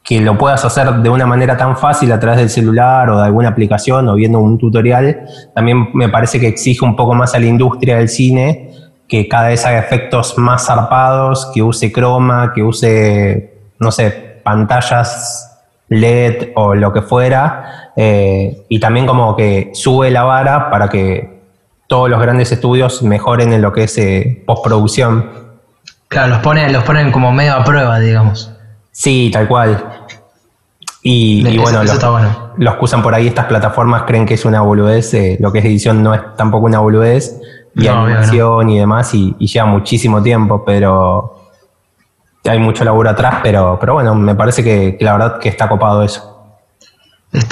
que 0.07 0.21
lo 0.21 0.37
puedas 0.37 0.63
hacer 0.63 0.89
de 0.89 1.09
una 1.09 1.25
manera 1.25 1.57
tan 1.57 1.75
fácil 1.75 2.09
a 2.13 2.19
través 2.19 2.39
del 2.39 2.49
celular 2.49 3.09
o 3.09 3.17
de 3.17 3.25
alguna 3.25 3.49
aplicación 3.49 4.07
o 4.07 4.15
viendo 4.15 4.39
un 4.39 4.57
tutorial, 4.57 5.25
también 5.53 5.89
me 5.93 6.07
parece 6.07 6.39
que 6.39 6.47
exige 6.47 6.85
un 6.85 6.95
poco 6.95 7.13
más 7.13 7.35
a 7.35 7.39
la 7.39 7.47
industria 7.47 7.97
del 7.97 8.07
cine 8.07 8.71
que 9.05 9.27
cada 9.27 9.49
vez 9.49 9.65
haga 9.65 9.79
efectos 9.79 10.37
más 10.37 10.65
zarpados, 10.65 11.51
que 11.53 11.61
use 11.61 11.91
croma, 11.91 12.53
que 12.55 12.63
use, 12.63 13.59
no 13.79 13.91
sé, 13.91 14.39
pantallas 14.45 15.59
LED 15.89 16.51
o 16.55 16.73
lo 16.73 16.93
que 16.93 17.01
fuera, 17.01 17.91
eh, 17.97 18.63
y 18.69 18.79
también 18.79 19.07
como 19.07 19.35
que 19.35 19.71
sube 19.73 20.09
la 20.09 20.23
vara 20.23 20.69
para 20.69 20.87
que 20.87 21.41
todos 21.87 22.09
los 22.09 22.21
grandes 22.21 22.53
estudios 22.53 23.03
mejoren 23.03 23.51
en 23.51 23.61
lo 23.61 23.73
que 23.73 23.83
es 23.83 23.97
eh, 23.97 24.41
postproducción. 24.47 25.31
Claro, 26.07 26.29
los 26.29 26.39
ponen, 26.39 26.71
los 26.71 26.85
ponen 26.85 27.11
como 27.11 27.33
medio 27.33 27.55
a 27.55 27.65
prueba, 27.65 27.99
digamos. 27.99 28.53
Sí, 28.91 29.29
tal 29.31 29.47
cual. 29.47 29.96
Y, 31.01 31.57
bueno, 31.57 31.83
los, 31.83 32.75
que 32.75 32.83
usan 32.83 33.01
por 33.01 33.13
ahí 33.13 33.27
estas 33.27 33.45
plataformas 33.45 34.03
creen 34.03 34.25
que 34.25 34.33
es 34.33 34.45
una 34.45 34.61
boludez, 34.61 35.13
eh, 35.13 35.37
lo 35.39 35.51
que 35.51 35.59
es 35.59 35.65
edición 35.65 36.03
no 36.03 36.13
es 36.13 36.21
tampoco 36.35 36.65
una 36.65 36.79
boludez, 36.79 37.39
y 37.75 37.87
animación 37.87 38.69
y 38.69 38.79
demás, 38.79 39.13
y, 39.13 39.35
lleva 39.39 39.67
muchísimo 39.67 40.21
tiempo, 40.21 40.63
pero 40.65 41.39
hay 42.43 42.59
mucho 42.59 42.83
laburo 42.83 43.09
atrás, 43.09 43.35
pero, 43.43 43.77
pero 43.79 43.93
bueno, 43.93 44.15
me 44.15 44.35
parece 44.35 44.63
que, 44.63 44.97
la 44.99 45.13
verdad 45.13 45.39
que 45.39 45.49
está 45.49 45.69
copado 45.69 46.03
eso. 46.03 46.33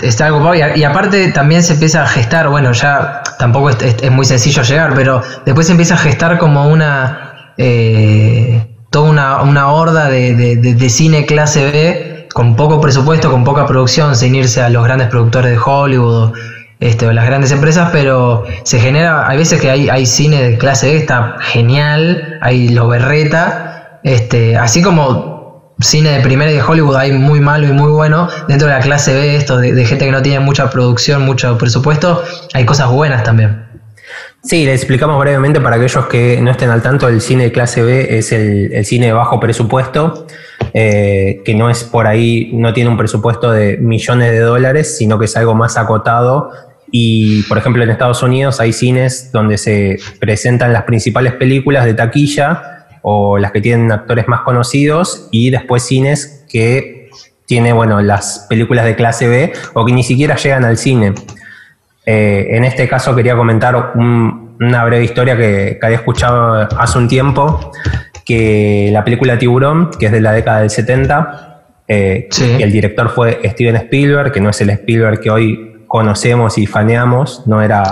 Está 0.02 0.30
copado 0.30 0.56
y, 0.56 0.84
aparte 0.84 1.32
también 1.32 1.62
se 1.62 1.74
empieza 1.74 2.04
a 2.04 2.08
gestar, 2.08 2.50
bueno, 2.50 2.72
ya 2.72 3.22
tampoco 3.38 3.70
es, 3.70 4.12
muy 4.12 4.26
sencillo 4.26 4.64
llegar, 4.64 4.94
pero 4.96 5.22
después 5.46 5.68
se 5.68 5.74
empieza 5.74 5.94
a 5.94 5.98
gestar 5.98 6.38
como 6.38 6.68
una... 6.68 7.54
Eh, 7.58 8.72
toda 8.90 9.10
una, 9.10 9.42
una 9.42 9.72
horda 9.72 10.08
de, 10.08 10.56
de 10.56 10.90
cine 10.90 11.26
clase 11.26 11.72
B 11.72 12.15
con 12.36 12.58
poco 12.58 12.82
presupuesto, 12.82 13.32
con 13.32 13.46
poca 13.46 13.66
producción, 13.66 14.14
sin 14.14 14.36
irse 14.36 14.62
a 14.62 14.70
los 14.70 14.84
grandes 14.84 15.08
productores 15.08 15.52
de 15.52 15.58
Hollywood 15.58 16.34
este, 16.82 17.08
o 17.08 17.14
las 17.14 17.26
grandes 17.26 17.50
empresas, 17.54 17.92
pero 17.94 18.44
se 18.64 18.78
genera, 18.78 19.26
hay 19.30 19.38
veces 19.38 19.62
que 19.62 19.70
hay, 19.70 19.88
hay 19.88 20.06
cine 20.06 20.44
de 20.44 20.58
clase 20.58 20.88
B, 20.88 20.98
está 20.98 21.38
genial, 21.40 22.38
hay 22.42 22.68
lo 22.68 22.90
berreta, 22.90 24.02
este, 24.04 24.58
así 24.58 24.82
como 24.82 25.76
cine 25.80 26.10
de 26.10 26.20
primera 26.20 26.52
y 26.52 26.56
de 26.56 26.62
Hollywood 26.62 26.98
hay 26.98 27.14
muy 27.14 27.40
malo 27.40 27.68
y 27.68 27.72
muy 27.72 27.90
bueno, 27.90 28.28
dentro 28.50 28.68
de 28.68 28.74
la 28.74 28.82
clase 28.82 29.14
B, 29.14 29.38
esto 29.38 29.58
de, 29.58 29.86
gente 29.86 30.04
que 30.04 30.12
no 30.12 30.22
tiene 30.22 30.42
mucha 30.42 30.70
producción, 30.70 31.22
mucho 31.22 31.58
presupuesto, 31.58 32.22
hay 32.54 32.66
cosas 32.66 32.90
buenas 32.90 33.24
también. 33.24 33.64
Sí, 34.44 34.66
les 34.66 34.82
explicamos 34.82 35.18
brevemente 35.22 35.62
para 35.62 35.78
aquellos 35.78 36.08
que 36.08 36.42
no 36.42 36.52
estén 36.52 36.70
al 36.70 36.82
tanto, 36.82 37.08
el 37.08 37.22
cine 37.22 37.46
de 37.46 37.52
clase 37.54 37.82
B 37.82 38.18
es 38.18 38.34
el, 38.34 38.86
cine 38.86 39.06
de 39.06 39.14
bajo 39.14 39.40
presupuesto, 39.40 40.28
eh, 40.78 41.42
que 41.46 41.56
no 41.56 41.70
es 41.70 41.86
por 41.86 42.06
ahí, 42.06 42.50
no 42.52 42.74
tiene 42.74 42.90
un 42.90 42.98
presupuesto 42.98 43.50
de 43.50 43.78
millones 43.78 44.30
de 44.30 44.40
dólares, 44.40 44.98
sino 44.98 45.18
que 45.18 45.24
es 45.24 45.38
algo 45.38 45.56
más 45.56 45.78
acotado. 45.78 46.52
Y, 46.92 47.44
por 47.44 47.58
ejemplo, 47.58 47.82
en 47.82 47.90
Estados 47.90 48.22
Unidos 48.22 48.60
hay 48.60 48.74
cines 48.74 49.32
donde 49.32 49.58
se 49.58 49.98
presentan 50.20 50.74
las 50.74 50.84
principales 50.84 51.32
películas 51.32 51.86
de 51.86 51.94
taquilla 51.94 52.88
o 53.04 53.38
las 53.38 53.54
que 53.54 53.62
tienen 53.62 53.90
actores 53.90 54.28
más 54.28 54.42
conocidos 54.42 55.30
y 55.32 55.50
después 55.50 55.82
cines 55.82 56.46
que 56.52 57.10
tiene, 57.46 57.72
bueno, 57.72 58.02
las 58.02 58.46
películas 58.50 58.84
de 58.84 58.96
clase 58.96 59.30
B 59.30 59.54
o 59.76 59.86
que 59.86 59.94
ni 59.94 60.04
siquiera 60.04 60.36
llegan 60.36 60.66
al 60.66 60.78
cine. 60.78 61.14
Eh, 62.06 62.48
en 62.50 62.66
este 62.66 62.90
caso 62.90 63.16
quería 63.16 63.38
comentar 63.38 63.94
una 63.96 64.84
breve 64.84 65.06
historia 65.06 65.38
que, 65.38 65.80
había 65.82 65.98
escuchado 65.98 66.68
hace 66.78 66.98
un 66.98 67.08
tiempo, 67.08 67.72
que 68.26 68.90
la 68.92 69.04
película 69.04 69.38
Tiburón, 69.38 69.92
que 70.00 70.08
es 70.08 70.12
de 70.12 70.22
la 70.22 70.32
década 70.32 70.62
del 70.62 70.70
70, 70.70 71.64
eh, 71.88 72.28
el 72.60 72.72
director 72.72 73.10
fue 73.10 73.40
Steven 73.44 73.76
Spielberg, 73.76 74.32
que 74.32 74.42
no 74.42 74.50
es 74.50 74.60
el 74.62 74.72
Spielberg 74.72 75.20
que 75.20 75.30
hoy 75.30 75.84
conocemos 75.88 76.58
y 76.58 76.66
faneamos, 76.66 77.46
no 77.46 77.62
era 77.62 77.84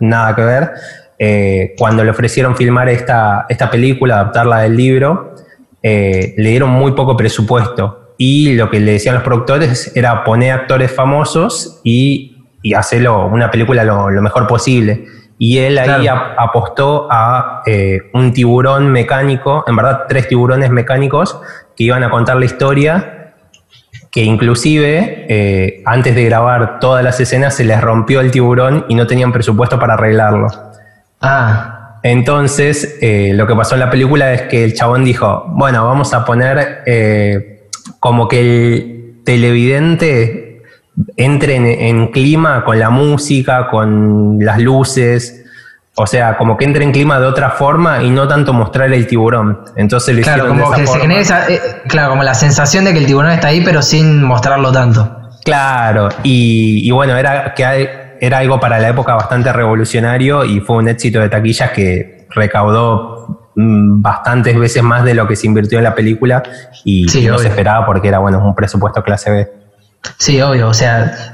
nada 0.00 0.34
que 0.34 0.42
ver. 0.42 0.70
Eh, 1.18 1.74
cuando 1.76 2.02
le 2.02 2.10
ofrecieron 2.10 2.56
filmar 2.56 2.88
esta, 2.88 3.44
esta 3.48 3.70
película, 3.70 4.14
adaptarla 4.14 4.60
del 4.60 4.76
libro, 4.76 5.34
le 5.82 6.32
dieron 6.36 6.70
muy 6.70 6.92
poco 6.92 7.16
presupuesto. 7.16 8.14
Y 8.16 8.54
lo 8.54 8.70
que 8.70 8.80
le 8.80 8.92
decían 8.92 9.14
los 9.14 9.24
productores 9.24 9.92
era 9.94 10.24
poner 10.24 10.52
actores 10.52 10.90
famosos 10.90 11.80
y 11.84 12.30
y 12.62 12.74
hacerlo 12.74 13.26
una 13.26 13.50
película 13.50 13.84
lo, 13.84 14.10
mejor 14.22 14.46
posible. 14.46 15.04
Y 15.42 15.56
él 15.56 15.78
ahí 15.78 16.06
apostó 16.06 17.08
a 17.10 17.62
eh, 17.64 18.10
un 18.12 18.30
tiburón 18.30 18.92
mecánico, 18.92 19.64
en 19.66 19.74
verdad 19.74 20.02
tres 20.06 20.28
tiburones 20.28 20.68
mecánicos 20.68 21.40
que 21.74 21.84
iban 21.84 22.04
a 22.04 22.10
contar 22.10 22.36
la 22.36 22.44
historia, 22.44 23.32
que 24.10 24.22
inclusive 24.22 25.24
eh, 25.30 25.82
antes 25.86 26.14
de 26.14 26.26
grabar 26.26 26.78
todas 26.78 27.02
las 27.02 27.18
escenas 27.20 27.54
se 27.54 27.64
les 27.64 27.80
rompió 27.80 28.20
el 28.20 28.30
tiburón 28.30 28.84
y 28.90 28.94
no 28.94 29.06
tenían 29.06 29.32
presupuesto 29.32 29.78
para 29.78 29.94
arreglarlo. 29.94 30.48
Ah. 31.22 32.00
Entonces, 32.02 32.98
eh, 33.00 33.32
lo 33.32 33.46
que 33.46 33.54
pasó 33.54 33.76
en 33.76 33.80
la 33.80 33.88
película 33.88 34.34
es 34.34 34.42
que 34.42 34.62
el 34.62 34.74
chabón 34.74 35.04
dijo, 35.04 35.46
bueno, 35.48 35.86
vamos 35.86 36.12
a 36.12 36.26
poner 36.26 37.64
como 37.98 38.28
que 38.28 38.40
el 38.40 39.22
televidente 39.24 40.49
entre 41.16 41.88
en, 41.88 42.08
clima 42.08 42.64
con 42.64 42.78
la 42.78 42.90
música, 42.90 43.68
con 43.68 44.38
las 44.40 44.58
luces, 44.58 45.44
o 45.96 46.06
sea, 46.06 46.36
como 46.36 46.56
que 46.56 46.64
entre 46.64 46.84
en 46.84 46.92
clima 46.92 47.20
de 47.20 47.26
otra 47.26 47.50
forma 47.50 48.02
y 48.02 48.10
no 48.10 48.26
tanto 48.26 48.52
mostrar 48.52 48.92
el 48.92 49.06
tiburón. 49.06 49.60
Entonces 49.76 50.14
le 50.14 50.22
claro, 50.22 50.48
como 50.48 50.70
que 50.72 50.86
se 50.86 50.98
genera 50.98 51.46
eh, 51.48 51.60
claro, 51.88 52.10
como 52.10 52.22
la 52.22 52.34
sensación 52.34 52.84
de 52.84 52.92
que 52.92 52.98
el 52.98 53.06
tiburón 53.06 53.30
está 53.30 53.48
ahí, 53.48 53.60
pero 53.62 53.82
sin 53.82 54.22
mostrarlo 54.22 54.72
tanto. 54.72 55.16
Claro, 55.44 56.10
y, 56.22 56.90
bueno, 56.90 57.16
era 57.16 57.54
que 57.54 58.16
era 58.20 58.38
algo 58.38 58.60
para 58.60 58.78
la 58.78 58.90
época 58.90 59.14
bastante 59.14 59.52
revolucionario 59.52 60.44
y 60.44 60.60
fue 60.60 60.76
un 60.76 60.88
éxito 60.88 61.20
de 61.20 61.28
taquillas 61.30 61.70
que 61.70 62.26
recaudó 62.28 63.50
mm, 63.54 64.02
bastantes 64.02 64.58
veces 64.58 64.82
más 64.82 65.04
de 65.04 65.14
lo 65.14 65.26
que 65.26 65.36
se 65.36 65.46
invirtió 65.46 65.78
en 65.78 65.84
la 65.84 65.94
película 65.94 66.42
y, 66.84 67.06
no 67.26 67.38
se 67.38 67.48
esperaba 67.48 67.86
porque 67.86 68.08
era 68.08 68.18
bueno 68.18 68.44
un 68.44 68.54
presupuesto 68.54 69.02
clase 69.02 69.30
B. 69.30 69.59
Sí, 70.16 70.40
obvio, 70.40 70.68
o 70.68 70.74
sea, 70.74 71.32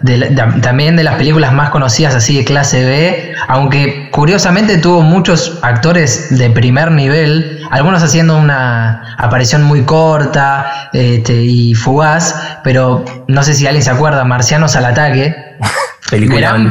también 0.63 0.97
de 0.97 1.05
las 1.05 1.17
películas 1.17 1.53
más 1.53 1.71
conocidas 1.71 2.15
así 2.15 2.37
de 2.37 2.45
clase 2.45 2.85
B, 2.85 3.35
aunque 3.47 4.11
curiosamente 4.11 4.79
tuvo 4.79 5.03
muchos 5.03 5.59
actores 5.63 6.37
de 6.37 6.51
primer 6.51 6.91
nivel, 6.91 7.61
algunos 7.71 8.03
haciendo 8.03 8.37
una 8.37 9.15
aparición 9.19 9.63
muy 9.63 9.85
corta 9.85 10.89
este, 10.93 11.35
y 11.35 11.75
fugaz, 11.75 12.59
pero 12.65 13.05
no 13.29 13.43
sé 13.45 13.55
si 13.55 13.67
alguien 13.67 13.85
se 13.85 13.91
acuerda, 13.91 14.25
Marcianos 14.25 14.75
al 14.75 14.87
ataque, 14.87 15.35
Gran, 16.13 16.71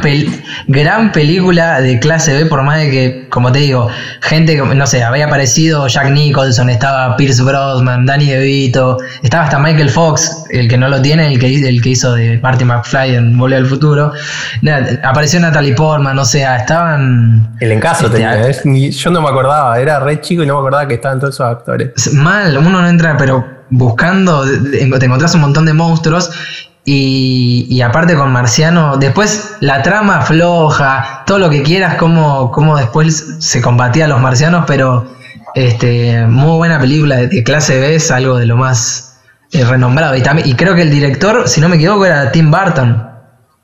gran, 0.66 1.12
película 1.12 1.80
de 1.82 1.98
clase 1.98 2.32
B, 2.32 2.46
por 2.46 2.62
más 2.62 2.78
de 2.78 2.90
que, 2.90 3.28
como 3.28 3.52
te 3.52 3.58
digo, 3.58 3.88
gente, 4.22 4.56
no 4.56 4.86
sé, 4.86 5.02
había 5.02 5.26
aparecido 5.26 5.86
Jack 5.88 6.10
Nicholson, 6.10 6.70
estaba 6.70 7.16
Pierce 7.18 7.42
Brosnan, 7.42 8.06
Danny 8.06 8.30
DeVito, 8.30 8.96
estaba 9.22 9.44
hasta 9.44 9.58
Michael 9.58 9.90
Fox, 9.90 10.44
el 10.48 10.68
que 10.68 10.78
no 10.78 10.88
lo 10.88 11.02
tiene, 11.02 11.34
el 11.34 11.38
que, 11.38 11.68
el 11.68 11.82
que 11.82 11.90
hizo 11.90 12.14
de 12.14 12.38
Marty 12.38 12.64
McFly 12.64 13.14
en 13.14 13.36
Volver 13.36 13.58
al 13.58 13.66
Futuro. 13.66 14.12
apareció 15.02 15.38
Natalie 15.38 15.74
Portman, 15.74 16.18
o 16.18 16.24
sea, 16.24 16.56
estaban. 16.56 17.56
El 17.60 17.72
encaso 17.72 18.06
este, 18.06 18.18
tenía, 18.18 18.90
yo 18.90 19.10
no 19.10 19.20
me 19.20 19.28
acordaba, 19.28 19.78
era 19.78 20.00
re 20.00 20.18
chico 20.22 20.44
y 20.44 20.46
no 20.46 20.54
me 20.54 20.60
acordaba 20.60 20.88
que 20.88 20.94
estaban 20.94 21.20
todos 21.20 21.34
esos 21.34 21.46
actores. 21.46 22.10
Mal, 22.14 22.56
uno 22.56 22.80
no 22.80 22.88
entra, 22.88 23.18
pero 23.18 23.44
buscando, 23.68 24.44
te 24.70 24.82
encontrás 24.82 25.34
un 25.34 25.42
montón 25.42 25.66
de 25.66 25.74
monstruos 25.74 26.30
y, 26.88 27.82
aparte 27.82 28.14
con 28.14 28.30
Marciano, 28.30 28.96
después 28.96 29.56
la 29.58 29.82
trama 29.82 30.20
floja, 30.22 31.24
todo 31.26 31.40
lo 31.40 31.50
que 31.50 31.64
quieras, 31.64 31.96
como, 31.96 32.52
como 32.52 32.76
después 32.76 33.38
se 33.40 33.60
combatía 33.60 34.04
a 34.04 34.08
los 34.08 34.20
marcianos, 34.20 34.64
pero 34.68 35.04
este, 35.56 36.24
muy 36.28 36.56
buena 36.58 36.78
película 36.78 37.16
de, 37.16 37.42
clase 37.42 37.80
B, 37.80 37.96
es 37.96 38.12
algo 38.12 38.38
de 38.38 38.46
lo 38.46 38.56
más 38.56 39.18
eh, 39.50 39.64
renombrado. 39.64 40.14
Y, 40.14 40.22
también, 40.22 40.48
y 40.48 40.54
creo 40.54 40.76
que 40.76 40.82
el 40.82 40.90
director, 40.92 41.48
si 41.48 41.60
no 41.60 41.68
me 41.68 41.74
equivoco, 41.74 42.06
era 42.06 42.30
Tim 42.30 42.52
Burton. 42.52 43.10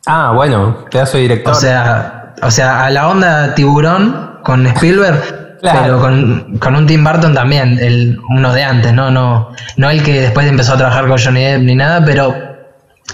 Ah, 0.06 0.32
bueno, 0.34 0.84
pedazo 0.90 1.16
de 1.18 1.22
director. 1.22 1.52
O 1.52 1.54
sea, 1.54 2.34
o 2.42 2.50
sea, 2.50 2.84
a 2.84 2.90
la 2.90 3.08
onda 3.08 3.54
tiburón 3.54 4.40
con 4.42 4.66
Spielberg. 4.66 5.60
Pero 5.62 6.00
con, 6.00 6.58
con, 6.58 6.74
un 6.74 6.88
Tim 6.88 7.04
Burton 7.04 7.34
también, 7.34 7.78
el, 7.78 8.18
uno 8.30 8.52
de 8.52 8.64
antes, 8.64 8.92
¿no? 8.92 9.12
No, 9.12 9.50
no 9.76 9.90
el 9.90 10.02
que 10.02 10.22
después 10.22 10.44
empezó 10.48 10.72
a 10.74 10.76
trabajar 10.76 11.06
con 11.06 11.16
Johnny 11.18 11.40
Depp 11.40 11.62
ni 11.62 11.76
nada, 11.76 12.04
pero 12.04 12.51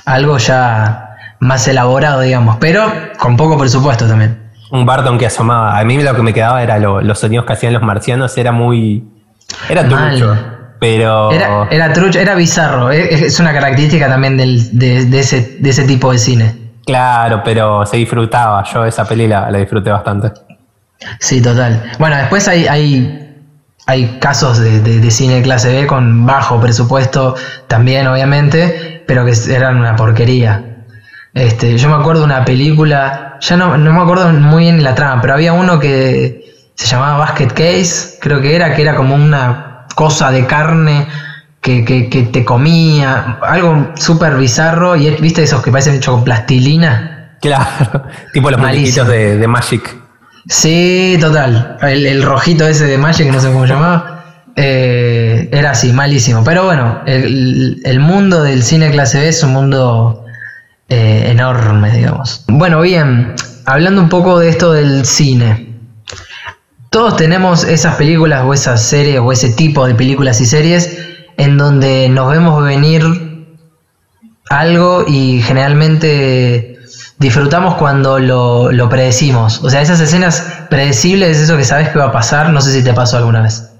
algo 0.05 0.39
ya 0.39 1.17
más 1.41 1.67
elaborado, 1.69 2.21
digamos, 2.21 2.57
pero 2.59 2.93
con 3.19 3.37
poco 3.37 3.57
presupuesto 3.59 4.07
también. 4.07 4.49
Un 4.71 4.85
Barton 4.85 5.19
que 5.19 5.27
asomaba. 5.27 5.79
A 5.79 5.85
mí 5.85 6.01
lo 6.03 6.15
que 6.15 6.23
me 6.23 6.35
quedaba 6.35 6.63
era 6.63 6.79
los 6.79 7.19
sonidos 7.19 7.47
que 7.47 7.53
hacían 7.55 7.73
los 7.73 7.83
marcianos, 7.83 8.37
era 8.37 8.53
muy. 8.53 9.05
Era 9.69 9.89
trucho. 9.89 10.37
Pero. 10.79 11.33
Era, 11.33 11.69
era 11.71 11.93
trucho, 11.93 12.19
era 12.19 12.35
bizarro. 12.35 12.91
Es 12.91 13.41
una 13.41 13.53
característica 13.53 14.09
también 14.09 14.37
del, 14.37 14.79
de, 14.79 15.19
ese, 15.19 15.57
de 15.59 15.71
ese 15.71 15.85
tipo 15.85 16.13
de 16.13 16.19
cine. 16.19 16.55
Claro, 16.85 17.43
pero 17.45 17.85
se 17.87 17.97
disfrutaba. 17.97 18.63
Yo 18.65 18.85
esa 18.85 19.05
peli 19.07 19.27
la, 19.27 19.51
disfruté 19.51 19.91
bastante. 19.91 20.33
Sí, 21.19 21.41
total. 21.41 21.93
Bueno, 21.99 22.17
después 22.17 22.47
hay, 22.49 22.67
hay, 22.67 23.28
hay 23.89 24.19
casos 24.21 24.59
de, 24.59 24.81
de, 24.81 25.11
cine 25.11 25.41
clase 25.41 25.73
B 25.73 25.87
con 25.87 26.27
bajo 26.27 26.61
presupuesto 26.61 27.35
también, 27.69 28.07
obviamente, 28.07 29.03
pero 29.07 29.25
que 29.25 29.33
eran 29.51 29.79
una 29.79 29.97
porquería. 29.97 30.85
Este, 31.33 31.79
yo 31.79 31.89
me 31.89 31.95
acuerdo 31.95 32.21
de 32.21 32.27
una 32.27 32.45
película, 32.45 33.39
ya 33.41 33.57
no, 33.57 33.79
no 33.79 33.95
me 33.95 34.03
acuerdo 34.03 34.29
muy 34.29 34.65
bien 34.65 34.85
la 34.85 34.95
trama, 34.95 35.23
pero 35.23 35.33
había 35.33 35.55
uno 35.55 35.81
que 35.81 36.69
se 36.75 36.85
llamaba 36.85 37.17
Basket 37.17 37.49
Case, 37.49 38.19
creo 38.21 38.43
que 38.43 38.55
era, 38.55 38.75
que 38.75 38.83
era 38.83 38.95
como 38.95 39.15
una 39.15 39.87
cosa 39.95 40.31
de 40.31 40.45
carne 40.45 41.09
que, 41.63 41.83
que, 41.83 42.11
que 42.11 42.25
te 42.25 42.45
comía, 42.45 43.39
algo 43.41 43.93
súper 43.95 44.37
bizarro, 44.37 44.97
y 44.97 45.09
viste 45.13 45.45
esos 45.45 45.63
que 45.63 45.71
parecen 45.71 45.95
hechos 45.95 46.15
con 46.15 46.25
plastilina. 46.25 47.39
Claro, 47.41 48.05
tipo 48.35 48.51
los 48.51 48.61
Malísimo. 48.61 49.07
muñequitos 49.07 49.09
de, 49.09 49.39
de 49.39 49.49
Magic. 49.49 50.08
Sí, 50.49 51.17
total. 51.21 51.77
El, 51.83 52.23
rojito 52.23 52.67
ese 52.67 52.87
de 52.87 52.99
Magic, 52.99 53.27
que 53.27 53.33
no 53.33 53.41
sé 53.41 53.49
cómo 53.49 53.67
se 53.67 53.75
llamaba, 53.75 54.45
eh, 54.57 55.49
era 55.53 55.73
así, 55.73 55.93
malísimo. 55.93 56.43
Pero 56.43 56.65
bueno, 56.65 57.03
el, 57.07 57.81
el 57.85 58.01
mundo 58.01 58.43
del 58.43 58.63
cine 58.63 58.91
clase 58.91 59.19
B 59.19 59.29
es 59.29 59.43
un 59.43 59.53
mundo 59.53 60.25
eh, 60.89 61.31
enorme, 61.31 61.91
digamos. 61.91 62.45
Bueno, 62.49 62.81
bien, 62.81 63.35
hablando 63.67 64.01
un 64.01 64.09
poco 64.09 64.39
de 64.39 64.49
esto 64.49 64.73
del 64.73 65.05
cine. 65.05 65.77
Todos 66.89 67.17
tenemos 67.17 67.65
esas 67.65 67.97
películas 67.97 68.45
o 68.47 68.55
esas 68.55 68.83
series 68.83 69.21
o 69.21 69.31
ese 69.31 69.51
tipo 69.51 69.87
de 69.87 69.95
películas 69.95 70.41
y 70.41 70.47
series 70.47 70.99
en 71.37 71.59
donde 71.59 72.09
nos 72.09 72.31
vemos 72.31 72.65
venir 72.65 73.03
algo 74.49 75.05
y 75.07 75.43
generalmente 75.43 76.78
disfrutamos 77.19 77.75
cuando 77.75 78.19
lo, 78.19 78.71
lo 78.73 78.89
predecimos. 78.89 79.63
O 79.63 79.71
sea, 79.71 79.83
esas 79.83 80.01
escenas 80.01 80.67
predecibles, 80.71 81.39
eso 81.39 81.57
que 81.57 81.65
sabes 81.65 81.89
que 81.89 81.99
va 81.99 82.07
a 82.07 82.13
pasar, 82.13 82.51
no 82.51 82.61
sé 82.61 82.73
si 82.73 82.85
te 82.85 82.93
pasó 82.93 83.17
alguna 83.17 83.43
vez. 83.43 83.71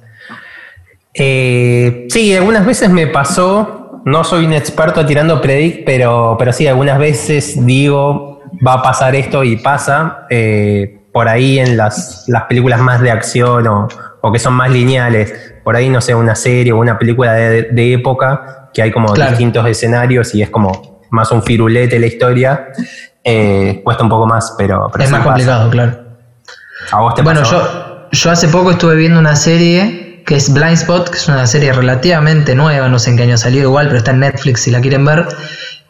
Eh, 1.15 2.07
sí, 2.11 2.35
algunas 2.37 2.67
veces 2.67 2.91
me 2.91 3.07
pasó, 3.07 4.03
no 4.05 4.25
soy 4.25 4.47
un 4.47 4.53
experto 4.53 5.05
tirando 5.05 5.41
predict, 5.41 5.85
pero, 5.85 6.37
pero 6.39 6.53
sí, 6.53 6.67
algunas 6.67 6.99
veces 6.99 7.65
digo, 7.65 8.43
va 8.67 8.75
a 8.75 8.83
pasar 8.83 9.15
esto 9.15 9.45
y 9.45 9.57
pasa. 9.57 10.27
Eh, 10.31 10.95
por 11.13 11.29
ahí 11.29 11.59
en 11.59 11.77
las, 11.77 12.25
las 12.29 12.45
películas 12.45 12.81
más 12.81 13.01
de 13.01 13.11
acción 13.11 13.67
o, 13.67 13.89
o, 14.21 14.31
que 14.31 14.39
son 14.39 14.55
más 14.55 14.71
lineales, 14.71 15.55
por 15.65 15.75
ahí 15.75 15.89
no 15.89 16.01
sé, 16.01 16.15
una 16.15 16.35
serie 16.37 16.73
o 16.73 16.79
una 16.79 16.99
película 16.99 17.33
de, 17.33 17.63
de 17.63 17.95
época, 17.95 18.71
que 18.73 18.83
hay 18.83 18.93
como 18.93 19.13
claro. 19.15 19.31
distintos 19.31 19.67
escenarios 19.67 20.35
y 20.35 20.43
es 20.43 20.51
como 20.51 21.01
más 21.11 21.33
un 21.33 21.43
firulete 21.43 21.99
la 21.99 22.07
historia, 22.07 22.69
eh, 23.29 23.81
cuesta 23.85 24.03
un 24.03 24.09
poco 24.09 24.27
más, 24.27 24.55
pero... 24.57 24.89
pero 24.93 25.05
es 25.05 25.11
más 25.11 25.21
pasa. 25.21 25.29
complicado, 25.31 25.71
claro. 25.71 25.99
¿A 26.91 27.01
vos 27.01 27.15
te 27.15 27.23
bueno, 27.23 27.41
pasó? 27.41 27.61
yo, 27.61 28.09
yo 28.11 28.31
hace 28.31 28.49
poco 28.49 28.71
estuve 28.71 28.97
viendo 28.97 29.19
una 29.19 29.37
serie 29.37 30.23
que 30.25 30.37
es 30.37 30.53
Blind 30.53 30.75
Spot, 30.75 31.09
que 31.09 31.17
es 31.17 31.29
una 31.29 31.47
serie 31.47 31.73
relativamente 31.73 32.55
nueva, 32.55 32.89
no 32.89 32.99
sé 32.99 33.11
en 33.11 33.17
qué 33.17 33.23
año 33.23 33.39
salió 33.39 33.63
igual, 33.63 33.87
pero 33.87 33.99
está 33.99 34.11
en 34.11 34.21
Netflix 34.21 34.61
si 34.61 34.71
la 34.71 34.81
quieren 34.81 35.05
ver, 35.05 35.27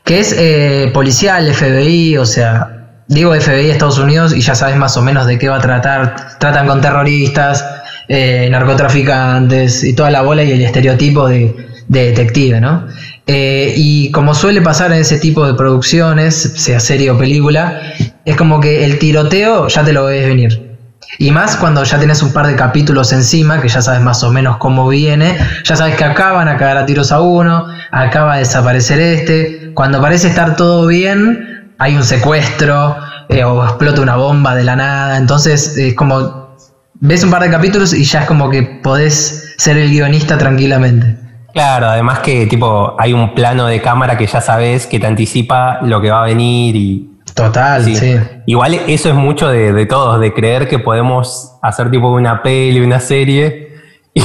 que 0.04 0.20
es 0.20 0.32
eh, 0.36 0.90
policial, 0.94 1.52
FBI, 1.52 2.16
o 2.18 2.24
sea, 2.24 3.02
digo 3.08 3.34
FBI 3.34 3.70
Estados 3.70 3.98
Unidos 3.98 4.34
y 4.34 4.40
ya 4.40 4.54
sabes 4.54 4.76
más 4.76 4.96
o 4.96 5.02
menos 5.02 5.26
de 5.26 5.38
qué 5.38 5.48
va 5.48 5.56
a 5.56 5.60
tratar. 5.60 6.38
Tratan 6.38 6.66
con 6.68 6.80
terroristas, 6.80 7.64
eh, 8.06 8.48
narcotraficantes 8.50 9.82
y 9.82 9.92
toda 9.94 10.10
la 10.10 10.22
bola 10.22 10.44
y 10.44 10.52
el 10.52 10.62
estereotipo 10.62 11.26
de, 11.28 11.54
de 11.88 12.04
detective, 12.06 12.60
¿no? 12.60 12.86
Eh, 13.30 13.74
y 13.76 14.10
como 14.10 14.34
suele 14.34 14.62
pasar 14.62 14.90
en 14.90 15.00
ese 15.00 15.18
tipo 15.18 15.46
de 15.46 15.52
producciones, 15.52 16.34
sea 16.34 16.80
serie 16.80 17.10
o 17.10 17.18
película, 17.18 17.78
es 18.24 18.36
como 18.36 18.58
que 18.58 18.86
el 18.86 18.98
tiroteo 18.98 19.68
ya 19.68 19.84
te 19.84 19.92
lo 19.92 20.06
ves 20.06 20.26
venir. 20.26 20.78
Y 21.18 21.30
más 21.30 21.56
cuando 21.56 21.84
ya 21.84 21.98
tenés 21.98 22.22
un 22.22 22.32
par 22.32 22.46
de 22.46 22.56
capítulos 22.56 23.12
encima, 23.12 23.60
que 23.60 23.68
ya 23.68 23.82
sabes 23.82 24.00
más 24.00 24.24
o 24.24 24.32
menos 24.32 24.56
cómo 24.56 24.88
viene, 24.88 25.36
ya 25.62 25.76
sabes 25.76 25.96
que 25.96 26.04
acá 26.04 26.32
van 26.32 26.48
a 26.48 26.56
cagar 26.56 26.78
a 26.78 26.86
tiros 26.86 27.12
a 27.12 27.20
uno, 27.20 27.66
acá 27.90 28.24
va 28.24 28.34
a 28.34 28.38
desaparecer 28.38 28.98
este, 28.98 29.72
cuando 29.74 30.00
parece 30.00 30.28
estar 30.28 30.56
todo 30.56 30.86
bien, 30.86 31.74
hay 31.78 31.96
un 31.96 32.04
secuestro 32.04 32.96
eh, 33.28 33.44
o 33.44 33.62
explota 33.62 34.00
una 34.00 34.16
bomba 34.16 34.54
de 34.54 34.64
la 34.64 34.74
nada, 34.74 35.18
entonces 35.18 35.76
es 35.76 35.94
como 35.94 36.56
ves 36.94 37.22
un 37.24 37.30
par 37.30 37.42
de 37.42 37.50
capítulos 37.50 37.92
y 37.92 38.04
ya 38.04 38.22
es 38.22 38.26
como 38.26 38.48
que 38.48 38.62
podés 38.82 39.54
ser 39.58 39.76
el 39.76 39.90
guionista 39.90 40.38
tranquilamente. 40.38 41.27
Claro, 41.58 41.88
además 41.88 42.20
que 42.20 42.46
tipo 42.46 42.94
hay 43.00 43.12
un 43.12 43.34
plano 43.34 43.66
de 43.66 43.82
cámara 43.82 44.16
que 44.16 44.28
ya 44.28 44.40
sabes 44.40 44.86
que 44.86 45.00
te 45.00 45.08
anticipa 45.08 45.80
lo 45.82 46.00
que 46.00 46.08
va 46.08 46.22
a 46.22 46.26
venir 46.26 46.76
y 46.76 47.10
Total, 47.34 47.84
sí. 47.84 47.96
sí. 47.96 48.16
Igual 48.46 48.74
eso 48.86 49.08
es 49.08 49.14
mucho 49.16 49.48
de, 49.48 49.72
de, 49.72 49.84
todos, 49.84 50.20
de 50.20 50.32
creer 50.32 50.68
que 50.68 50.78
podemos 50.78 51.58
hacer 51.60 51.90
tipo 51.90 52.12
una 52.12 52.44
peli, 52.44 52.80
una 52.80 53.00
serie. 53.00 53.66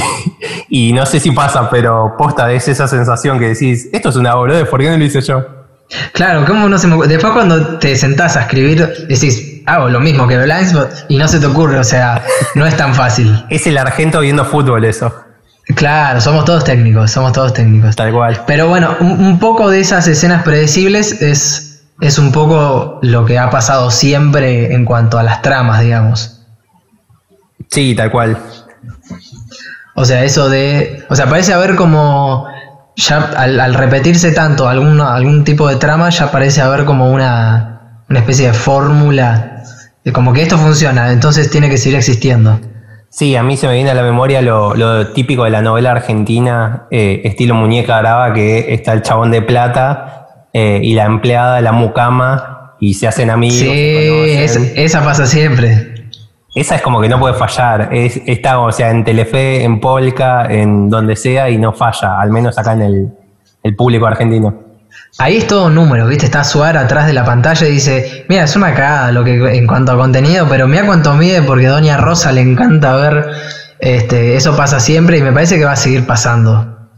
Y, 0.70 0.90
y, 0.90 0.94
no 0.94 1.08
sé 1.08 1.20
si 1.20 1.32
pasa, 1.32 1.70
pero 1.72 2.16
posta 2.18 2.52
es 2.52 2.68
esa 2.68 2.88
sensación 2.88 3.40
que 3.40 3.50
decís, 3.50 3.90
esto 3.92 4.10
es 4.10 4.16
una 4.16 4.36
boludez, 4.36 4.68
¿por 4.68 4.80
qué 4.80 4.90
no 4.90 4.98
lo 4.98 5.04
hice 5.04 5.22
yo? 5.22 5.44
Claro, 6.14 6.46
¿cómo 6.46 6.70
no 6.70 6.78
se 6.78 6.88
me 6.88 7.08
Después 7.08 7.34
cuando 7.34 7.80
te 7.80 7.96
sentás 7.96 8.38
a 8.38 8.42
escribir, 8.42 9.08
decís, 9.08 9.62
hago 9.66 9.90
lo 9.90 10.00
mismo 10.00 10.28
que 10.28 10.38
Blindspot 10.38 11.06
y 11.10 11.18
no 11.18 11.28
se 11.28 11.40
te 11.40 11.48
ocurre, 11.48 11.80
o 11.80 11.84
sea, 11.84 12.24
no 12.56 12.66
es 12.66 12.78
tan 12.78 12.94
fácil. 12.94 13.44
es 13.50 13.66
el 13.68 13.78
argento 13.78 14.20
viendo 14.20 14.46
fútbol 14.46 14.86
eso. 14.86 15.14
Claro, 15.76 16.20
somos 16.20 16.46
todos 16.46 16.64
técnicos, 16.64 17.12
somos 17.12 17.32
todos 17.32 17.54
técnicos. 17.54 17.96
Tal 17.96 18.12
cual. 18.12 18.44
Pero 18.46 18.68
bueno, 18.68 18.96
un, 19.00 19.12
un 19.12 19.40
poco 19.40 19.70
de 19.70 19.80
esas 19.80 20.08
escenas 20.08 20.44
predecibles 20.44 21.22
es 21.22 21.74
es 22.02 22.18
un 22.18 22.32
poco 22.32 23.00
lo 23.02 23.26
que 23.26 23.40
ha 23.40 23.50
pasado 23.50 23.92
siempre 23.92 24.74
en 24.74 24.84
cuanto 24.86 25.18
a 25.18 25.24
las 25.24 25.42
tramas, 25.42 25.82
digamos. 25.82 26.42
Sí, 27.70 27.96
tal 27.96 28.12
cual. 28.12 28.38
O 29.96 30.06
sea, 30.06 30.24
eso 30.24 30.50
de. 30.50 31.06
O 31.10 31.16
sea, 31.16 31.28
parece 31.28 31.54
haber 31.54 31.76
como. 31.76 32.48
Ya 32.96 33.18
al, 33.38 33.60
al 33.60 33.74
repetirse 33.74 34.32
tanto 34.34 34.68
algún, 34.68 35.02
algún 35.02 35.44
tipo 35.44 35.68
de 35.68 35.78
trama, 35.78 36.10
ya 36.10 36.32
parece 36.32 36.62
haber 36.62 36.86
como 36.86 37.12
una, 37.12 38.04
una 38.10 38.20
especie 38.20 38.48
de 38.48 38.54
fórmula. 38.54 39.64
De 40.04 40.12
como 40.12 40.34
que 40.34 40.44
esto 40.44 40.58
funciona, 40.58 41.12
entonces 41.12 41.50
tiene 41.50 41.70
que 41.70 41.78
seguir 41.78 41.98
existiendo. 41.98 42.60
Sí, 43.16 43.36
a 43.36 43.44
mí 43.44 43.58
se 43.58 43.68
me 43.68 43.76
viene 43.76 43.92
a 43.92 43.94
la 43.94 44.02
memoria 44.02 44.42
lo, 44.42 44.74
lo 44.74 45.10
típico 45.10 45.44
de 45.44 45.52
la 45.52 45.62
novela 45.62 45.92
argentina, 45.92 46.88
eh, 46.90 47.22
estilo 47.26 47.54
muñeca 47.54 48.00
brava, 48.00 48.34
que 48.34 48.74
está 48.74 48.92
el 48.92 49.04
chabón 49.04 49.30
de 49.30 49.44
plata 49.44 50.48
eh, 50.52 50.80
y 50.82 50.96
la 50.96 51.06
empleada, 51.06 51.62
la 51.62 51.74
mucama, 51.74 52.74
y 52.80 52.96
se 52.96 53.08
hacen 53.08 53.30
amigos. 53.30 53.60
Sí, 53.60 53.70
es, 53.70 54.56
esa 54.76 55.06
pasa 55.06 55.28
siempre. 55.28 56.10
Esa 56.56 56.78
es 56.78 56.82
como 56.82 57.02
que 57.02 57.08
no 57.08 57.20
puede 57.20 57.36
fallar. 57.36 57.90
Es, 57.92 58.20
está, 58.26 58.60
o 58.60 58.72
sea, 58.72 58.90
en 58.90 59.04
Telefe, 59.04 59.64
en 59.64 59.80
Polka, 59.80 60.48
en 60.52 60.90
donde 60.90 61.16
sea, 61.16 61.52
y 61.52 61.60
no 61.60 61.72
falla, 61.72 62.20
al 62.20 62.32
menos 62.32 62.58
acá 62.58 62.74
en 62.74 62.82
el, 62.82 63.14
el 63.62 63.76
público 63.76 64.08
argentino. 64.08 64.63
Ahí 65.20 65.38
es 65.38 65.48
todo 65.48 65.68
un 65.68 65.76
número, 65.76 66.08
¿viste? 66.08 66.26
Está 66.26 66.44
Suar 66.44 66.76
atrás 66.76 67.06
de 67.06 67.14
la 67.14 67.24
pantalla 67.24 67.68
y 67.68 67.72
dice, 67.72 68.26
mira, 68.30 68.44
es 68.44 68.56
una 68.56 68.74
cagada 68.74 69.12
lo 69.12 69.24
que 69.24 69.58
en 69.58 69.68
cuanto 69.68 69.92
a 69.92 69.98
contenido, 69.98 70.48
pero 70.50 70.68
mira 70.68 70.86
cuánto 70.86 71.14
mide 71.14 71.42
porque 71.44 71.68
Doña 71.68 71.98
Rosa 71.98 72.32
le 72.32 72.42
encanta 72.42 72.96
ver, 72.96 73.32
este, 73.80 74.36
eso 74.36 74.56
pasa 74.56 74.80
siempre 74.80 75.20
y 75.20 75.22
me 75.22 75.32
parece 75.32 75.58
que 75.60 75.66
va 75.66 75.74
a 75.74 75.78
seguir 75.78 76.08
pasando. 76.08 76.90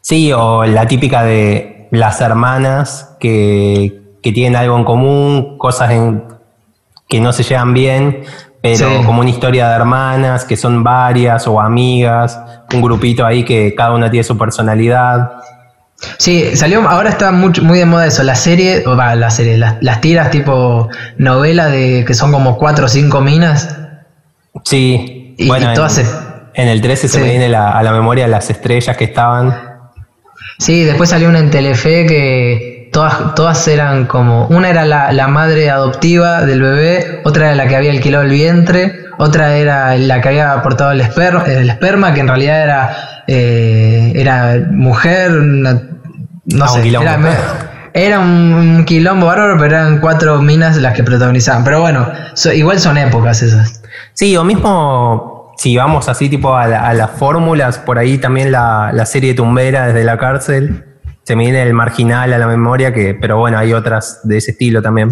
Sí, 0.00 0.32
o 0.32 0.64
la 0.64 0.86
típica 0.86 1.22
de 1.24 1.88
las 1.90 2.20
hermanas 2.22 3.16
que, 3.20 4.00
que 4.22 4.32
tienen 4.32 4.56
algo 4.56 4.78
en 4.78 4.84
común, 4.84 5.58
cosas 5.58 5.90
en, 5.90 6.24
que 7.06 7.20
no 7.20 7.32
se 7.34 7.42
llevan 7.42 7.74
bien, 7.74 8.22
pero 8.62 8.88
sí. 8.88 9.04
como 9.04 9.20
una 9.20 9.30
historia 9.30 9.68
de 9.68 9.76
hermanas, 9.76 10.44
que 10.44 10.56
son 10.56 10.82
varias 10.82 11.46
o 11.46 11.60
amigas, 11.60 12.40
un 12.72 12.80
grupito 12.80 13.26
ahí 13.26 13.44
que 13.44 13.74
cada 13.74 13.94
una 13.94 14.10
tiene 14.10 14.24
su 14.24 14.38
personalidad. 14.38 15.32
Sí, 16.18 16.56
salió, 16.56 16.88
ahora 16.88 17.10
está 17.10 17.32
muy, 17.32 17.52
muy 17.60 17.78
de 17.78 17.84
moda 17.84 18.06
eso, 18.06 18.22
la 18.22 18.36
serie, 18.36 18.84
o 18.86 18.96
va, 18.96 19.14
la 19.16 19.30
serie, 19.30 19.58
las, 19.58 19.76
las, 19.80 20.00
tiras 20.00 20.30
tipo 20.30 20.88
novela 21.16 21.66
de 21.66 22.04
que 22.06 22.14
son 22.14 22.30
como 22.30 22.56
cuatro 22.56 22.86
o 22.86 22.88
cinco 22.88 23.20
minas. 23.20 23.76
Sí, 24.64 25.34
y, 25.36 25.48
bueno, 25.48 25.72
y 25.72 25.74
todas 25.74 25.98
en, 25.98 26.06
se, 26.06 26.12
en, 26.54 26.68
el 26.68 26.80
13 26.80 27.08
sí. 27.08 27.14
se 27.14 27.20
me 27.20 27.30
viene 27.30 27.48
la, 27.48 27.72
a 27.72 27.82
la 27.82 27.92
memoria 27.92 28.28
las 28.28 28.48
estrellas 28.48 28.96
que 28.96 29.04
estaban. 29.04 29.54
Sí, 30.58 30.84
después 30.84 31.10
salió 31.10 31.28
una 31.28 31.40
en 31.40 31.50
Telefe 31.50 32.06
que 32.06 32.77
todas, 32.92 33.34
todas 33.34 33.68
eran 33.68 34.06
como, 34.06 34.46
una 34.48 34.70
era 34.70 34.84
la, 34.84 35.12
la 35.12 35.28
madre 35.28 35.70
adoptiva 35.70 36.44
del 36.44 36.62
bebé, 36.62 37.20
otra 37.24 37.46
era 37.46 37.54
la 37.54 37.68
que 37.68 37.76
había 37.76 37.90
alquilado 37.90 38.24
el 38.24 38.30
vientre, 38.30 39.06
otra 39.18 39.56
era 39.56 39.96
la 39.96 40.20
que 40.20 40.28
había 40.28 40.52
aportado 40.52 40.92
el 40.92 41.00
esperma, 41.00 41.44
el 41.44 41.68
esperma 41.68 42.14
que 42.14 42.20
en 42.20 42.28
realidad 42.28 42.62
era, 42.62 42.96
eh, 43.26 44.12
era 44.14 44.56
mujer, 44.70 45.32
una, 45.32 45.82
no 46.44 46.64
ah, 46.64 46.68
sé, 46.68 46.88
era, 46.88 47.18
era, 47.92 48.20
un, 48.20 48.54
un, 48.54 48.84
quilombo 48.84 49.26
bárbaro, 49.26 49.56
pero 49.58 49.76
eran 49.76 49.98
cuatro 49.98 50.40
minas 50.40 50.76
las 50.76 50.94
que 50.94 51.02
protagonizaban. 51.02 51.64
Pero 51.64 51.80
bueno, 51.80 52.08
so, 52.34 52.52
igual 52.52 52.78
son 52.78 52.96
épocas 52.96 53.42
esas. 53.42 53.82
Sí, 54.14 54.36
o 54.36 54.44
mismo 54.44 55.38
si 55.58 55.76
vamos 55.76 56.08
así 56.08 56.28
tipo 56.28 56.54
a, 56.54 56.66
la, 56.68 56.88
a 56.88 56.94
las 56.94 57.10
fórmulas, 57.10 57.78
por 57.78 57.98
ahí 57.98 58.18
también 58.18 58.52
la, 58.52 58.90
la, 58.94 59.04
serie 59.04 59.34
Tumbera 59.34 59.88
desde 59.88 60.04
la 60.04 60.16
cárcel. 60.16 60.84
Se 61.28 61.36
me 61.36 61.42
viene 61.42 61.60
el 61.60 61.74
marginal 61.74 62.32
a 62.32 62.38
la 62.38 62.46
memoria, 62.46 62.94
que, 62.94 63.12
pero 63.12 63.36
bueno, 63.36 63.58
hay 63.58 63.74
otras 63.74 64.20
de 64.24 64.38
ese 64.38 64.52
estilo 64.52 64.80
también. 64.80 65.10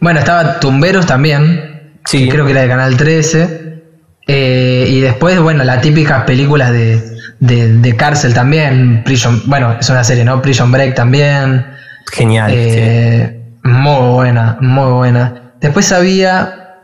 Bueno, 0.00 0.18
estaba 0.18 0.58
Tumberos 0.58 1.06
también, 1.06 2.00
sí. 2.04 2.28
creo 2.28 2.44
que 2.44 2.50
era 2.50 2.62
de 2.62 2.68
Canal 2.68 2.96
13. 2.96 3.84
Eh, 4.26 4.86
y 4.88 4.98
después, 4.98 5.38
bueno, 5.38 5.62
las 5.62 5.80
típicas 5.80 6.24
películas 6.24 6.72
de, 6.72 7.00
de, 7.38 7.74
de, 7.74 7.96
cárcel 7.96 8.34
también. 8.34 9.04
Prison, 9.04 9.40
bueno, 9.46 9.76
es 9.78 9.88
una 9.88 10.02
serie, 10.02 10.24
¿no? 10.24 10.42
Prison 10.42 10.72
Break 10.72 10.96
también. 10.96 11.64
Genial. 12.10 12.50
Eh, 12.52 13.30
sí. 13.30 13.68
Muy 13.70 14.14
buena, 14.14 14.58
muy 14.60 14.90
buena. 14.90 15.52
Después 15.60 15.92
había 15.92 16.80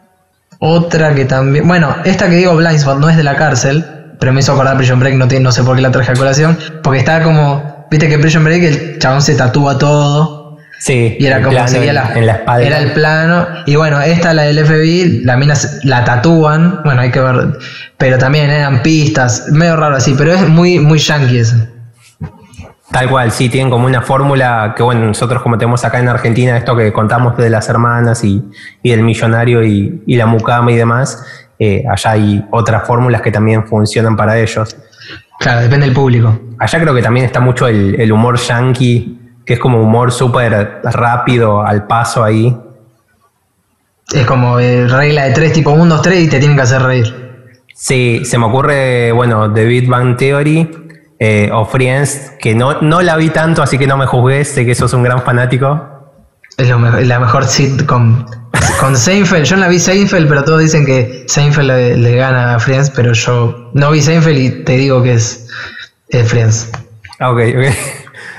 otra 0.60 1.16
que 1.16 1.24
también. 1.24 1.66
Bueno, 1.66 1.96
esta 2.04 2.30
que 2.30 2.36
digo 2.36 2.54
Blindspot 2.54 3.00
no 3.00 3.10
es 3.10 3.16
de 3.16 3.24
la 3.24 3.34
cárcel, 3.34 3.84
pero 4.20 4.32
me 4.32 4.38
hizo 4.38 4.52
acordar 4.52 4.76
Prison 4.76 5.00
Break, 5.00 5.16
no, 5.16 5.26
tiene, 5.26 5.42
no 5.42 5.50
sé 5.50 5.64
por 5.64 5.74
qué 5.74 5.82
la 5.82 5.90
traje 5.90 6.12
a 6.12 6.14
colación. 6.14 6.56
Porque 6.84 7.00
está 7.00 7.24
como 7.24 7.77
viste 7.91 8.09
que 8.09 8.18
Prison 8.18 8.45
Break 8.45 8.62
el 8.62 8.99
chabón 8.99 9.22
se 9.22 9.34
tatúa 9.34 9.78
todo. 9.78 10.57
Sí, 10.80 11.16
Y 11.18 11.26
era 11.26 11.43
como 11.43 11.66
sería 11.66 11.89
en- 11.89 11.95
la, 11.97 12.12
en 12.14 12.26
la 12.26 12.32
espalda. 12.34 12.66
Era 12.66 12.78
el 12.78 12.93
plano. 12.93 13.47
Y 13.66 13.74
bueno, 13.74 14.01
esta, 14.01 14.32
la 14.32 14.43
del 14.43 14.64
FBI, 14.64 15.22
la 15.24 15.36
mina 15.36 15.55
la 15.82 16.05
tatúan. 16.05 16.82
Bueno, 16.84 17.01
hay 17.01 17.11
que 17.11 17.18
ver. 17.20 17.59
Pero 17.97 18.16
también 18.16 18.49
eran 18.51 18.80
pistas. 18.82 19.47
Medio 19.51 19.74
raro 19.76 19.97
así, 19.97 20.14
pero 20.16 20.32
es 20.32 20.49
muy, 20.49 20.78
muy 20.78 20.99
yankee 20.99 21.39
eso. 21.39 21.57
Tal 22.93 23.11
cual, 23.11 23.30
sí, 23.32 23.49
tienen 23.51 23.70
como 23.70 23.86
una 23.86 24.01
fórmula 24.01 24.72
que, 24.76 24.82
bueno, 24.82 25.05
nosotros 25.05 25.43
como 25.43 25.59
tenemos 25.59 25.84
acá 25.84 25.99
en 25.99 26.09
Argentina, 26.09 26.57
esto 26.57 26.74
que 26.74 26.91
contamos 26.93 27.36
de 27.36 27.51
las 27.51 27.68
hermanas 27.68 28.24
y, 28.24 28.43
y 28.82 28.91
del 28.91 29.03
millonario 29.03 29.62
y, 29.62 30.03
y 30.07 30.16
la 30.16 30.24
mucama 30.24 30.72
y 30.72 30.76
demás, 30.76 31.22
eh, 31.59 31.82
allá 31.91 32.12
hay 32.12 32.43
otras 32.51 32.86
fórmulas 32.86 33.20
que 33.20 33.30
también 33.30 33.66
funcionan 33.66 34.16
para 34.16 34.39
ellos. 34.39 34.74
Claro, 35.39 35.61
depende 35.61 35.84
del 35.84 35.95
público. 35.95 36.41
Allá 36.59 36.80
creo 36.80 36.94
que 36.94 37.02
también 37.02 37.26
está 37.26 37.40
mucho 37.40 37.66
el, 37.68 38.00
el 38.00 38.11
humor 38.12 38.36
yankee, 38.38 39.18
que 39.46 39.54
es 39.54 39.59
como 39.61 39.80
humor 39.82 40.12
súper 40.12 40.80
rápido, 40.84 41.62
al 41.62 41.86
paso 41.86 42.24
ahí. 42.24 42.56
Es 44.12 44.26
como 44.26 44.59
eh, 44.59 44.86
regla 44.88 45.24
de 45.24 45.32
tres, 45.32 45.52
tipo 45.52 45.70
1, 45.70 45.84
2, 45.86 46.02
3 46.02 46.24
y 46.24 46.28
te 46.28 46.38
tienen 46.38 46.56
que 46.56 46.62
hacer 46.62 46.82
reír. 46.82 47.28
Sí, 47.74 48.22
se 48.24 48.38
me 48.38 48.46
ocurre, 48.46 49.12
bueno, 49.12 49.52
The 49.52 49.64
Big 49.66 49.88
Bang 49.88 50.16
Theory 50.16 50.68
eh, 51.20 51.50
o 51.52 51.64
Friends, 51.64 52.32
que 52.40 52.54
no, 52.54 52.80
no 52.80 53.02
la 53.02 53.16
vi 53.16 53.28
tanto, 53.30 53.62
así 53.62 53.78
que 53.78 53.86
no 53.86 53.96
me 53.96 54.06
juzgues, 54.06 54.48
sé 54.48 54.64
que 54.66 54.74
sos 54.74 54.92
un 54.94 55.02
gran 55.02 55.22
fanático. 55.22 55.94
Es 56.56 56.68
lo 56.68 56.78
me- 56.78 57.04
la 57.04 57.20
mejor 57.20 57.44
sitcom. 57.44 58.24
Con 58.80 58.96
Seinfeld, 58.96 59.44
yo 59.44 59.56
no 59.56 59.62
la 59.62 59.68
vi 59.68 59.78
Seinfeld, 59.78 60.28
pero 60.28 60.42
todos 60.42 60.61
dicen 60.61 60.84
que 60.86 61.24
Seinfeld 61.28 61.68
le, 61.68 61.96
le 61.96 62.16
gana 62.16 62.54
a 62.56 62.59
Friends, 62.59 62.90
pero 62.90 63.12
yo 63.12 63.70
no 63.74 63.90
vi 63.90 64.00
Seinfeld 64.00 64.38
y 64.38 64.64
te 64.64 64.72
digo 64.76 65.02
que 65.02 65.12
es, 65.14 65.46
es 66.11 66.28
Friends. 66.28 66.70
Ah, 67.18 67.30
Ok, 67.32 67.38
ok. 67.56 67.74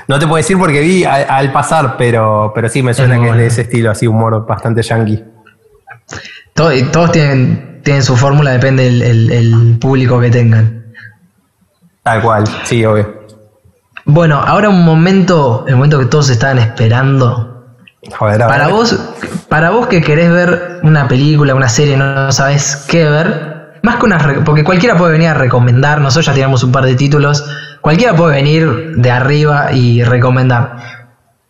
No 0.08 0.18
te 0.18 0.26
puedo 0.26 0.36
decir 0.38 0.58
porque 0.58 0.80
vi 0.80 1.04
al, 1.04 1.24
al 1.28 1.52
pasar, 1.52 1.96
pero, 1.96 2.50
pero 2.54 2.68
sí 2.68 2.82
me 2.82 2.92
suena 2.94 3.20
que 3.20 3.28
es 3.30 3.36
de 3.36 3.46
ese 3.46 3.60
estilo, 3.62 3.90
así 3.92 4.06
humor 4.08 4.44
bastante 4.44 4.82
yankee. 4.82 5.22
Todo- 6.54 6.72
todos 6.90 7.12
tienen, 7.12 7.80
tienen 7.84 8.02
su 8.02 8.16
fórmula, 8.16 8.50
depende 8.50 8.84
del 8.84 9.02
el- 9.02 9.32
el 9.32 9.78
público 9.80 10.20
que 10.20 10.30
tengan. 10.30 10.84
Tal 12.02 12.22
cual, 12.22 12.44
sí, 12.64 12.84
obvio. 12.84 13.20
Bueno, 14.04 14.40
ahora 14.44 14.68
un 14.68 14.84
momento, 14.84 15.64
el 15.68 15.76
momento 15.76 15.98
que 16.00 16.06
todos 16.06 16.28
estaban 16.30 16.58
esperando. 16.58 17.46
Joder, 18.18 18.40
Para 18.40 18.68
vos, 18.68 18.98
para 19.48 19.70
vos 19.70 19.86
que 19.86 20.00
querés 20.02 20.30
ver 20.32 20.80
una 20.82 21.06
película, 21.06 21.54
una 21.54 21.68
serie, 21.68 21.96
no 21.96 22.32
sabes 22.32 22.84
qué 22.88 23.04
ver, 23.08 23.49
más 23.82 23.96
que 23.96 24.06
una 24.06 24.18
re- 24.18 24.40
porque 24.44 24.64
cualquiera 24.64 24.96
puede 24.96 25.12
venir 25.12 25.28
a 25.28 25.34
recomendar, 25.34 26.00
nosotros 26.00 26.26
ya 26.26 26.34
tenemos 26.34 26.62
un 26.62 26.72
par 26.72 26.84
de 26.84 26.94
títulos, 26.94 27.44
cualquiera 27.80 28.14
puede 28.14 28.36
venir 28.36 28.96
de 28.96 29.10
arriba 29.10 29.72
y 29.72 30.02
recomendar. 30.04 30.76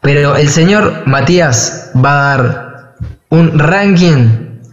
Pero 0.01 0.37
el 0.37 0.49
señor 0.49 1.03
Matías 1.07 1.91
va 1.97 2.12
a 2.12 2.37
dar 2.37 2.95
un 3.28 3.59
ranking 3.59 4.28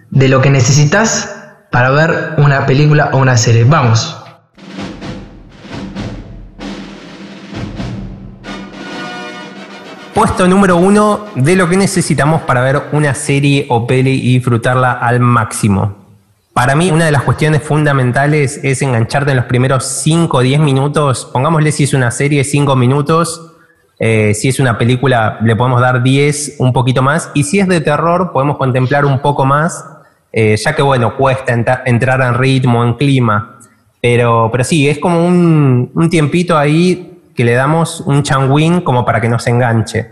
de 0.09 0.27
lo 0.29 0.41
que 0.41 0.49
necesitas 0.49 1.33
para 1.71 1.89
ver 1.91 2.33
una 2.37 2.65
película 2.65 3.09
o 3.11 3.17
una 3.17 3.35
serie. 3.37 3.65
Vamos. 3.65 4.15
Puesto 10.13 10.47
número 10.47 10.77
uno 10.77 11.25
de 11.35 11.55
lo 11.55 11.69
que 11.69 11.77
necesitamos 11.77 12.41
para 12.41 12.61
ver 12.61 12.81
una 12.91 13.13
serie 13.13 13.67
o 13.69 13.85
peli 13.85 14.11
y 14.11 14.33
disfrutarla 14.35 14.93
al 14.93 15.19
máximo. 15.19 16.06
Para 16.57 16.73
mí, 16.75 16.89
una 16.89 17.05
de 17.05 17.11
las 17.11 17.21
cuestiones 17.21 17.61
fundamentales 17.61 18.59
es 18.63 18.81
engancharte 18.81 19.29
en 19.29 19.37
los 19.37 19.45
primeros 19.45 19.83
5 19.85 20.37
o 20.37 20.41
10 20.41 20.59
minutos. 20.59 21.29
Pongámosle 21.31 21.71
si 21.71 21.83
es 21.83 21.93
una 21.93 22.09
serie, 22.09 22.43
5 22.43 22.75
minutos. 22.75 23.51
Eh, 23.99 24.33
si 24.33 24.47
es 24.47 24.59
una 24.59 24.75
película, 24.75 25.37
le 25.43 25.55
podemos 25.55 25.79
dar 25.79 26.01
10, 26.01 26.55
un 26.57 26.73
poquito 26.73 27.03
más. 27.03 27.29
Y 27.35 27.43
si 27.43 27.59
es 27.59 27.67
de 27.67 27.79
terror, 27.79 28.31
podemos 28.33 28.57
contemplar 28.57 29.05
un 29.05 29.19
poco 29.19 29.45
más, 29.45 29.85
eh, 30.33 30.57
ya 30.57 30.73
que, 30.75 30.81
bueno, 30.81 31.15
cuesta 31.15 31.53
entra- 31.53 31.83
entrar 31.85 32.21
en 32.21 32.33
ritmo, 32.33 32.83
en 32.83 32.95
clima. 32.95 33.59
Pero, 34.01 34.49
pero 34.51 34.63
sí, 34.63 34.89
es 34.89 34.97
como 34.97 35.23
un, 35.27 35.91
un 35.93 36.09
tiempito 36.09 36.57
ahí 36.57 37.19
que 37.35 37.45
le 37.45 37.53
damos 37.53 38.01
un 38.01 38.23
changuín 38.23 38.81
como 38.81 39.05
para 39.05 39.21
que 39.21 39.29
nos 39.29 39.45
enganche. 39.45 40.09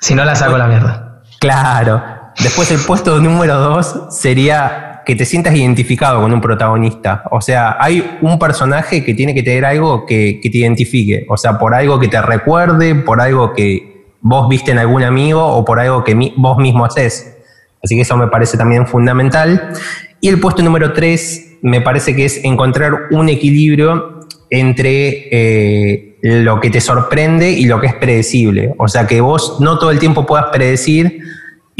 Si 0.00 0.14
no 0.14 0.24
la 0.24 0.36
saco 0.36 0.56
la 0.58 0.68
mierda. 0.68 1.22
Claro. 1.40 2.00
Después 2.40 2.70
el 2.70 2.78
puesto 2.86 3.18
número 3.18 3.58
dos 3.58 4.06
sería 4.10 4.87
que 5.08 5.16
te 5.16 5.24
sientas 5.24 5.54
identificado 5.54 6.20
con 6.20 6.30
un 6.34 6.40
protagonista. 6.42 7.24
O 7.30 7.40
sea, 7.40 7.78
hay 7.80 8.18
un 8.20 8.38
personaje 8.38 9.02
que 9.02 9.14
tiene 9.14 9.32
que 9.32 9.42
tener 9.42 9.64
algo 9.64 10.04
que, 10.04 10.38
que 10.38 10.50
te 10.50 10.58
identifique. 10.58 11.24
O 11.30 11.38
sea, 11.38 11.58
por 11.58 11.74
algo 11.74 11.98
que 11.98 12.08
te 12.08 12.20
recuerde, 12.20 12.94
por 12.94 13.18
algo 13.18 13.54
que 13.54 14.04
vos 14.20 14.50
viste 14.50 14.70
en 14.70 14.76
algún 14.76 15.02
amigo 15.02 15.42
o 15.42 15.64
por 15.64 15.80
algo 15.80 16.04
que 16.04 16.14
vos 16.36 16.58
mismo 16.58 16.84
haces. 16.84 17.38
Así 17.82 17.94
que 17.94 18.02
eso 18.02 18.18
me 18.18 18.26
parece 18.26 18.58
también 18.58 18.86
fundamental. 18.86 19.72
Y 20.20 20.28
el 20.28 20.40
puesto 20.40 20.62
número 20.62 20.92
tres 20.92 21.56
me 21.62 21.80
parece 21.80 22.14
que 22.14 22.26
es 22.26 22.44
encontrar 22.44 23.08
un 23.10 23.30
equilibrio 23.30 24.20
entre 24.50 25.28
eh, 25.30 26.18
lo 26.20 26.60
que 26.60 26.68
te 26.68 26.82
sorprende 26.82 27.50
y 27.50 27.64
lo 27.64 27.80
que 27.80 27.86
es 27.86 27.94
predecible. 27.94 28.74
O 28.76 28.88
sea, 28.88 29.06
que 29.06 29.22
vos 29.22 29.58
no 29.58 29.78
todo 29.78 29.90
el 29.90 29.98
tiempo 29.98 30.26
puedas 30.26 30.50
predecir 30.52 31.22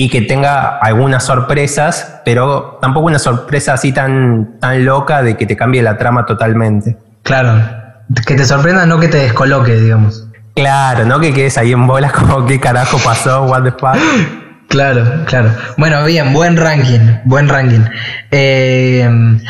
y 0.01 0.09
que 0.09 0.23
tenga 0.23 0.79
algunas 0.79 1.25
sorpresas, 1.25 2.21
pero 2.25 2.79
tampoco 2.81 3.07
una 3.07 3.19
sorpresa 3.19 3.73
así 3.73 3.91
tan, 3.91 4.61
tan 4.61 4.85
loca 4.85 5.25
de 5.25 5.37
que 5.37 5.45
te 5.45 5.57
cambie 5.57 5.83
la 5.83 5.99
trama 5.99 6.25
totalmente. 6.25 6.97
Claro. 7.25 7.61
Que 8.25 8.37
te 8.37 8.45
sorprenda, 8.45 8.87
no 8.87 9.01
que 9.01 9.09
te 9.09 9.17
descoloque, 9.17 9.75
digamos. 9.75 10.29
Claro, 10.55 11.05
no 11.05 11.19
que 11.19 11.35
quedes 11.35 11.59
ahí 11.59 11.73
en 11.73 11.89
bolas 11.89 12.13
como 12.19 12.47
qué 12.47 12.61
carajo 12.61 12.97
pasó, 13.05 13.43
what 13.47 13.65
the 13.65 13.73
fuck. 13.73 13.97
Claro, 14.69 15.25
claro. 15.25 15.51
Bueno, 15.79 16.05
bien, 16.05 16.35
buen 16.35 16.59
ranking, 16.59 17.01
buen 17.25 17.49
ranking. 17.49 17.81
Eh, 18.31 19.09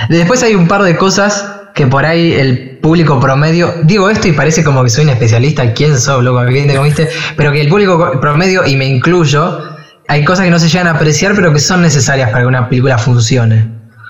después 0.08 0.44
hay 0.44 0.54
un 0.54 0.68
par 0.68 0.82
de 0.82 0.96
cosas 0.96 1.56
que 1.74 1.88
por 1.88 2.06
ahí 2.06 2.34
el 2.34 2.78
público 2.80 3.18
promedio, 3.18 3.74
digo 3.82 4.08
esto 4.10 4.28
y 4.28 4.32
parece 4.32 4.62
como 4.62 4.84
que 4.84 4.90
soy 4.90 5.04
un 5.04 5.10
especialista, 5.10 5.74
¿quién 5.74 5.98
soy, 5.98 6.24
loco? 6.24 6.46
¿Quién 6.46 6.68
te 6.68 6.76
comiste? 6.76 7.08
Pero 7.36 7.50
que 7.50 7.60
el 7.60 7.68
público 7.68 8.20
promedio, 8.20 8.64
y 8.64 8.76
me 8.76 8.86
incluyo, 8.86 9.76
hay 10.08 10.24
cosas 10.24 10.44
que 10.46 10.50
no 10.50 10.58
se 10.58 10.68
llegan 10.68 10.86
a 10.88 10.92
apreciar, 10.92 11.34
pero 11.34 11.52
que 11.52 11.60
son 11.60 11.82
necesarias 11.82 12.30
para 12.30 12.42
que 12.42 12.46
una 12.48 12.68
película 12.68 12.98
funcione. 12.98 13.68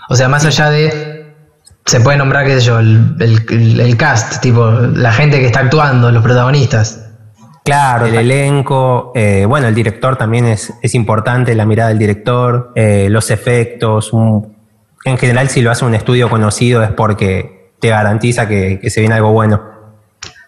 O 0.09 0.17
sea, 0.17 0.29
más 0.29 0.45
allá 0.45 0.71
de, 0.71 1.35
se 1.85 2.01
puede 2.01 2.17
nombrar, 2.17 2.47
qué 2.47 2.55
sé 2.55 2.61
yo, 2.61 2.79
el, 2.79 3.15
el- 3.21 3.81
el 3.81 3.97
cast, 3.97 4.41
tipo, 4.41 4.71
la 4.71 5.13
gente 5.13 5.39
que 5.41 5.47
está 5.47 5.61
actuando, 5.61 6.11
los 6.11 6.23
protagonistas. 6.23 7.05
Claro, 7.65 8.07
el 8.07 8.15
elenco, 8.15 9.13
eh, 9.15 9.45
bueno, 9.47 9.67
el 9.69 9.75
director 9.75 10.17
también 10.17 10.47
es, 10.47 10.73
es 10.81 10.95
importante, 10.95 11.55
la 11.55 11.67
mirada 11.67 11.91
del 11.91 11.99
director, 11.99 12.73
eh, 12.75 13.09
los 13.11 13.31
efectos. 13.31 14.13
un- 14.15 14.57
en 15.05 15.19
general, 15.19 15.49
si 15.51 15.61
lo 15.61 15.71
hace 15.71 15.85
un 15.85 15.95
estudio 15.95 16.31
conocido 16.31 16.83
es 16.83 16.91
porque 16.91 17.73
te 17.81 17.89
garantiza 17.89 18.49
que, 18.49 18.79
que 18.81 18.89
se 18.91 19.01
viene 19.01 19.15
algo 19.17 19.33
bueno. 19.33 19.63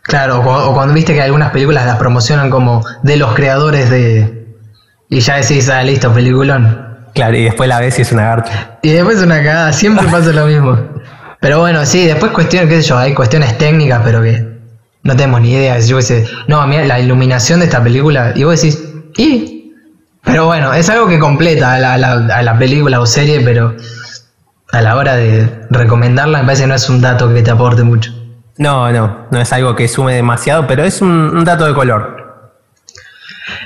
Claro, 0.02 0.40
o 0.40 0.72
cuando 0.74 0.94
viste 0.94 1.12
que 1.14 1.20
algunas 1.22 1.50
películas 1.50 1.84
las 1.86 1.96
promocionan 1.96 2.48
como 2.50 2.82
de 3.02 3.16
los 3.16 3.34
creadores 3.34 3.90
de. 3.90 4.39
Y 5.10 5.20
ya 5.20 5.36
decís, 5.36 5.68
ah, 5.68 5.82
listo, 5.82 6.12
peliculón. 6.12 6.88
Claro, 7.14 7.36
y 7.36 7.42
después 7.44 7.68
la 7.68 7.80
ves 7.80 7.98
y 7.98 8.02
es 8.02 8.12
una 8.12 8.22
garcha. 8.22 8.78
Y 8.82 8.90
después 8.92 9.18
es 9.18 9.24
una 9.24 9.36
cagada, 9.38 9.72
siempre 9.72 10.06
pasa 10.10 10.30
lo 10.30 10.46
mismo. 10.46 10.78
Pero 11.40 11.58
bueno, 11.58 11.84
sí, 11.84 12.06
después 12.06 12.32
cuestiones, 12.32 12.68
qué 12.70 12.80
sé 12.82 12.88
yo, 12.88 12.96
hay 12.98 13.12
cuestiones 13.14 13.58
técnicas, 13.58 14.00
pero 14.04 14.22
que 14.22 14.46
no 15.02 15.16
tenemos 15.16 15.40
ni 15.40 15.50
idea. 15.52 15.78
Yo 15.80 16.00
sé, 16.00 16.26
no, 16.46 16.64
mira, 16.66 16.84
la 16.84 17.00
iluminación 17.00 17.58
de 17.60 17.66
esta 17.66 17.82
película, 17.82 18.32
y 18.36 18.44
vos 18.44 18.60
decís, 18.60 18.82
¿y? 19.16 19.74
Pero 20.22 20.46
bueno, 20.46 20.72
es 20.74 20.88
algo 20.90 21.08
que 21.08 21.18
completa 21.18 21.74
a 21.74 21.78
la, 21.78 21.94
a 21.94 21.98
la- 21.98 22.36
a 22.36 22.42
la 22.42 22.58
película 22.58 23.00
o 23.00 23.06
serie, 23.06 23.40
pero 23.40 23.74
a 24.70 24.80
la 24.82 24.96
hora 24.96 25.16
de 25.16 25.50
recomendarla 25.70 26.38
me 26.40 26.44
parece 26.44 26.62
que 26.64 26.68
no 26.68 26.74
es 26.74 26.88
un 26.88 27.00
dato 27.00 27.32
que 27.34 27.42
te 27.42 27.50
aporte 27.50 27.82
mucho. 27.82 28.12
No, 28.58 28.92
no, 28.92 29.26
no 29.30 29.40
es 29.40 29.52
algo 29.54 29.74
que 29.74 29.88
sume 29.88 30.14
demasiado, 30.14 30.66
pero 30.66 30.84
es 30.84 31.00
un, 31.00 31.10
un 31.10 31.44
dato 31.44 31.64
de 31.66 31.72
color. 31.74 32.19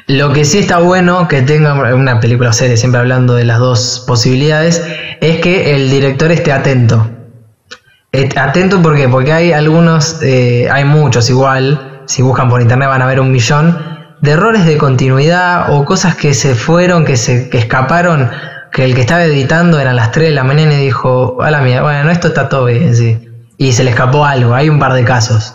Lo 0.07 0.33
que 0.33 0.45
sí 0.45 0.59
está 0.59 0.79
bueno 0.79 1.29
que 1.29 1.43
tenga 1.43 1.75
una 1.95 2.21
película 2.21 2.51
o 2.51 2.53
serie, 2.53 2.77
siempre 2.77 3.01
hablando 3.01 3.35
de 3.35 3.45
las 3.45 3.59
dos 3.59 4.05
posibilidades, 4.07 4.85
es 5.21 5.39
que 5.41 5.75
el 5.75 5.91
director 5.91 6.31
esté 6.31 6.53
atento. 6.53 7.11
Atento 8.37 8.81
¿por 8.81 8.97
qué? 8.97 9.09
porque 9.09 9.33
hay 9.33 9.53
algunos, 9.53 10.23
eh, 10.23 10.69
hay 10.71 10.85
muchos 10.85 11.29
igual, 11.31 12.03
si 12.07 12.23
buscan 12.23 12.49
por 12.49 12.61
internet 12.63 12.89
van 12.89 13.03
a 13.03 13.07
ver 13.07 13.19
un 13.19 13.33
millón, 13.33 13.77
de 14.21 14.31
errores 14.31 14.65
de 14.65 14.79
continuidad 14.79 15.73
o 15.75 15.85
cosas 15.85 16.15
que 16.15 16.33
se 16.33 16.55
fueron, 16.55 17.05
que 17.05 17.17
se 17.17 17.51
que 17.51 17.59
escaparon, 17.59 18.31
que 18.73 18.85
el 18.85 18.95
que 18.95 19.01
estaba 19.01 19.25
editando 19.25 19.81
eran 19.81 19.97
las 19.97 20.13
3 20.13 20.29
de 20.29 20.35
la 20.35 20.45
mañana 20.45 20.75
y 20.75 20.85
dijo, 20.85 21.43
a 21.43 21.51
la 21.51 21.61
mía, 21.61 21.83
bueno, 21.83 22.11
esto 22.11 22.29
está 22.29 22.49
todo 22.49 22.67
bien, 22.67 22.95
sí. 22.95 23.29
Y 23.57 23.73
se 23.73 23.85
le 23.85 23.91
escapó 23.91 24.25
algo, 24.25 24.55
hay 24.55 24.69
un 24.69 24.79
par 24.79 24.95
de 24.95 25.05
casos. 25.05 25.55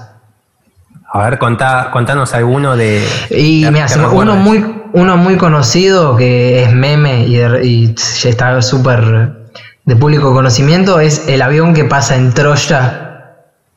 A 1.11 1.23
ver, 1.23 1.39
contá, 1.39 1.89
contanos 1.91 2.33
alguno 2.33 2.75
de. 2.77 3.03
Y 3.31 3.65
mira, 3.71 3.87
se 3.87 3.97
me- 3.99 4.07
uno 4.07 4.35
muy, 4.35 4.63
uno 4.93 5.17
muy 5.17 5.37
conocido 5.37 6.15
que 6.15 6.63
es 6.63 6.71
meme 6.73 7.25
y, 7.25 7.35
de- 7.37 7.65
y 7.65 7.95
ya 7.95 8.29
está 8.29 8.61
súper 8.61 9.49
de 9.85 9.95
público 9.95 10.33
conocimiento 10.33 10.99
es 10.99 11.27
el 11.27 11.41
avión 11.41 11.73
que 11.73 11.83
pasa 11.83 12.15
en 12.15 12.31
Troya 12.31 13.05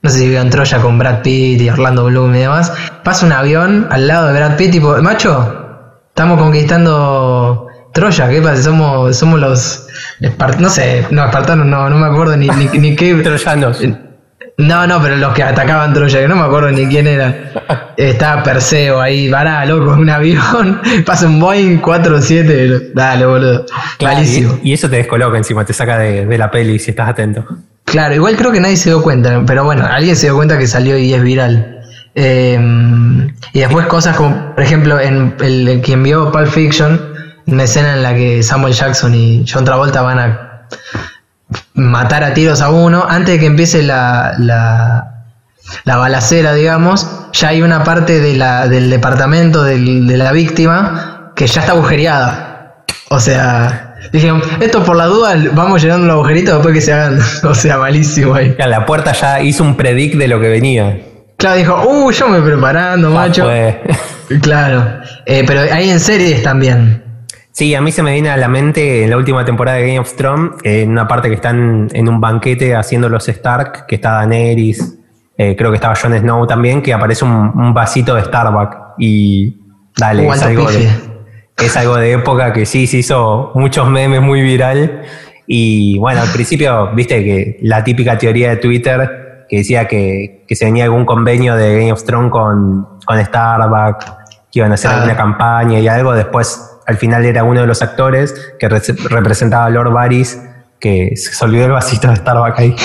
no 0.03 0.11
sé 0.11 0.19
si 0.19 0.29
vio 0.29 0.41
en 0.41 0.51
Troya 0.51 0.79
con 0.81 0.99
Brad 0.99 1.23
Pitt 1.23 1.61
y 1.61 1.71
Orlando 1.71 2.05
Bloom 2.07 2.35
y 2.35 2.41
demás, 2.41 2.73
pasa 3.05 3.25
un 3.25 3.31
avión 3.33 3.87
al 3.89 4.09
lado 4.09 4.27
de 4.27 4.33
Brad 4.35 4.57
Pitt, 4.57 4.73
tipo, 4.73 4.97
macho, 5.01 5.95
estamos 6.09 6.39
conquistando 6.41 7.69
Troya, 7.95 8.29
¿qué 8.29 8.43
pasa? 8.43 8.63
Somos, 8.65 9.17
somos 9.17 9.39
los, 9.39 9.87
no 10.59 10.69
sé, 10.71 11.07
no, 11.11 11.25
espartanos, 11.25 11.67
no, 11.67 11.89
no 11.89 11.97
me 11.97 12.07
acuerdo 12.07 12.37
ni, 12.37 12.49
ni, 12.49 12.67
ni 12.79 12.97
qué. 12.97 13.15
Troyanos. 13.23 13.81
No, 14.59 14.87
no, 14.87 15.01
pero 15.01 15.17
los 15.17 15.33
que 15.33 15.43
atacaban 15.43 15.95
Troya, 15.95 16.21
que 16.21 16.29
no 16.29 16.37
me 16.37 16.43
acuerdo 16.43 16.71
ni 16.71 16.87
quién 16.87 17.07
era. 17.07 17.93
Estaba 17.97 18.43
Perseo 18.43 19.01
ahí, 19.01 19.29
vará, 19.31 19.65
loco, 19.65 19.93
un 19.93 20.11
avión. 20.11 20.81
Pasa 21.07 21.27
un 21.27 21.41
Boeing 21.41 21.79
47. 21.79 22.93
Dale, 22.95 23.27
boludo. 23.27 23.67
Clarísimo. 23.99 24.59
Y, 24.63 24.73
eso 24.73 24.89
te 24.91 24.97
descoloca 24.97 25.39
encima, 25.39 25.65
te 25.65 25.73
saca 25.73 25.99
de, 25.99 26.39
la 26.39 26.51
peli 26.51 26.79
si 26.79 26.91
estás 26.91 27.09
atento. 27.09 27.45
Claro, 27.85 28.15
igual 28.15 28.37
creo 28.37 28.53
que 28.53 28.61
nadie 28.61 28.77
se 28.77 28.91
dio 28.91 29.03
cuenta, 29.03 29.43
pero 29.47 29.65
bueno, 29.65 29.87
alguien 29.87 30.17
se 30.17 30.27
dio 30.27 30.37
cuenta 30.37 30.59
que 30.59 30.67
salió 30.67 30.97
y 30.97 31.13
es 31.13 31.23
viral. 31.23 31.81
Em, 32.15 33.29
y 33.53 33.61
después 33.61 33.87
cosas 33.87 34.17
como, 34.17 34.55
por 34.55 34.63
ejemplo, 34.63 35.01
en 35.01 35.35
el, 35.41 35.81
quien 35.83 36.03
vio 36.03 36.31
Pulp 36.31 36.49
Fiction, 36.49 37.01
una 37.47 37.65
escena 37.65 37.95
en 37.95 38.03
la 38.03 38.15
que 38.15 38.43
Samuel 38.43 38.75
Jackson 38.75 39.15
y 39.15 39.45
John 39.51 39.65
Travolta 39.65 40.03
van 40.03 40.19
a 40.19 40.69
matar 41.75 42.25
a 42.25 42.35
tiros 42.35 42.61
a 42.61 42.71
uno, 42.71 43.05
antes 43.09 43.35
de 43.35 43.41
que 43.41 43.47
empiece 43.47 43.83
la, 43.83 44.35
la, 44.39 45.25
la 45.85 45.97
balacera, 45.97 46.55
digamos, 46.55 47.09
ya 47.33 47.49
hay 47.49 47.63
una 47.63 47.85
parte 47.85 48.21
de 48.21 48.37
la, 48.37 48.69
del 48.69 48.91
departamento 48.91 49.65
de 49.65 50.17
la 50.17 50.33
víctima 50.33 51.33
que 51.35 51.47
ya 51.47 51.61
está 51.61 51.73
agujereada. 51.73 52.85
O 53.09 53.21
sea, 53.21 53.95
dijeron, 54.13 54.43
esto 54.61 54.83
por 54.85 54.97
la 54.97 55.07
duda, 55.07 55.35
vamos 55.53 55.83
llenando 55.83 56.07
los 56.07 56.15
agujeritos 56.15 56.55
después 56.55 56.75
que 56.75 56.81
se 56.81 56.93
hagan. 56.93 57.19
o 57.43 57.55
sea, 57.55 57.79
malísimo 57.79 58.35
ahí. 58.35 58.55
La 58.59 58.87
puerta 58.87 59.13
ya 59.13 59.41
hizo 59.41 59.65
un 59.65 59.77
predict 59.77 60.17
de 60.17 60.29
lo 60.29 60.41
que 60.41 60.49
venía. 60.49 60.99
Claro, 61.37 61.57
dijo, 61.57 61.83
uh, 61.85 62.11
yo 62.11 62.29
me 62.29 62.41
preparando, 62.41 63.11
macho. 63.11 63.49
Claro, 64.41 65.01
eh, 65.27 65.45
pero 65.47 65.61
hay 65.61 65.91
en 65.91 66.01
series 66.01 66.43
también. 66.43 67.02
Sí, 67.53 67.75
a 67.75 67.83
mí 67.83 67.93
se 67.93 68.03
me 68.03 68.15
viene 68.15 68.31
a 68.31 68.37
la 68.39 68.49
mente 68.49 69.05
en 69.05 69.11
la 69.11 69.19
última 69.19 69.45
temporada 69.45 69.77
de 69.77 69.87
Game 69.87 69.99
of 69.99 70.17
Thrones, 70.17 70.53
en 70.65 70.91
una 70.91 71.07
parte 71.07 71.29
que 71.29 71.35
están 71.35 71.89
en 71.93 72.09
un 72.09 72.19
banquete 72.19 72.75
haciendo 72.75 73.11
los 73.11 73.29
Stark, 73.29 73.85
que 73.87 73.97
está 73.97 74.13
Daenerys, 74.13 74.99
eh, 75.37 75.55
creo 75.55 75.71
que 75.71 75.77
estaba 75.77 75.95
Jon 75.95 76.19
Snow 76.19 76.47
también, 76.47 76.81
que 76.81 76.95
aparece 76.95 77.27
un, 77.27 77.75
vasito 77.75 78.15
de 78.15 78.23
Starbucks 78.25 78.77
y 78.99 79.61
dale, 79.99 80.27
es 80.27 80.43
algo, 80.43 80.71
de, 80.71 80.89
es 81.59 81.77
algo 81.77 81.97
de 81.97 82.13
época 82.13 82.55
que 82.55 82.65
sí 82.65 82.87
se 82.87 82.99
hizo 82.99 83.53
muchos 83.55 83.87
memes 83.87 84.23
muy 84.23 84.41
viral 84.41 85.03
y 85.47 85.99
bueno, 85.99 86.23
al 86.23 86.29
principio, 86.29 86.91
viste 86.95 87.23
que 87.23 87.59
la 87.61 87.85
típica 87.85 88.17
teoría 88.17 88.49
de 88.49 88.57
Twitter 88.57 89.45
que 89.47 89.59
decía 89.59 89.87
que, 89.87 90.47
se 90.49 90.65
venía 90.65 90.85
algún 90.85 91.05
convenio 91.05 91.55
de 91.55 91.81
Game 91.81 91.93
of 91.93 92.03
Thrones 92.05 92.31
con, 92.31 92.89
con 93.05 93.23
Starbucks, 93.23 94.07
que 94.51 94.59
iban 94.61 94.71
a 94.71 94.75
hacer 94.75 94.91
ah. 94.91 94.95
alguna 94.95 95.17
campaña 95.17 95.79
y 95.79 95.89
algo, 95.89 96.15
después 96.15 96.72
al 96.87 96.97
final 96.97 97.25
era 97.25 97.45
uno 97.45 97.61
de 97.61 97.67
los 97.67 97.83
actores 97.83 98.35
que 98.59 98.69
representaba 98.69 99.67
a 99.67 99.71
Lord 99.71 99.93
Varys, 99.93 100.41
que 100.81 101.13
se 101.17 101.45
olvidó 101.45 101.67
el 101.67 101.73
vasito 101.73 102.09
de 102.09 102.17
Starbucks 102.17 102.59
ahí. 102.59 102.77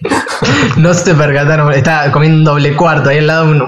no 0.76 0.94
se 0.94 1.14
percataron, 1.14 1.72
estaba 1.72 2.10
comiendo 2.10 2.38
un 2.38 2.44
doble 2.44 2.76
cuarto, 2.76 3.10
ahí 3.10 3.18
al 3.18 3.26
lado 3.26 3.66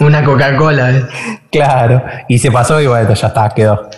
una 0.00 0.24
Coca-Cola. 0.24 1.08
Claro, 1.50 2.04
y 2.28 2.38
se 2.38 2.50
pasó 2.50 2.80
y 2.80 2.86
bueno, 2.86 3.12
ya 3.14 3.26
está, 3.28 3.48
quedó. 3.50 3.88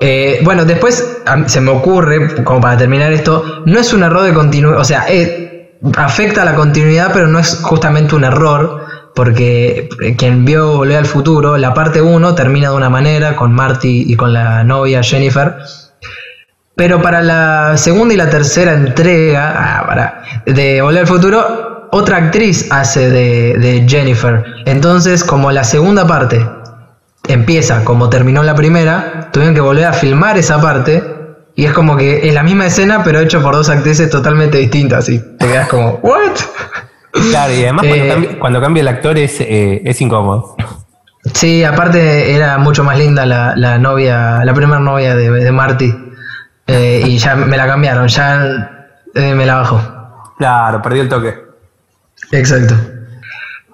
Eh, 0.00 0.40
bueno, 0.44 0.64
después 0.64 1.18
se 1.46 1.60
me 1.60 1.70
ocurre, 1.70 2.42
como 2.44 2.60
para 2.60 2.76
terminar 2.76 3.12
esto, 3.12 3.62
no 3.66 3.78
es 3.78 3.92
un 3.92 4.04
error 4.04 4.22
de 4.22 4.32
continuidad, 4.32 4.80
o 4.80 4.84
sea, 4.84 5.06
eh, 5.08 5.78
afecta 5.96 6.42
a 6.42 6.44
la 6.44 6.54
continuidad, 6.54 7.10
pero 7.12 7.26
no 7.26 7.38
es 7.38 7.60
justamente 7.62 8.14
un 8.14 8.24
error, 8.24 8.86
porque 9.18 9.88
eh, 10.00 10.14
quien 10.14 10.44
vio 10.44 10.76
Volver 10.76 10.98
al 10.98 11.04
Futuro, 11.04 11.56
la 11.56 11.74
parte 11.74 12.00
1 12.00 12.36
termina 12.36 12.70
de 12.70 12.76
una 12.76 12.88
manera 12.88 13.34
con 13.34 13.52
Marty 13.52 14.04
y 14.06 14.14
con 14.14 14.32
la 14.32 14.62
novia 14.62 15.02
Jennifer. 15.02 15.56
Pero 16.76 17.02
para 17.02 17.20
la 17.20 17.76
segunda 17.76 18.14
y 18.14 18.16
la 18.16 18.30
tercera 18.30 18.74
entrega 18.74 19.54
ah, 19.58 20.22
de 20.46 20.80
Volver 20.82 21.00
al 21.00 21.06
Futuro, 21.08 21.88
otra 21.90 22.18
actriz 22.18 22.68
hace 22.70 23.10
de, 23.10 23.84
Jennifer. 23.88 24.44
Entonces, 24.66 25.24
como 25.24 25.50
la 25.50 25.64
segunda 25.64 26.06
parte 26.06 26.48
empieza 27.26 27.84
como 27.84 28.08
terminó 28.08 28.44
la 28.44 28.54
primera, 28.54 29.30
tuvieron 29.32 29.52
que 29.52 29.60
volver 29.60 29.86
a 29.86 29.94
filmar 29.94 30.38
esa 30.38 30.60
parte. 30.60 31.02
Y 31.56 31.64
es 31.64 31.72
como 31.72 31.96
que 31.96 32.28
es 32.28 32.32
la 32.32 32.44
misma 32.44 32.66
escena, 32.66 33.02
pero 33.02 33.18
hecho 33.18 33.42
por 33.42 33.56
dos 33.56 33.68
actrices 33.68 34.10
totalmente 34.10 34.58
distintas. 34.58 35.08
Y 35.08 35.18
te 35.18 35.48
quedas 35.48 35.68
como, 35.68 35.94
¿what? 36.04 36.38
Claro, 37.30 37.52
y 37.54 37.62
además 37.62 37.86
cuando, 38.38 38.58
eh, 38.58 38.62
cambia, 38.62 38.80
el 38.80 38.88
actor 38.88 39.18
es, 39.18 39.40
eh, 39.40 39.82
es 39.84 40.00
incómodo. 40.00 40.56
Sí, 41.34 41.64
aparte 41.64 42.34
era 42.34 42.58
mucho 42.58 42.84
más 42.84 42.98
linda 42.98 43.26
la, 43.26 43.78
novia, 43.78 44.44
la 44.44 44.54
primera 44.54 44.80
novia 44.80 45.14
de, 45.14 45.52
Marty. 45.52 45.94
Eh, 46.66 47.02
y 47.06 47.18
ya 47.18 47.34
me 47.34 47.56
la 47.56 47.66
cambiaron, 47.66 48.08
ya 48.08 48.70
me 49.14 49.46
la 49.46 49.56
bajó. 49.56 50.34
Claro, 50.38 50.80
perdió 50.82 51.02
el 51.02 51.08
toque. 51.08 51.34
Exacto. 52.32 52.74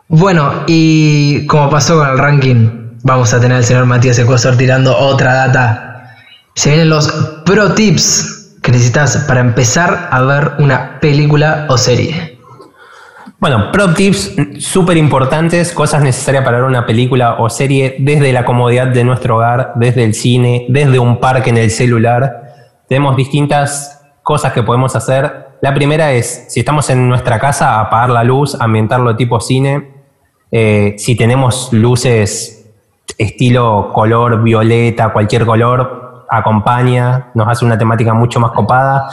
Bueno, 0.09 0.65
y 0.67 1.47
como 1.47 1.71
pasó 1.71 1.99
con 1.99 2.09
el 2.09 2.19
ranking, 2.19 2.99
vamos 3.03 3.33
a 3.35 3.41
tener 3.41 3.57
al 3.57 3.65
señor 3.65 3.87
Matías 3.87 4.19
Ecosor 4.19 4.57
tirando 4.57 4.97
otra 4.97 5.35
data. 5.35 6.17
Se 6.55 6.71
vienen 6.71 6.89
los 6.89 7.09
pro 7.45 7.73
tips 7.75 8.59
que 8.63 8.73
necesitas 8.73 9.17
para 9.29 9.41
empezar 9.41 10.09
a 10.11 10.23
ver 10.23 10.53
una 10.59 10.99
película 11.01 11.67
o 11.69 11.77
serie. 11.77 12.34
Bueno, 13.41 13.71
pro 13.73 13.93
tips 13.93 14.37
súper 14.59 14.97
importantes, 14.97 15.73
cosas 15.73 16.03
necesarias 16.03 16.45
para 16.45 16.59
ver 16.59 16.67
una 16.67 16.87
película 16.87 17.37
o 17.39 17.51
serie 17.51 17.97
desde 17.99 18.33
la 18.33 18.45
comodidad 18.45 18.87
de 18.87 19.05
nuestro 19.05 19.37
hogar, 19.37 19.73
desde 19.77 20.05
el 20.05 20.15
cine, 20.15 20.67
desde 20.69 20.99
un 20.99 21.19
parque 21.19 21.51
en 21.51 21.59
el 21.59 21.71
celular. 21.71 22.45
Tenemos 22.89 23.17
distintas 23.17 24.03
cosas 24.23 24.53
que 24.53 24.63
podemos 24.63 24.97
hacer. 24.97 25.49
La 25.61 25.75
primera 25.75 26.13
es, 26.13 26.47
si 26.49 26.61
estamos 26.61 26.89
en 26.91 27.09
nuestra 27.09 27.39
casa, 27.39 27.81
apagar 27.81 28.11
la 28.11 28.25
luz, 28.25 28.57
ambientarlo 28.59 29.17
tipo 29.17 29.41
cine. 29.41 29.93
Eh, 30.51 30.95
si 30.97 31.17
tenemos 31.17 31.73
luces 31.73 32.73
estilo 33.19 33.91
color 33.93 34.43
violeta, 34.43 35.13
cualquier 35.13 35.45
color, 35.45 36.27
acompaña, 36.31 37.31
nos 37.35 37.49
hace 37.49 37.65
una 37.65 37.77
temática 37.77 38.15
mucho 38.15 38.41
más 38.41 38.53
copada. 38.53 39.09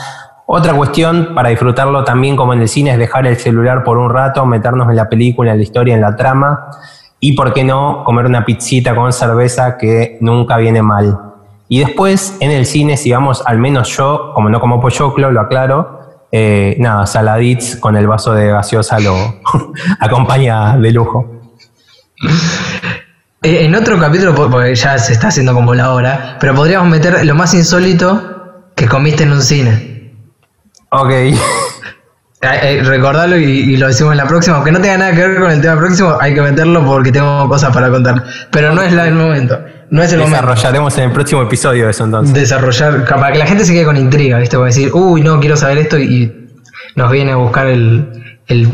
Otra 0.46 0.74
cuestión 0.74 1.30
para 1.34 1.50
disfrutarlo 1.50 2.04
también 2.04 2.36
como 2.36 2.54
en 2.54 2.62
el 2.62 2.68
cine 2.68 2.92
es 2.92 2.98
dejar 2.98 3.26
el 3.26 3.38
celular 3.38 3.84
por 3.84 3.98
un 3.98 4.10
rato, 4.10 4.46
meternos 4.46 4.90
en 4.90 4.96
la 4.96 5.08
película, 5.08 5.52
en 5.52 5.58
la 5.58 5.64
historia, 5.64 5.96
en 5.96 6.02
la 6.02 6.16
trama 6.16 6.72
y, 7.24 7.34
por 7.34 7.54
qué 7.54 7.64
no, 7.64 8.04
comer 8.04 8.26
una 8.26 8.44
pizzita 8.44 8.96
con 8.96 9.14
cerveza 9.14 9.78
que 9.78 10.18
nunca 10.22 10.58
viene 10.58 10.82
mal. 10.82 11.18
Y 11.70 11.80
después 11.80 12.36
en 12.40 12.50
el 12.50 12.66
cine, 12.66 12.98
si 12.98 13.12
vamos, 13.12 13.44
al 13.46 13.60
menos 13.60 13.96
yo, 13.96 14.32
como 14.34 14.50
no 14.50 14.60
como 14.60 14.82
pochoclo, 14.82 15.32
lo 15.32 15.40
aclaro, 15.40 16.00
eh, 16.32 16.76
nada, 16.80 17.06
saladits 17.06 17.76
con 17.76 17.96
el 17.96 18.08
vaso 18.08 18.34
de 18.34 18.48
gaseosa 18.48 19.00
lo 19.00 19.16
acompaña 20.00 20.78
de 20.78 20.92
lujo. 20.92 21.42
Eh, 23.44 23.66
en 23.66 23.76
otro 23.76 24.00
capítulo, 24.00 24.34
porque 24.34 24.74
ya 24.74 24.98
se 24.98 25.14
está 25.14 25.28
haciendo 25.28 25.54
como 25.54 25.76
la 25.76 25.94
hora, 25.94 26.38
pero 26.40 26.56
podríamos 26.56 26.90
meter 26.90 27.24
lo 27.24 27.36
más 27.36 27.54
insólito 27.54 28.66
que 28.76 28.88
comiste 28.88 29.24
en 29.24 29.32
un 29.32 29.42
cine. 29.42 29.91
Ok. 30.92 31.12
Eh, 32.44 32.82
recordarlo 32.84 33.38
y, 33.38 33.78
lo 33.78 33.86
decimos 33.86 34.14
en 34.14 34.18
la 34.18 34.26
próxima. 34.26 34.56
Aunque 34.56 34.72
no 34.72 34.82
tenga 34.82 34.98
nada 34.98 35.12
que 35.12 35.28
ver 35.28 35.40
con 35.40 35.52
el 35.52 35.62
tema 35.62 35.80
próximo, 35.80 36.18
hay 36.20 36.34
que 36.34 36.42
meterlo 36.42 36.84
porque 36.84 37.12
tengo 37.12 37.48
cosas 37.48 37.72
para 37.72 37.92
contar. 37.92 38.24
Pero 38.50 38.74
no 38.74 38.82
es 38.82 38.92
la 38.94 39.04
del 39.04 39.14
momento. 39.14 39.60
No 39.92 40.02
es 40.02 40.12
el 40.12 40.22
Desarrollaremos 40.22 40.98
en 40.98 41.04
el 41.04 41.12
próximo 41.12 41.44
episodio 41.44 41.88
eso 41.88 42.06
entonces. 42.06 42.34
Desarrollar, 42.34 43.06
para 43.06 43.32
que 43.32 43.38
la 43.38 43.46
gente 43.46 43.64
se 43.64 43.74
quede 43.74 43.86
con 43.86 43.96
intriga, 43.96 44.40
¿viste? 44.40 44.58
Para 44.58 44.70
decir, 44.70 44.90
uy, 44.92 45.22
no, 45.22 45.40
quiero 45.40 45.56
saber 45.56 45.78
esto 45.78 46.00
y 46.00 46.50
nos 46.96 47.12
viene 47.12 47.34
a 47.34 47.36
buscar 47.36 47.68
el, 47.68 48.10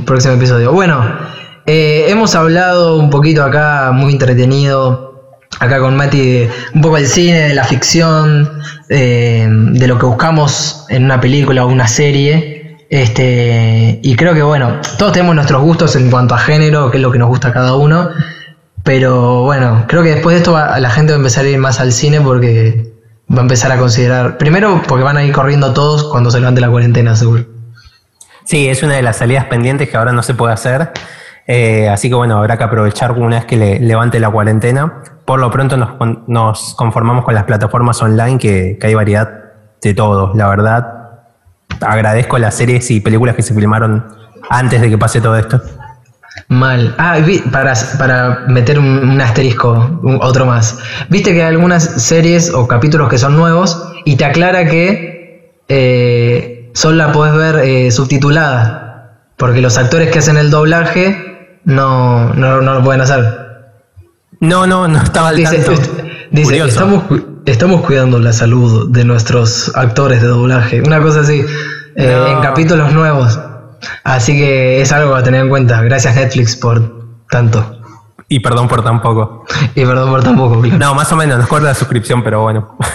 próximo 0.05 0.35
episodio. 0.35 0.71
Bueno, 0.71 1.03
eh, 1.65 2.05
hemos 2.07 2.35
hablado 2.35 2.97
un 2.97 3.09
poquito 3.09 3.43
acá, 3.43 3.91
muy 3.93 4.13
entretenido 4.13 5.06
acá 5.59 5.79
con 5.79 5.95
Mati 5.95 6.47
un 6.73 6.81
poco 6.81 6.95
del 6.95 7.07
cine, 7.07 7.49
de 7.49 7.53
la 7.53 7.63
ficción, 7.63 8.61
eh, 8.89 9.47
de 9.49 9.87
lo 9.87 9.97
que 9.97 10.05
buscamos 10.05 10.85
en 10.89 11.05
una 11.05 11.19
película 11.19 11.65
o 11.65 11.69
una 11.69 11.87
serie. 11.87 12.85
Este, 12.89 13.99
y 14.01 14.15
creo 14.15 14.33
que 14.33 14.43
bueno, 14.43 14.79
todos 14.97 15.11
tenemos 15.11 15.35
nuestros 15.35 15.61
gustos 15.61 15.95
en 15.95 16.09
cuanto 16.09 16.35
a 16.35 16.37
género, 16.37 16.89
que 16.89 16.97
es 16.97 17.03
lo 17.03 17.11
que 17.11 17.19
nos 17.19 17.27
gusta 17.27 17.49
a 17.49 17.53
cada 17.53 17.75
uno. 17.75 18.09
Pero 18.83 19.43
bueno, 19.43 19.85
creo 19.87 20.03
que 20.03 20.11
después 20.11 20.35
de 20.35 20.37
esto 20.37 20.57
la 20.57 20.89
gente 20.89 21.11
va 21.11 21.17
a 21.17 21.19
empezar 21.19 21.43
a 21.43 21.49
ir 21.49 21.57
más 21.57 21.79
al 21.81 21.91
cine 21.91 22.21
porque 22.21 22.93
va 23.29 23.39
a 23.39 23.41
empezar 23.41 23.71
a 23.71 23.77
considerar. 23.77 24.37
Primero, 24.37 24.81
porque 24.87 25.03
van 25.03 25.17
a 25.17 25.23
ir 25.23 25.33
corriendo 25.33 25.73
todos 25.73 26.05
cuando 26.05 26.31
se 26.31 26.39
levante 26.39 26.61
la 26.61 26.69
cuarentena, 26.69 27.15
seguro. 27.15 27.45
Sí, 28.45 28.69
es 28.69 28.81
una 28.83 28.95
de 28.95 29.01
las 29.01 29.17
salidas 29.17 29.45
pendientes 29.45 29.89
que 29.89 29.97
ahora 29.97 30.13
no 30.13 30.23
se 30.23 30.33
puede 30.33 30.53
hacer. 30.53 30.91
Eh, 31.47 31.87
así 31.87 32.09
que 32.09 32.15
bueno, 32.15 32.37
habrá 32.37 32.57
que 32.57 32.65
aprovechar 32.65 33.13
una 33.13 33.37
vez 33.37 33.45
que 33.45 33.55
le 33.55 33.79
levante 33.79 34.19
la 34.19 34.29
cuarentena. 34.29 35.01
Por 35.25 35.39
lo 35.39 35.49
pronto 35.49 35.77
nos, 35.77 36.75
conformamos 36.75 37.23
con 37.23 37.33
las 37.33 37.45
plataformas 37.45 38.01
online 38.01 38.37
que, 38.37 38.77
hay 38.81 38.93
variedad 38.93 39.29
de 39.81 39.93
todo. 39.93 40.33
La 40.35 40.49
verdad, 40.49 41.21
agradezco 41.81 42.37
las 42.37 42.55
series 42.55 42.91
y 42.91 42.99
películas 42.99 43.35
que 43.35 43.43
se 43.43 43.53
filmaron 43.53 44.05
antes 44.49 44.81
de 44.81 44.89
que 44.89 44.97
pase 44.97 45.21
todo 45.21 45.37
esto. 45.37 45.61
Mal. 46.49 46.95
Ah, 46.97 47.17
para, 47.51 47.73
para 47.97 48.45
meter 48.47 48.77
un, 48.77 49.19
asterisco, 49.19 49.99
otro 50.21 50.45
más. 50.45 50.79
Viste 51.09 51.33
que 51.33 51.41
hay 51.41 51.49
algunas 51.49 51.83
series 51.83 52.53
o 52.53 52.67
capítulos 52.67 53.09
que 53.09 53.17
son 53.17 53.35
nuevos 53.35 53.91
y 54.05 54.17
te 54.17 54.25
aclara 54.25 54.65
que 54.65 55.61
eh, 55.67 56.71
solo 56.73 56.97
la 56.97 57.11
podés 57.11 57.35
ver 57.35 57.65
eh, 57.65 57.91
subtitulada. 57.91 58.83
Porque 59.35 59.61
los 59.61 59.77
actores 59.77 60.09
que 60.09 60.19
hacen 60.19 60.37
el 60.37 60.49
doblaje 60.49 61.26
no, 61.67 62.33
no, 62.33 62.61
lo 62.61 62.81
pueden 62.81 63.01
hacer. 63.01 63.75
No, 64.39 64.65
no, 64.65 64.87
no 64.87 65.03
estaba 65.03 65.29
al 65.29 65.35
dice, 65.35 65.65
Dice, 66.31 66.65
estamos, 66.65 67.03
estamos 67.45 67.81
cuidando 67.81 68.19
la 68.19 68.31
salud 68.31 68.89
de 68.89 69.03
nuestros 69.03 69.75
actores 69.75 70.21
de 70.21 70.29
doblaje. 70.29 70.81
Una 70.81 71.01
cosa 71.01 71.21
así. 71.21 71.43
Eh, 71.97 72.25
en 72.29 72.39
capítulos 72.39 72.93
nuevos. 72.93 73.37
Así 74.05 74.33
que 74.33 74.79
es 74.79 74.93
algo 74.93 75.13
a 75.13 75.23
tener 75.23 75.41
en 75.41 75.49
cuenta. 75.49 75.81
Gracias 75.81 76.15
Netflix 76.15 76.55
por 76.55 77.05
tanto. 77.29 77.81
Y 78.29 78.39
perdón 78.39 78.69
por 78.69 78.81
tan 78.81 79.01
poco. 79.01 79.45
y 79.75 79.85
perdón 79.85 80.09
por 80.09 80.23
tan 80.23 80.37
poco. 80.37 80.65
No, 80.65 80.95
más 80.95 81.11
o 81.11 81.17
menos, 81.17 81.37
nos 81.37 81.47
corta 81.47 81.67
la 81.67 81.75
suscripción, 81.75 82.23
pero 82.23 82.43
bueno. 82.43 82.77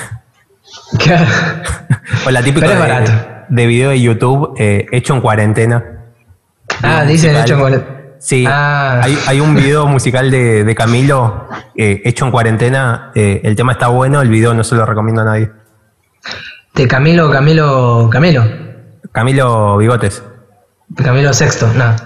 Claro. 0.98 1.26
o 2.26 2.30
la 2.30 2.42
típica 2.42 2.68
de, 3.48 3.66
video 3.66 3.90
de 3.90 4.00
YouTube 4.00 4.54
eh, 4.56 4.86
hecho 4.92 5.14
en 5.14 5.20
cuarentena. 5.20 5.84
Ah, 6.82 7.04
dicen 7.04 7.36
hecho 7.36 7.54
en 7.54 7.60
cuarentena. 7.60 7.91
Sí, 8.22 8.44
ah. 8.48 9.00
hay, 9.26 9.40
un 9.40 9.56
video 9.56 9.86
musical 9.88 10.30
de, 10.30 10.74
Camilo 10.76 11.48
eh, 11.76 12.02
hecho 12.04 12.24
en 12.24 12.30
cuarentena. 12.30 13.10
Eh, 13.16 13.40
el 13.42 13.56
tema 13.56 13.72
está 13.72 13.88
bueno, 13.88 14.22
el 14.22 14.28
video 14.28 14.54
no 14.54 14.62
se 14.62 14.76
lo 14.76 14.86
recomiendo 14.86 15.22
a 15.22 15.24
nadie. 15.24 15.50
¿De 16.74 16.86
Camilo, 16.86 17.30
Camilo, 17.30 18.08
Camilo? 18.10 18.44
Camilo 19.10 19.76
Bigotes. 19.76 20.22
Camilo 20.94 21.32
Sexto, 21.32 21.68
no. 21.74 21.96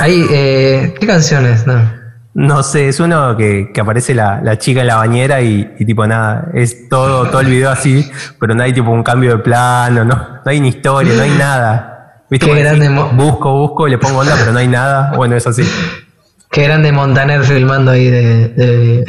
Ahí, 0.00 0.26
eh, 0.30 0.94
¿qué 0.98 1.06
canciones? 1.06 1.66
No. 1.66 2.06
No 2.32 2.62
sé, 2.62 2.88
es 2.88 2.98
uno 2.98 3.36
que, 3.36 3.70
aparece 3.78 4.14
la, 4.14 4.58
chica 4.58 4.80
en 4.80 4.86
la 4.86 4.96
bañera 4.96 5.42
y, 5.42 5.64
tipo 5.84 6.06
nada, 6.06 6.48
es 6.54 6.88
todo, 6.88 7.28
todo 7.28 7.40
el 7.40 7.48
video 7.48 7.70
así, 7.70 8.10
pero 8.40 8.54
no 8.54 8.62
hay 8.62 8.72
tipo 8.72 8.90
un 8.90 9.02
cambio 9.02 9.36
de 9.36 9.42
plano, 9.42 10.04
no, 10.04 10.14
no 10.14 10.42
hay 10.44 10.60
ni 10.60 10.68
historia, 10.68 11.14
no 11.14 11.22
hay 11.22 11.30
nada. 11.30 11.95
¿Viste? 12.28 12.46
Qué 12.46 12.60
grande 12.60 12.88
busco, 13.12 13.52
busco, 13.52 13.86
le 13.86 13.98
pongo 13.98 14.18
onda, 14.18 14.34
pero 14.38 14.52
no 14.52 14.58
hay 14.58 14.68
nada. 14.68 15.12
Bueno, 15.16 15.36
es 15.36 15.46
así. 15.46 15.62
Qué 16.50 16.62
grande 16.62 16.92
Montaner 16.92 17.44
filmando 17.44 17.90
ahí 17.90 18.08
de, 18.08 18.48
de 18.48 19.04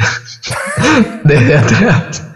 desde 1.24 1.56
atrás. 1.56 2.24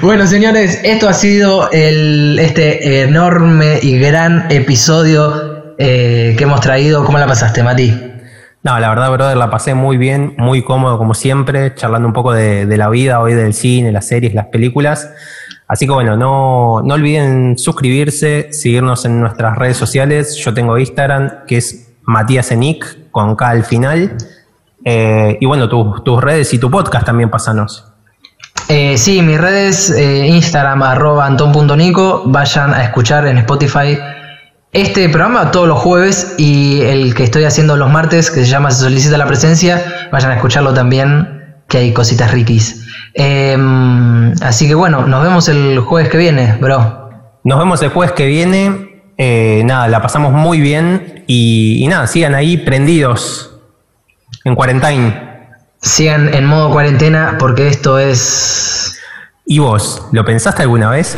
Bueno, 0.00 0.26
señores, 0.26 0.80
esto 0.84 1.06
ha 1.06 1.12
sido 1.12 1.70
el, 1.70 2.38
este 2.38 3.02
enorme 3.02 3.78
y 3.82 3.98
gran 3.98 4.50
episodio 4.50 5.74
eh, 5.78 6.34
que 6.36 6.44
hemos 6.44 6.60
traído. 6.60 7.04
¿Cómo 7.04 7.18
la 7.18 7.26
pasaste, 7.26 7.62
Mati? 7.62 7.92
No, 8.62 8.78
la 8.78 8.88
verdad, 8.90 9.10
brother, 9.10 9.36
la 9.36 9.50
pasé 9.50 9.74
muy 9.74 9.96
bien, 9.96 10.34
muy 10.38 10.62
cómodo 10.62 10.96
como 10.96 11.14
siempre, 11.14 11.74
charlando 11.74 12.06
un 12.06 12.14
poco 12.14 12.32
de, 12.32 12.64
la 12.76 12.88
vida 12.88 13.20
hoy 13.20 13.34
del 13.34 13.54
cine, 13.54 13.90
las 13.90 14.06
series, 14.06 14.34
las 14.34 14.46
películas. 14.46 15.10
Así 15.72 15.86
que 15.86 15.92
bueno, 15.92 16.18
no, 16.18 16.82
no 16.82 16.94
olviden 16.94 17.56
suscribirse, 17.56 18.52
seguirnos 18.52 19.06
en 19.06 19.20
nuestras 19.20 19.56
redes 19.56 19.78
sociales. 19.78 20.36
Yo 20.36 20.52
tengo 20.52 20.76
Instagram, 20.76 21.46
que 21.46 21.56
es 21.56 21.94
Matías 22.02 22.50
Enic, 22.52 23.10
con 23.10 23.36
K 23.36 23.48
al 23.48 23.64
final. 23.64 24.18
Eh, 24.84 25.38
y 25.40 25.46
bueno, 25.46 25.70
tus 25.70 26.22
redes 26.22 26.52
y 26.52 26.58
tu 26.58 26.70
podcast 26.70 27.06
también 27.06 27.30
pásanos. 27.30 27.86
Eh, 28.68 28.98
sí, 28.98 29.22
mis 29.22 29.40
redes, 29.40 29.88
eh, 29.90 30.26
Instagram, 30.26 30.82
arroba 30.82 31.24
anton.nico, 31.24 32.24
vayan 32.26 32.74
a 32.74 32.84
escuchar 32.84 33.26
en 33.26 33.38
Spotify 33.38 33.98
este 34.72 35.08
programa 35.08 35.52
todos 35.52 35.68
los 35.68 35.78
jueves 35.78 36.34
y 36.36 36.82
el 36.82 37.14
que 37.14 37.24
estoy 37.24 37.44
haciendo 37.44 37.78
los 37.78 37.90
martes, 37.90 38.30
que 38.30 38.44
se 38.44 38.46
llama 38.46 38.70
Se 38.70 38.82
solicita 38.82 39.16
la 39.16 39.26
presencia, 39.26 39.82
vayan 40.12 40.32
a 40.32 40.34
escucharlo 40.34 40.74
también, 40.74 41.56
que 41.66 41.78
hay 41.78 41.94
cositas 41.94 42.30
riquis. 42.30 42.81
Em, 43.14 44.32
así 44.42 44.66
que 44.66 44.74
bueno, 44.74 45.06
nos 45.06 45.22
vemos 45.22 45.48
el 45.48 45.80
jueves 45.80 46.10
que 46.10 46.18
viene, 46.18 46.56
bro. 46.60 47.10
Nos 47.44 47.58
vemos 47.58 47.82
el 47.82 47.90
jueves 47.90 48.12
que 48.12 48.26
viene. 48.26 49.02
Eh, 49.18 49.62
nada, 49.64 49.88
la 49.88 50.00
pasamos 50.00 50.32
muy 50.32 50.60
bien 50.60 51.24
y, 51.26 51.84
y 51.84 51.86
nada, 51.86 52.06
sigan 52.06 52.34
ahí 52.34 52.56
prendidos 52.56 53.60
en 54.44 54.54
cuarentena. 54.54 55.28
Sigan 55.80 56.32
en 56.32 56.46
modo 56.46 56.70
cuarentena 56.70 57.36
porque 57.38 57.68
esto 57.68 57.98
es... 57.98 58.98
¿Y 59.44 59.58
vos, 59.58 60.06
lo 60.12 60.24
pensaste 60.24 60.62
alguna 60.62 60.88
vez? 60.88 61.16